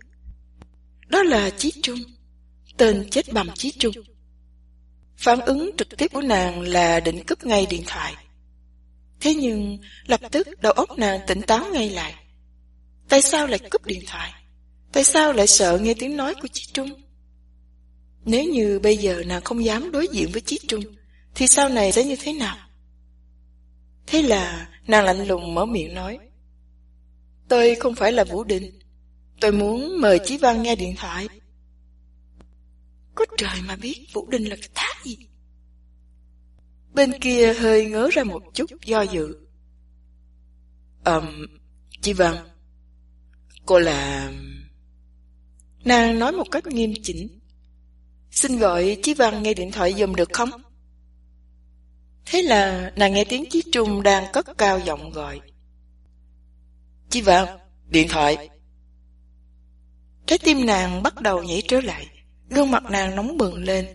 [1.08, 2.00] Đó là Chí Trung.
[2.78, 3.94] Tên chết bầm Chí Trung.
[5.22, 8.14] Phản ứng trực tiếp của nàng là định cướp ngay điện thoại.
[9.20, 12.16] Thế nhưng lập tức đầu óc nàng tỉnh táo ngay lại.
[13.10, 14.32] Tại sao lại cướp điện thoại?
[14.92, 16.90] Tại sao lại sợ nghe tiếng nói của Chí Trung?
[18.26, 20.84] Nếu như bây giờ nàng không dám đối diện với Chí Trung,
[21.36, 22.58] thì sau này sẽ như thế nào?
[24.08, 26.20] Thế là nàng lạnh lùng mở miệng nói.
[27.48, 28.80] Tôi không phải là Vũ Đình.
[29.40, 31.28] Tôi muốn mời Chí Văn nghe điện thoại.
[33.16, 35.18] Có trời mà biết Vũ Đình là cái thá gì.
[36.94, 39.38] Bên kia hơi ngớ ra một chút do dự.
[41.04, 41.58] Ờm, um,
[42.02, 42.36] Chị Văn,
[43.66, 44.32] cô là...
[45.84, 47.40] Nàng nói một cách nghiêm chỉnh.
[48.32, 50.50] Xin gọi Chí Văn nghe điện thoại dùm được không?
[52.26, 55.42] Thế là nàng nghe tiếng Chí Trung đang cất cao giọng gọi.
[57.10, 58.50] Chí Văn, điện thoại.
[60.26, 62.08] Trái tim nàng bắt đầu nhảy trở lại,
[62.52, 63.88] gương mặt nàng nóng bừng lên.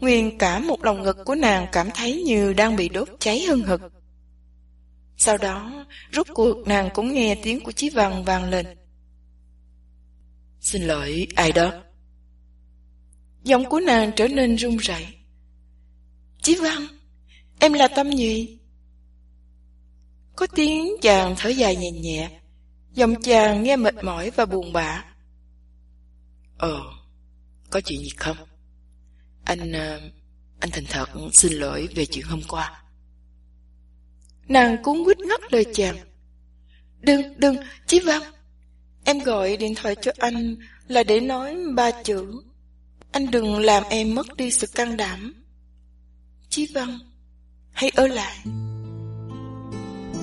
[0.00, 3.62] Nguyên cả một lòng ngực của nàng cảm thấy như đang bị đốt cháy hưng
[3.62, 3.80] hực.
[5.16, 8.66] Sau đó, rút cuộc nàng cũng nghe tiếng của Chí Văn vang lên.
[10.60, 11.72] Xin lỗi, ai đó?
[13.44, 15.06] Giọng của nàng trở nên run rẩy.
[16.42, 16.86] Chí Văn,
[17.58, 18.58] em là Tâm Nhụy.
[20.36, 22.30] Có tiếng chàng thở dài nhẹ nhẹ,
[22.94, 25.04] giọng chàng nghe mệt mỏi và buồn bã.
[26.58, 26.80] Ờ,
[27.74, 28.36] có chuyện gì không?
[29.44, 29.72] Anh...
[29.72, 30.00] Ờ,
[30.60, 32.82] anh thành thật xin lỗi về chuyện hôm qua.
[34.48, 35.96] Nàng cuốn quýt ngắt lời chàng.
[37.00, 37.56] Đừng, đừng,
[37.86, 38.22] Chí Văn.
[39.04, 40.56] Em gọi điện thoại cho anh
[40.88, 42.42] là để nói ba chữ.
[43.12, 45.44] Anh đừng làm em mất đi sự can đảm.
[46.48, 46.98] Chí Văn,
[47.72, 48.38] hãy ở lại.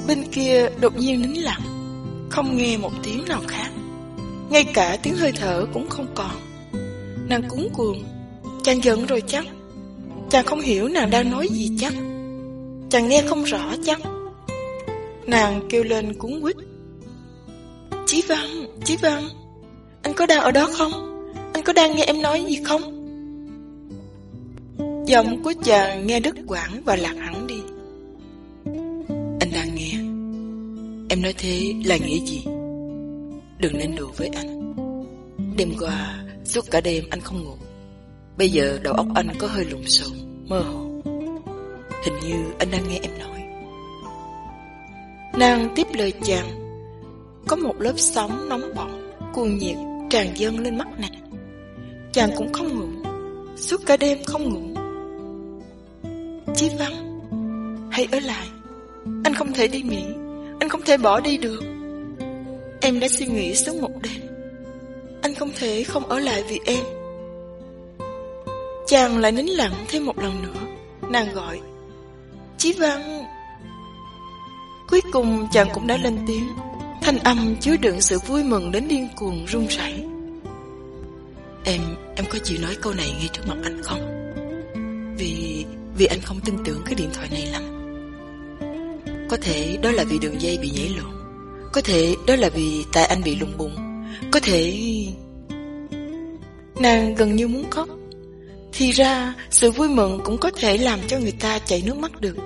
[0.07, 1.61] Bên kia đột nhiên nín lặng,
[2.29, 3.69] không nghe một tiếng nào khác.
[4.49, 6.50] Ngay cả tiếng hơi thở cũng không còn.
[7.31, 8.03] Nàng cúng cuồng.
[8.63, 9.45] Chàng giận rồi chắc.
[10.29, 11.93] Chàng không hiểu nàng đang nói gì chắc.
[12.89, 14.01] Chàng nghe không rõ chắc.
[15.25, 16.55] Nàng kêu lên cuốn quýt.
[18.05, 19.23] Chí Văn, Chí Văn
[20.01, 20.91] Anh có đang ở đó không?
[21.53, 22.81] Anh có đang nghe em nói gì không?
[25.07, 27.61] Giọng của chàng nghe đứt quãng và lạc hẳn đi.
[29.39, 29.91] Anh đang nghe.
[31.09, 32.43] Em nói thế là nghĩa gì?
[33.59, 34.73] Đừng nên đùa với anh.
[35.57, 37.55] Đêm qua Suốt cả đêm anh không ngủ
[38.37, 41.01] Bây giờ đầu óc anh có hơi lùng xộn, mơ hồ.
[42.03, 43.43] Hình như anh đang nghe em nói.
[45.39, 46.47] Nàng tiếp lời chàng.
[47.47, 49.75] Có một lớp sóng nóng bỏng, cuồng nhiệt
[50.09, 51.31] tràn dâng lên mắt nàng.
[52.13, 53.09] Chàng cũng không ngủ,
[53.57, 54.81] suốt cả đêm không ngủ.
[56.55, 57.19] Chí Văn,
[57.91, 58.47] hãy ở lại.
[59.23, 60.03] Anh không thể đi Mỹ,
[60.59, 61.63] anh không thể bỏ đi được.
[62.81, 64.30] Em đã suy nghĩ suốt một đêm.
[65.21, 66.83] Anh không thể không ở lại vì em.
[68.87, 70.59] Chàng lại nín lặng thêm một lần nữa
[71.09, 71.59] Nàng gọi
[72.57, 73.23] Chí Văn
[74.89, 76.47] Cuối cùng chàng cũng đã lên tiếng
[77.01, 79.93] Thanh âm chứa đựng sự vui mừng đến điên cuồng run rẩy.
[81.63, 81.81] Em,
[82.15, 83.99] em có chịu nói câu này ngay trước mặt anh không?
[85.17, 85.65] Vì,
[85.97, 87.63] vì anh không tin tưởng cái điện thoại này lắm
[89.29, 91.11] Có thể đó là vì đường dây bị nhảy lộn
[91.73, 93.90] Có thể đó là vì tại anh bị lùng bùng
[94.31, 94.73] có thể...
[96.75, 97.89] Nàng gần như muốn khóc.
[98.73, 102.21] Thì ra sự vui mừng cũng có thể làm cho người ta chảy nước mắt
[102.21, 102.37] được.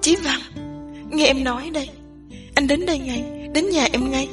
[0.00, 0.40] Chí Văn
[1.10, 1.88] Nghe em nói đây.
[2.54, 4.28] Anh đến đây ngay Đến nhà em ngay.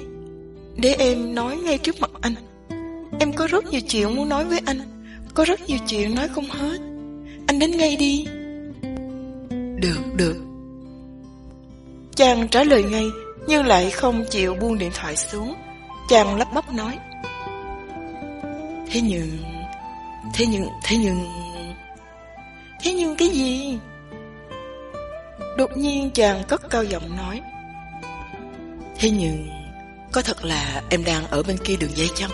[0.77, 2.35] Để em nói ngay trước mặt anh.
[3.19, 4.79] Em có rất nhiều chuyện muốn nói với anh.
[5.33, 6.77] Có rất nhiều chuyện nói không hết.
[7.47, 8.25] Anh đến ngay đi.
[9.81, 10.35] Được, được.
[12.15, 13.05] Chàng trả lời ngay
[13.47, 15.55] Nhưng lại không chịu buông điện thoại xuống
[16.09, 16.99] Chàng lắp bắp nói.
[18.91, 19.37] Thế nhưng
[20.33, 21.27] Thế nhưng, thế nhưng
[22.81, 23.77] Thế nhưng cái gì?
[25.57, 27.41] Đột nhiên chàng cất cao giọng nói.
[28.99, 29.49] Thế nhưng
[30.11, 32.31] Có thật là em đang ở bên kia đường dây chăng?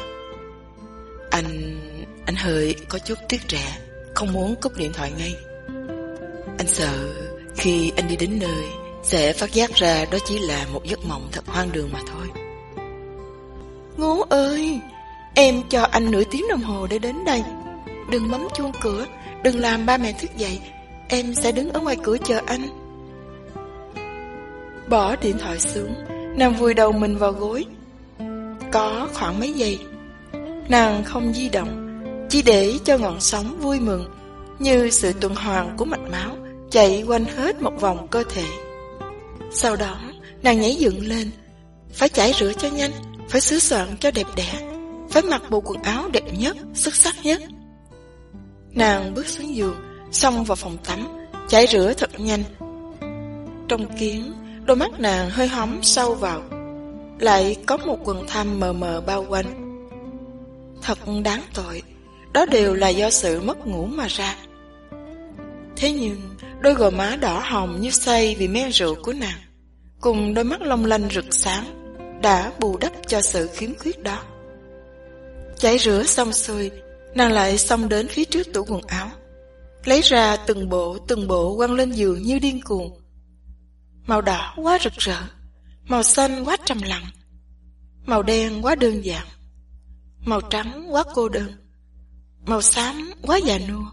[1.32, 1.80] Anh
[2.26, 3.78] Anh hơi có chút tiếc rẻ
[4.16, 5.36] Không muốn cúp điện thoại ngay.
[6.58, 7.14] Anh sợ
[7.58, 8.66] Khi anh đi đến nơi
[9.04, 12.45] Sẽ phát giác ra đó chỉ là một giấc mộng thật hoang đường mà thôi.
[13.98, 14.80] Ngố ơi,
[15.34, 17.44] Em cho anh nửa tiếng đồng hồ để đến đây.
[18.12, 19.06] Đừng bấm chuông cửa,
[19.44, 20.60] Đừng làm ba mẹ thức dậy.
[21.08, 22.68] Em sẽ đứng ở ngoài cửa chờ anh.
[24.90, 25.94] Bỏ điện thoại xuống,
[26.38, 27.66] Nàng vùi đầu mình vào gối.
[28.72, 29.80] Có khoảng mấy giây,
[30.70, 34.06] Nàng không di động, Chỉ để cho ngọn sóng vui mừng
[34.60, 36.36] Như sự tuần hoàn của mạch máu
[36.72, 38.46] Chạy quanh hết một vòng cơ thể.
[39.52, 39.98] Sau đó,
[40.44, 41.32] Nàng nhảy dựng lên,
[41.94, 42.92] Phải chảy rửa cho nhanh.
[43.30, 44.54] Phải sửa soạn cho đẹp đẽ,
[45.10, 47.42] Phải mặc bộ quần áo đẹp nhất, Xuất sắc nhất.
[48.72, 49.76] Nàng bước xuống giường
[50.12, 51.08] Xong vào phòng tắm
[51.48, 52.44] Chải rửa thật nhanh.
[53.68, 54.34] Trong kiến
[54.66, 56.42] Đôi mắt nàng hơi hóm sâu vào,
[57.20, 59.62] Lại có một quần thâm mờ mờ bao quanh.
[60.82, 61.82] Thật đáng tội,
[62.34, 64.36] Đó đều là do sự mất ngủ mà ra.
[65.76, 66.22] Thế nhưng,
[66.60, 69.40] Đôi gò má đỏ hồng như say Vì men rượu của nàng,
[70.02, 71.85] Cùng đôi mắt long lanh rực sáng.
[72.26, 74.24] Đã bù đắp cho sự khiếm khuyết đó.
[75.58, 76.72] Chảy rửa xong xuôi,
[77.16, 79.12] Nàng lại xông đến phía trước tủ quần áo,
[79.84, 83.02] Lấy ra từng bộ từng bộ quăng lên giường như điên cuồng.
[84.06, 85.22] Màu đỏ quá rực rỡ,
[85.84, 87.06] Màu xanh quá trầm lặng,
[88.06, 89.28] Màu đen quá đơn giản,
[90.20, 91.52] Màu trắng quá cô đơn,
[92.46, 93.86] Màu xám quá già nua,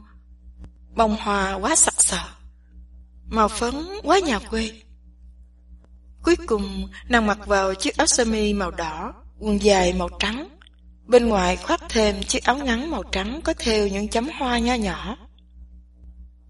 [0.96, 2.24] Bông hoa quá sặc sỡ,
[3.26, 4.81] Màu phấn quá nhà quê.
[6.23, 10.49] Cuối cùng nàng mặc vào chiếc áo sơ mi màu đỏ Quần dài màu trắng
[11.07, 14.74] Bên ngoài khoác thêm chiếc áo ngắn màu trắng Có theo những chấm hoa nho
[14.74, 15.16] nhỏ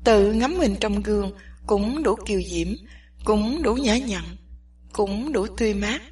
[0.05, 1.33] Tự ngắm mình trong gương
[1.67, 2.69] Cũng đủ kiều diễm
[3.25, 4.37] cũng đủ nhã nhặn,
[4.93, 6.03] cũng đủ tươi mát,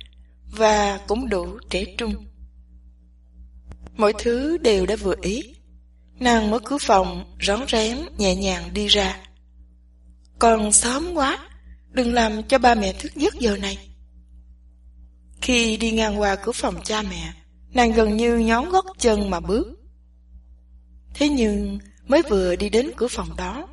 [0.51, 2.15] và cũng đủ trẻ trung.
[3.97, 5.43] Mọi thứ đều đã vừa ý.
[6.21, 9.21] Nàng mở cửa phòng, rón rén, nhẹ nhàng đi ra.
[10.39, 11.49] Còn sớm quá,
[11.91, 13.79] đừng làm cho ba mẹ thức giấc giờ này.
[15.41, 17.33] Khi đi ngang qua cửa phòng cha mẹ,
[17.73, 19.67] nàng gần như nhón gót chân mà bước.
[21.15, 23.69] Thế nhưng, mới vừa đi đến cửa phòng đó,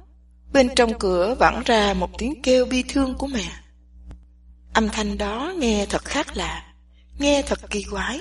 [0.54, 3.52] Bên trong cửa vẳng ra một tiếng kêu bi thương của mẹ.
[4.74, 6.74] Âm thanh đó nghe thật khác lạ,
[7.20, 8.20] nghe thật kỳ quái,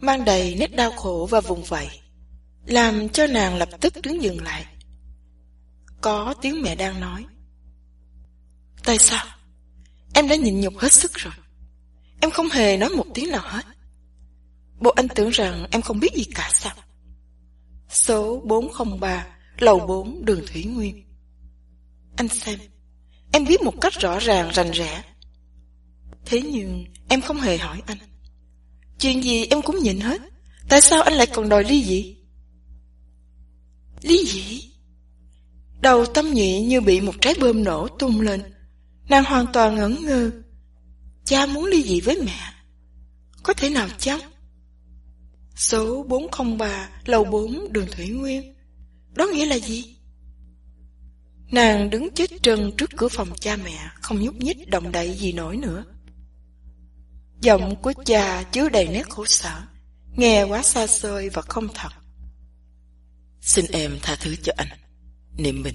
[0.00, 1.88] mang đầy nét đau khổ và vùng vẫy,
[2.66, 4.66] làm cho nàng lập tức đứng dừng lại.
[6.00, 7.24] Có tiếng mẹ đang nói.
[8.88, 9.24] Tại sao?
[10.14, 11.32] Em đã nhịn nhục hết sức rồi.
[12.20, 13.66] Em không hề nói một tiếng nào hết.
[14.80, 16.74] Bộ anh tưởng rằng em không biết gì cả sao?
[17.88, 19.26] Số 403,
[19.58, 21.04] lầu 4, đường Thủy Nguyên.
[22.16, 22.58] Anh xem,
[23.32, 25.02] em biết một cách rõ ràng rành rẽ.
[26.24, 27.98] Thế nhưng em không hề hỏi anh.
[28.98, 30.20] Chuyện gì em cũng nhịn hết.
[30.68, 32.16] Tại sao anh lại còn đòi ly dị?
[34.02, 34.72] Ly dị?
[35.80, 38.57] Đầu tâm nhị như bị một trái bơm nổ tung lên.
[39.08, 40.30] Nàng hoàn toàn ngẩn ngơ.
[41.24, 42.54] Cha muốn ly dị với mẹ.
[43.42, 44.22] Có thể nào chắc?
[45.56, 48.54] Số 403, lầu 4, đường Thủy Nguyên.
[49.12, 49.96] Đó nghĩa là gì?
[51.50, 55.32] Nàng đứng chết trân trước cửa phòng cha mẹ, không nhúc nhích động đậy gì
[55.32, 55.84] nổi nữa.
[57.40, 59.62] Giọng của cha chứa đầy nét khổ sở,
[60.16, 61.88] nghe quá xa xôi và không thật.
[63.40, 64.68] Xin em tha thứ cho anh,
[65.36, 65.74] niệm mình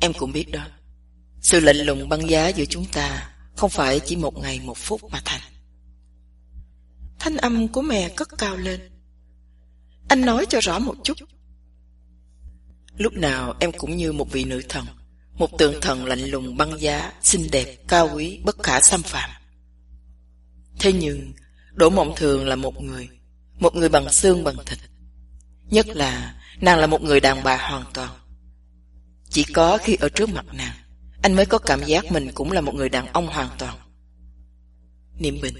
[0.00, 0.66] Em cũng biết đó,
[1.40, 5.00] sự lạnh lùng băng giá giữa chúng ta không phải chỉ một ngày một phút
[5.10, 5.40] mà thành.
[7.18, 8.80] Thanh âm của mẹ cất cao lên.
[10.08, 11.14] Anh nói cho rõ một chút.
[12.98, 14.84] Lúc nào em cũng như một vị nữ thần
[15.34, 19.30] Một tượng thần lạnh lùng băng giá Xinh đẹp, cao quý, bất khả xâm phạm
[20.78, 21.32] Thế nhưng
[21.72, 23.08] Đỗ Mộng Thường là một người
[23.58, 24.78] Một người bằng xương bằng thịt
[25.70, 28.18] Nhất là nàng là một người đàn bà hoàn toàn
[29.30, 30.76] Chỉ có khi ở trước mặt nàng
[31.22, 33.78] anh mới có cảm giác mình cũng là một người đàn ông hoàn toàn.
[35.18, 35.54] Niệm Bình,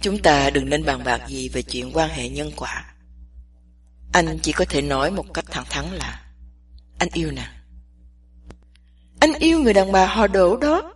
[0.00, 2.94] Chúng ta đừng nên bàn bạc gì về chuyện quan hệ nhân quả.
[4.12, 6.22] Anh chỉ có thể nói một cách thẳng thắn là,
[6.98, 7.52] Anh yêu nàng.
[9.20, 10.94] Anh yêu người đàn bà họ đổ đó.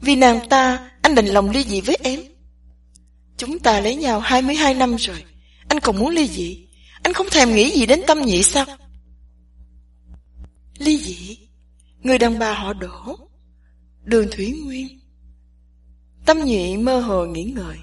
[0.00, 2.20] Vì nàng ta, Anh đành lòng ly dị với em.
[3.36, 5.24] Chúng ta lấy nhau 22 năm rồi,
[5.68, 6.68] Anh còn muốn ly dị?
[7.02, 8.66] Anh không thèm nghĩ gì đến tâm nhị sao?
[10.78, 11.47] Ly dị?
[12.02, 13.16] Người đàn bà họ đổ
[14.04, 15.00] Đường Thủy Nguyên.
[16.26, 17.76] Tâm nhị mơ hồ nghĩ ngợi.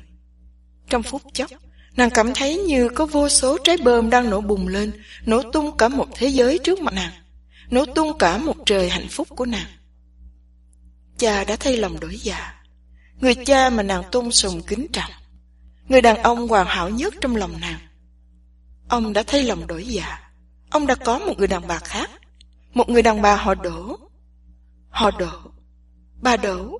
[0.89, 1.51] Trong phút chốc,
[1.97, 4.91] Nàng cảm thấy như có vô số trái bơm đang nổ bùng lên,
[5.25, 7.11] Nổ tung cả một thế giới trước mặt nàng,
[7.69, 9.67] Nổ tung cả một trời hạnh phúc của nàng.
[11.17, 12.53] Cha đã thay lòng đổi dạ.
[13.19, 15.11] Người cha mà nàng tôn sùng kính trọng.
[15.87, 17.79] Người đàn ông hoàn hảo nhất trong lòng nàng.
[18.89, 20.19] Ông đã thay lòng đổi dạ.
[20.69, 22.11] Ông đã có một người đàn bà khác.
[22.73, 23.97] Một người đàn bà họ đổ
[24.95, 25.51] Họ đổ.
[26.21, 26.79] Bà đổ.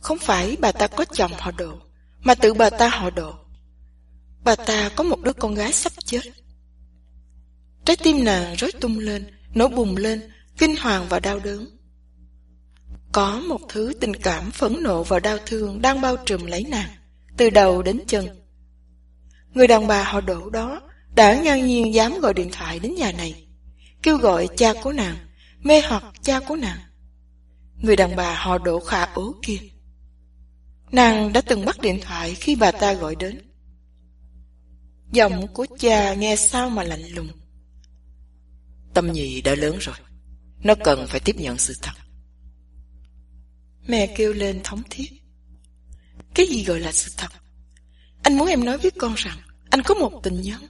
[0.00, 1.78] Không phải bà ta có chồng họ đổ,
[2.20, 3.34] Mà tự bà ta họ đổ.
[4.44, 6.20] Bà ta có một đứa con gái sắp chết.
[7.84, 11.78] Trái tim nàng rối tung lên, Nổ bùng lên, Kinh hoàng và đau đớn.
[13.12, 16.90] Có một thứ tình cảm phẫn nộ và đau thương Đang bao trùm lấy nàng,
[17.36, 18.28] Từ đầu đến chân.
[19.54, 20.80] Người đàn bà họ đổ đó
[21.14, 23.46] Đã ngang nhiên dám gọi điện thoại đến nhà này,
[24.02, 25.16] Kêu gọi cha của nàng.
[25.62, 26.80] Mê hoặc cha của nàng.
[27.82, 29.58] Người đàn bà họ đổ khả ố kia.
[30.92, 33.40] Nàng đã từng bắt điện thoại khi bà ta gọi đến.
[35.12, 37.28] Giọng của cha nghe sao mà lạnh lùng.
[38.94, 39.96] Tâm nhị đã lớn rồi.
[40.62, 41.92] Nó cần phải tiếp nhận sự thật.
[43.86, 45.08] Mẹ kêu lên thống thiết.
[46.34, 47.32] Cái gì gọi là sự thật?
[48.22, 49.38] Anh muốn em nói với con rằng
[49.70, 50.62] Anh có một tình nhân.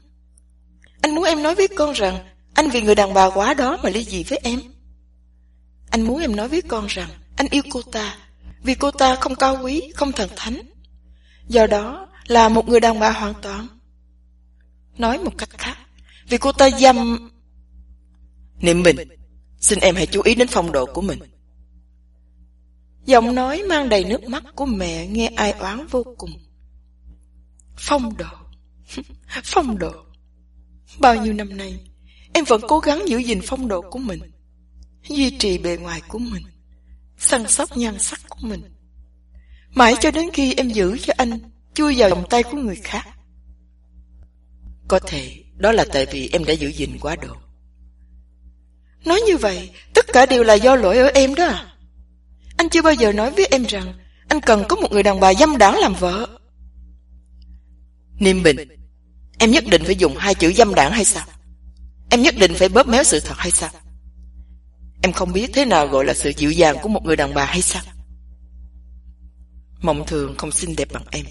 [1.01, 3.91] Anh muốn em nói với con rằng Anh vì người đàn bà quá đó mà
[3.91, 4.61] ly dị với em.
[5.93, 8.17] Anh muốn em nói với con rằng Anh yêu cô ta
[8.63, 10.63] Vì cô ta không cao quý, không thần thánh.
[11.49, 13.67] Do đó là một người đàn bà hoàn toàn.
[14.99, 15.77] Nói một cách khác
[16.29, 17.31] Vì cô ta dâm
[18.61, 18.97] Niệm Bình
[19.61, 21.19] Xin em hãy chú ý đến phong độ của mình.
[23.05, 26.31] Giọng nói mang đầy nước mắt của mẹ nghe ai oán vô cùng.
[27.77, 28.27] Phong độ.
[29.45, 29.93] Phong độ.
[30.99, 31.81] Bao nhiêu năm nay
[32.33, 34.21] Em vẫn cố gắng giữ gìn phong độ của mình.
[35.09, 36.43] Duy trì bề ngoài của mình,
[37.19, 38.63] Săn sóc nhan sắc của mình.
[39.71, 41.39] Mãi cho đến khi em giữ cho anh
[41.75, 43.09] Chui vào vòng tay của người khác.
[44.89, 47.35] Có thể đó là tại vì em đã giữ gìn quá độ.
[49.05, 51.75] Nói như vậy, Tất cả đều là do lỗi ở em đó à?
[52.57, 53.95] Anh chưa bao giờ nói với em rằng
[54.29, 56.27] Anh cần có một người đàn bà dâm đảng làm vợ.
[58.21, 58.69] Niêm Bình,
[59.39, 61.27] Em nhất định phải dùng hai chữ dâm đảng hay sao?
[62.11, 63.71] Em nhất định phải bóp méo sự thật hay sao?
[65.03, 67.45] Em không biết thế nào gọi là sự dịu dàng của một người đàn bà
[67.45, 67.83] hay sao?
[69.81, 71.25] Mộng thường không xinh đẹp bằng em,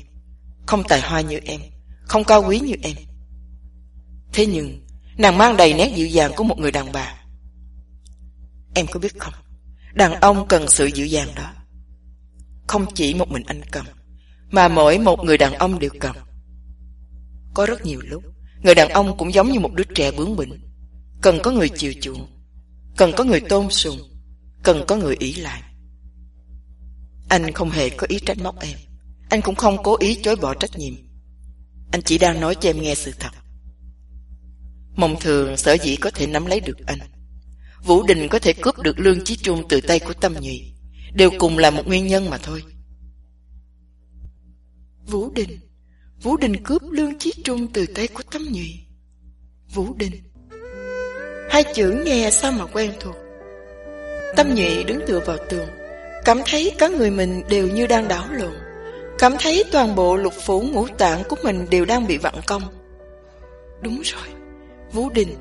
[0.68, 1.62] Không tài hoa như em,
[2.04, 2.96] Không cao quý như em.
[4.34, 4.86] Thế nhưng,
[5.18, 7.16] Nàng mang đầy nét dịu dàng của một người đàn bà.
[8.76, 9.34] Em có biết không?
[9.94, 11.54] Đàn ông cần sự dịu dàng đó.
[12.68, 13.86] Không chỉ một mình anh cần,
[14.52, 16.16] Mà mỗi một người đàn ông đều cần.
[17.54, 18.24] Có rất nhiều lúc,
[18.64, 20.62] Người đàn ông cũng giống như một đứa trẻ bướng bỉnh.
[21.22, 22.41] Cần có người chiều chuộng
[22.98, 24.12] Cần có người tôn sùng,
[24.64, 25.62] Cần có người ỷ lại.
[27.30, 28.78] Anh không hề có ý trách móc em.
[29.30, 30.94] Anh cũng không cố ý chối bỏ trách nhiệm.
[31.92, 33.30] Anh chỉ đang nói cho em nghe sự thật.
[34.96, 37.00] Mộng thường, sở dĩ có thể nắm lấy được anh.
[37.84, 40.74] Vũ Đình có thể cướp được Lương Chí Trung từ tay của Tâm Nhụy.
[41.14, 42.64] Đều cùng là một nguyên nhân mà thôi.
[45.06, 45.60] Vũ Đình
[46.22, 48.80] Vũ Đình cướp Lương Chí Trung từ tay của Tâm Nhụy.
[49.74, 50.31] Vũ Đình.
[51.52, 53.16] Hai chữ nghe sao mà quen thuộc?
[54.36, 55.68] Tâm Nhụy đứng tựa vào tường,
[56.26, 58.54] Cảm thấy cả người mình đều như đang đảo lộn.
[59.20, 62.62] Cảm thấy toàn bộ lục phủ ngũ tạng của mình đều đang bị vặn cong.
[63.82, 64.28] Đúng rồi,
[64.92, 65.36] Vũ Đình.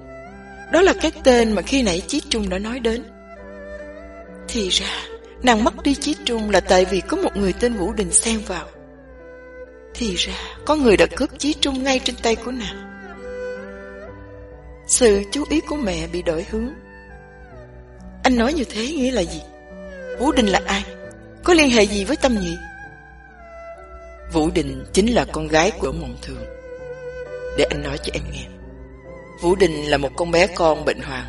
[0.72, 3.04] Đó là cái tên mà khi nãy Chí Trung đã nói đến.
[4.48, 5.06] Thì ra,
[5.42, 8.38] Nàng mất đi Chí Trung là tại vì có một người tên Vũ Đình xen
[8.46, 8.66] vào.
[9.94, 10.34] Thì ra,
[10.64, 12.89] Có người đã cướp Chí Trung ngay trên tay của nàng.
[14.90, 16.68] Sự chú ý của mẹ bị đổi hướng.
[18.22, 19.42] Anh nói như thế nghĩa là gì?
[20.18, 20.84] Vũ Đình là ai?
[21.44, 22.56] Có liên hệ gì với Tâm Nhị?
[24.32, 26.44] Vũ Đình chính là con gái của Mộng Thường.
[27.58, 28.44] Để anh nói cho em nghe.
[29.42, 31.24] Vũ Đình là một con bé con bệnh hoạn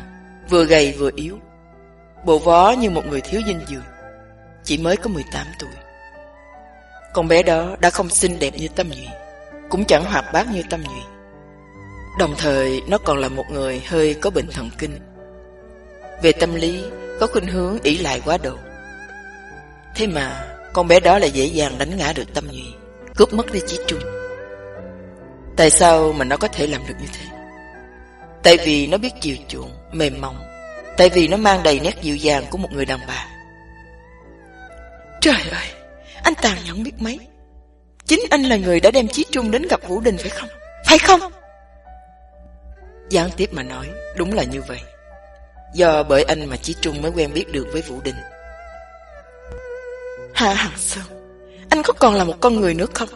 [0.48, 1.38] Vừa gầy vừa yếu.
[2.24, 3.84] Bộ vó như một người thiếu dinh dưỡng
[4.64, 5.70] Chỉ mới có 18 tuổi.
[7.14, 9.08] Con bé đó đã không xinh đẹp như Tâm Nhị,
[9.70, 11.11] Cũng chẳng hoạt bát như Tâm Nhị.
[12.18, 14.98] Đồng thời nó còn là một người hơi có bệnh thần kinh
[16.22, 16.84] Về tâm lý
[17.20, 18.56] Có khuynh hướng ỷ lại quá độ
[19.96, 22.74] Thế mà Con bé đó lại dễ dàng đánh ngã được Tâm Nhụy
[23.16, 24.00] Cướp mất đi Chí Trung
[25.56, 27.32] Tại sao mà nó có thể làm được như thế
[28.42, 30.36] Tại vì nó biết chiều chuộng, mềm mỏng.
[30.96, 33.26] Tại vì nó mang đầy nét dịu dàng của một người đàn bà.
[35.20, 35.66] Trời ơi,
[36.22, 37.18] anh Tàng nhẫn biết mấy.
[38.06, 40.48] Chính anh là người đã đem Chí Trung đến gặp Vũ Đình phải không?
[40.86, 41.20] Phải không?
[43.12, 43.86] Gián tiếp mà nói,
[44.16, 44.80] đúng là như vậy.
[45.74, 48.14] Do bởi anh mà Chí Trung mới quen biết được với Vũ Đình.
[50.34, 51.04] Hạ Hằng Sơn,
[51.70, 53.08] anh có còn là một con người nữa không?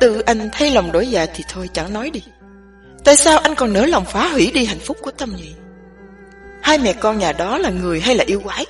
[0.00, 2.22] Tự anh thay lòng đổi dạ thì thôi chẳng nói đi.
[3.04, 5.52] Tại sao anh còn nỡ lòng phá hủy đi hạnh phúc của Tâm Nhị?
[6.62, 8.66] Hai mẹ con nhà đó là người hay là yêu quái?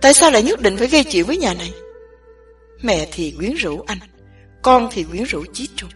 [0.00, 1.72] Tại sao lại nhất định phải gây chuyện với nhà này?
[2.82, 3.98] Mẹ thì quyến rũ anh,
[4.62, 5.90] con thì quyến rũ Chí Trung.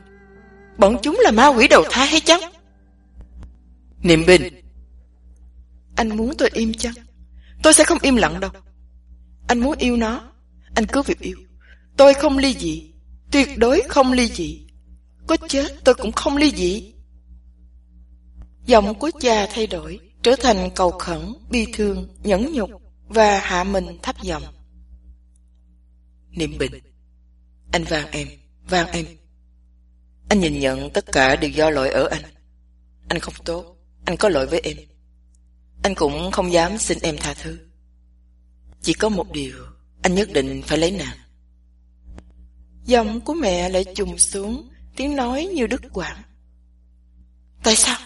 [0.79, 2.41] Bọn chúng là ma quỷ đầu thai hay chăng?
[4.03, 4.43] Niệm Bình
[5.97, 6.95] Anh muốn tôi im chăng?
[7.63, 8.51] Tôi sẽ không im lặng đâu.
[9.49, 10.33] Anh muốn yêu nó,
[10.75, 11.37] anh cứ việc yêu.
[11.97, 12.93] Tôi không ly dị,
[13.31, 14.67] tuyệt đối không ly dị.
[15.27, 16.95] Có chết tôi cũng không ly dị.
[18.67, 22.71] Giọng của cha thay đổi, trở thành cầu khẩn, bi thương, nhẫn nhục
[23.09, 24.43] và hạ mình thấp giọng.
[26.31, 26.73] Niệm Bình
[27.73, 28.29] Anh vang em,
[28.69, 29.07] vang em.
[30.29, 32.23] Anh nhìn nhận tất cả đều do lỗi ở anh.
[33.09, 33.76] Anh không tốt,
[34.07, 34.77] anh có lỗi với em.
[35.83, 37.59] Anh cũng không dám xin em tha thứ.
[38.83, 39.57] Chỉ có một điều,
[40.03, 41.17] anh nhất định phải lấy nàng.
[42.85, 46.23] Giọng của mẹ lại trùng xuống, tiếng nói như đứt quãng.
[47.63, 47.99] Tại sao?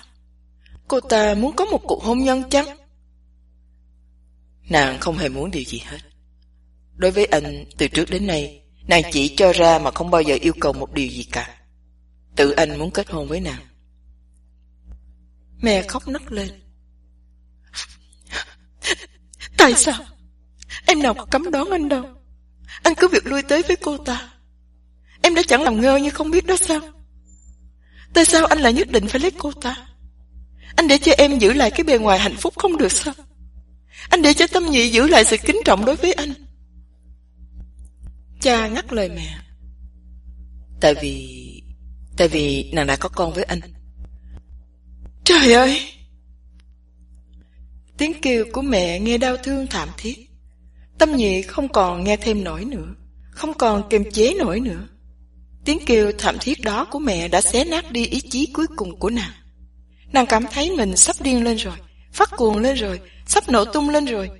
[0.88, 2.78] Cô ta muốn có một cuộc hôn nhân chăng?
[4.68, 5.98] Nàng không hề muốn điều gì hết.
[6.96, 10.36] Đối với anh, từ trước đến nay, nàng chỉ cho ra mà không bao giờ
[10.40, 11.60] yêu cầu một điều gì cả.
[12.36, 13.69] Tự anh muốn kết hôn với nàng.
[15.62, 16.48] Mẹ khóc nấc lên.
[19.56, 20.04] Tại sao?
[20.86, 22.04] Em nào cấm đón anh đâu.
[22.82, 24.32] Anh cứ việc lui tới với cô ta.
[25.22, 26.80] Em đã chẳng làm ngơ như không biết đó sao?
[28.14, 29.76] Tại sao anh lại nhất định phải lấy cô ta?
[30.76, 33.14] Anh để cho em giữ lại cái bề ngoài hạnh phúc không được sao?
[34.08, 36.34] Anh để cho tâm nhị giữ lại sự kính trọng đối với anh.
[38.40, 39.38] Cha ngắt lời mẹ.
[40.80, 41.46] Tại vì...
[42.16, 43.60] Tại vì nàng đã có con với anh.
[45.30, 45.80] Trời ơi!
[47.98, 50.30] Tiếng kêu của mẹ nghe đau thương thảm thiết.
[50.98, 52.94] Tâm nhị không còn nghe thêm nổi nữa.
[53.30, 54.88] Không còn kiềm chế nổi nữa.
[55.64, 58.98] Tiếng kêu thảm thiết đó của mẹ đã xé nát đi ý chí cuối cùng
[58.98, 59.30] của nàng.
[60.12, 61.76] Nàng cảm thấy mình sắp điên lên rồi,
[62.12, 64.30] phát cuồng lên rồi, sắp nổ tung lên rồi.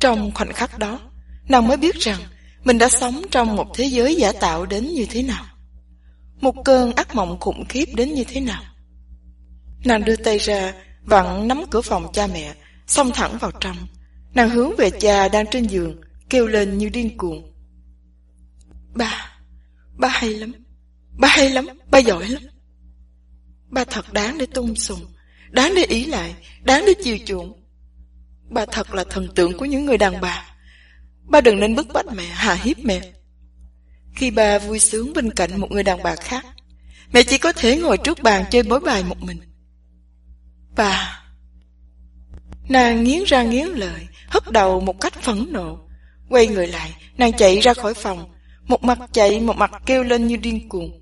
[0.00, 1.00] Trong khoảnh khắc đó,
[1.48, 2.20] nàng mới biết rằng
[2.64, 5.44] mình đã sống trong một thế giới giả tạo đến như thế nào.
[6.40, 8.62] Một cơn ác mộng khủng khiếp đến như thế nào.
[9.84, 12.54] Nàng đưa tay ra, vặn nắm cửa phòng cha mẹ,
[12.86, 13.76] xông thẳng vào trong.
[14.34, 16.00] Nàng hướng về cha đang trên giường,
[16.30, 17.52] kêu lên như điên cuồng.
[18.94, 19.38] Ba,
[19.96, 20.52] ba hay lắm,
[21.18, 22.42] ba hay lắm, ba giỏi lắm.
[23.68, 25.00] Ba thật đáng để tung sùng,
[25.50, 27.64] đáng để ý lại, đáng để chiều chuộng.
[28.50, 30.56] Ba thật là thần tượng của những người đàn bà.
[31.24, 33.00] Ba đừng nên bức bách mẹ, hà hiếp mẹ.
[34.14, 36.46] Khi ba vui sướng bên cạnh một người đàn bà khác,
[37.12, 39.40] mẹ chỉ có thể ngồi trước bàn chơi bối bài một mình
[40.76, 41.24] bà
[42.68, 45.78] Nàng nghiến ra nghiến lợi, hất đầu một cách phẫn nộ.
[46.28, 48.30] Quay người lại, nàng chạy ra khỏi phòng,
[48.62, 51.00] một mặt chạy một mặt kêu lên như điên cuồng.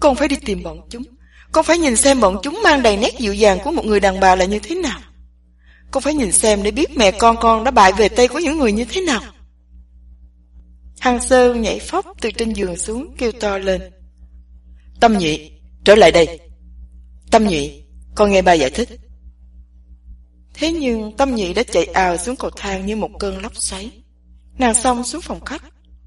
[0.00, 1.02] Con phải đi tìm bọn chúng,
[1.52, 4.20] con phải nhìn xem bọn chúng mang đầy nét dịu dàng của một người đàn
[4.20, 5.00] bà là như thế nào.
[5.90, 8.58] Con phải nhìn xem để biết mẹ con con đã bại về tay của những
[8.58, 9.20] người như thế nào.
[11.00, 13.82] Hàng Sơn nhảy phóc từ trên giường xuống kêu to lên.
[15.00, 15.52] Tâm nhị,
[15.84, 16.40] trở lại đây.
[17.30, 17.83] Tâm nhị,
[18.14, 18.88] con nghe ba giải thích.
[20.54, 23.90] Thế nhưng tâm nhị đã chạy ào xuống cầu thang như một cơn lốc xoáy.
[24.58, 25.62] Nàng xong xuống phòng khách,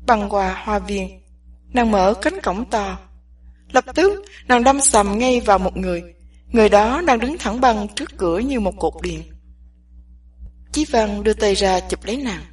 [0.05, 1.21] băng qua hoa viên.
[1.73, 2.99] Nàng mở cánh cổng to.
[3.71, 6.03] Lập tức, nàng đâm sầm ngay vào một người.
[6.51, 9.23] Người đó đang đứng thẳng băng trước cửa như một cột điện.
[10.71, 12.43] Chí Văn đưa tay ra chụp lấy nàng.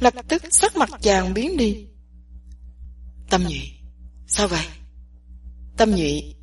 [0.00, 1.86] Lập tức sắc mặt chàng biến đi.
[3.30, 3.72] Tâm nhị
[4.26, 4.66] sao vậy?
[5.76, 6.34] Tâm nhị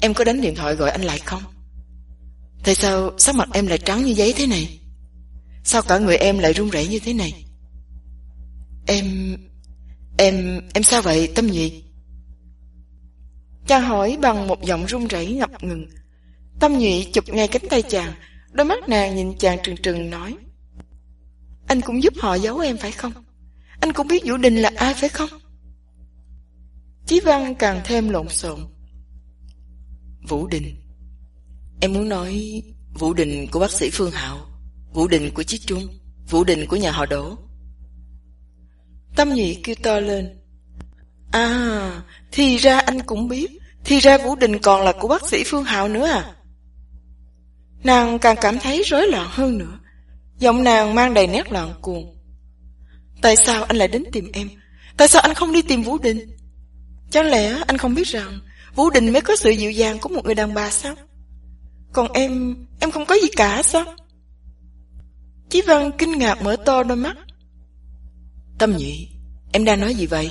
[0.00, 1.42] em có đánh điện thoại gọi anh lại không?
[2.64, 4.80] Tại sao sắc mặt em lại trắng như giấy thế này?
[5.64, 7.44] Sao cả người em lại run rẩy như thế này?
[8.86, 9.36] Em...
[10.18, 10.60] Em...
[10.74, 11.82] Em sao vậy Tâm Nhi?
[13.66, 15.86] Chàng hỏi bằng một giọng run rẩy ngập ngừng.
[16.60, 18.12] Tâm nhị chụp ngay cánh tay chàng,
[18.52, 20.36] đôi mắt nàng nhìn chàng trừng trừng nói.
[21.66, 23.12] Anh cũng giúp họ giấu em phải không?
[23.80, 25.28] Anh cũng biết Vũ Đình là ai phải không?
[27.06, 28.60] Chí Văn càng thêm lộn xộn.
[30.28, 30.83] Vũ Đình
[31.80, 32.62] Em muốn nói,
[32.94, 34.38] Vũ Đình của bác sĩ Phương Hạo,
[34.92, 35.88] Vũ Đình của chiếc Trung
[36.30, 37.36] Vũ Đình của nhà họ Đỗ
[39.16, 40.38] Tâm nhị kêu to lên
[41.32, 42.02] À
[42.32, 43.48] Thì ra anh cũng biết,
[43.84, 46.34] Thì ra Vũ Đình còn là của bác sĩ Phương Hạo nữa à
[47.84, 49.78] Nàng càng cảm thấy rối loạn hơn nữa.
[50.38, 52.16] Giọng nàng mang đầy nét loạn cuồng.
[53.22, 54.48] Tại sao anh lại đến tìm em?
[54.96, 56.36] Tại sao anh không đi tìm Vũ Đình?
[57.10, 58.40] Chẳng lẽ anh không biết rằng
[58.74, 60.94] Vũ Đình mới có sự dịu dàng của một người đàn bà sao?
[61.94, 63.84] Còn em, em không có gì cả sao?
[65.50, 67.16] Chí Văn kinh ngạc mở to đôi mắt.
[68.58, 69.08] Tâm nhị,
[69.52, 70.30] em đang nói gì vậy?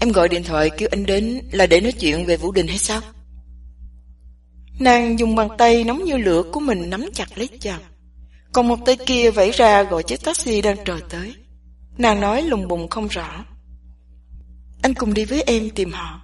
[0.00, 2.78] Em gọi điện thoại kêu anh đến là để nói chuyện về Vũ Đình hay
[2.78, 3.00] sao?
[4.78, 7.82] Nàng dùng bàn tay nóng như lửa của mình nắm chặt lấy chồng
[8.52, 11.34] Còn một tay kia vẫy ra gọi chiếc taxi đang chờ tới.
[11.98, 13.44] Nàng nói lùng bùng không rõ.
[14.82, 16.20] Anh cùng đi với em tìm họ.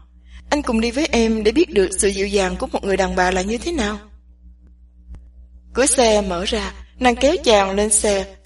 [0.50, 3.16] Anh cùng đi với em để biết được sự dịu dàng của một người đàn
[3.16, 3.98] bà là như thế nào.
[5.74, 8.36] Cửa xe mở ra, nàng kéo chàng lên xe.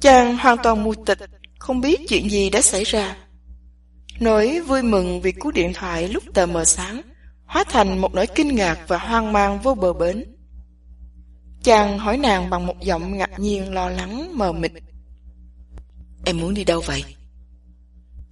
[0.00, 1.18] Chàng hoàn toàn mù tịch,
[1.58, 3.16] không biết chuyện gì đã xảy ra.
[4.20, 7.02] Nỗi vui mừng vì cú điện thoại lúc tờ mờ sáng,
[7.46, 10.24] hóa thành một nỗi kinh ngạc và hoang mang vô bờ bến.
[11.62, 14.72] Chàng hỏi nàng bằng một giọng ngạc nhiên lo lắng mờ mịt.
[16.24, 17.04] Em muốn đi đâu vậy?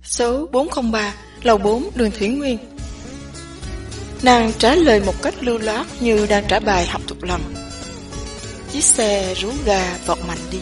[0.02, 2.59] Số 403, lầu 4, đường Thủy Nguyên.
[4.23, 7.66] Nàng trả lời một cách lưu loát như đang trả bài học thuộc lòng.
[8.77, 10.59] Chiếc xe rú ga vọt mạnh đi.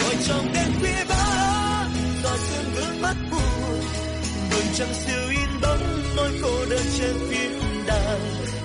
[0.00, 1.92] ngồi trong đêm khuya vắng
[2.22, 3.80] gió sương vương mắt buồn.
[4.50, 8.20] Đường trăng siêu in bóng, nỗi cô đơn trên phim đàn.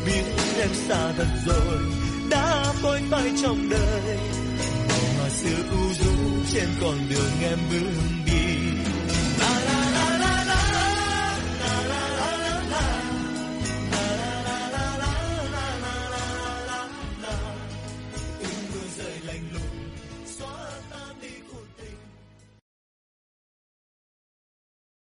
[0.06, 0.24] Biết
[0.60, 1.78] em xa thật rồi,
[2.30, 4.18] đã phôi phai trong đời.
[5.18, 6.12] Mà xưa u du
[6.54, 8.29] trên con đường em bước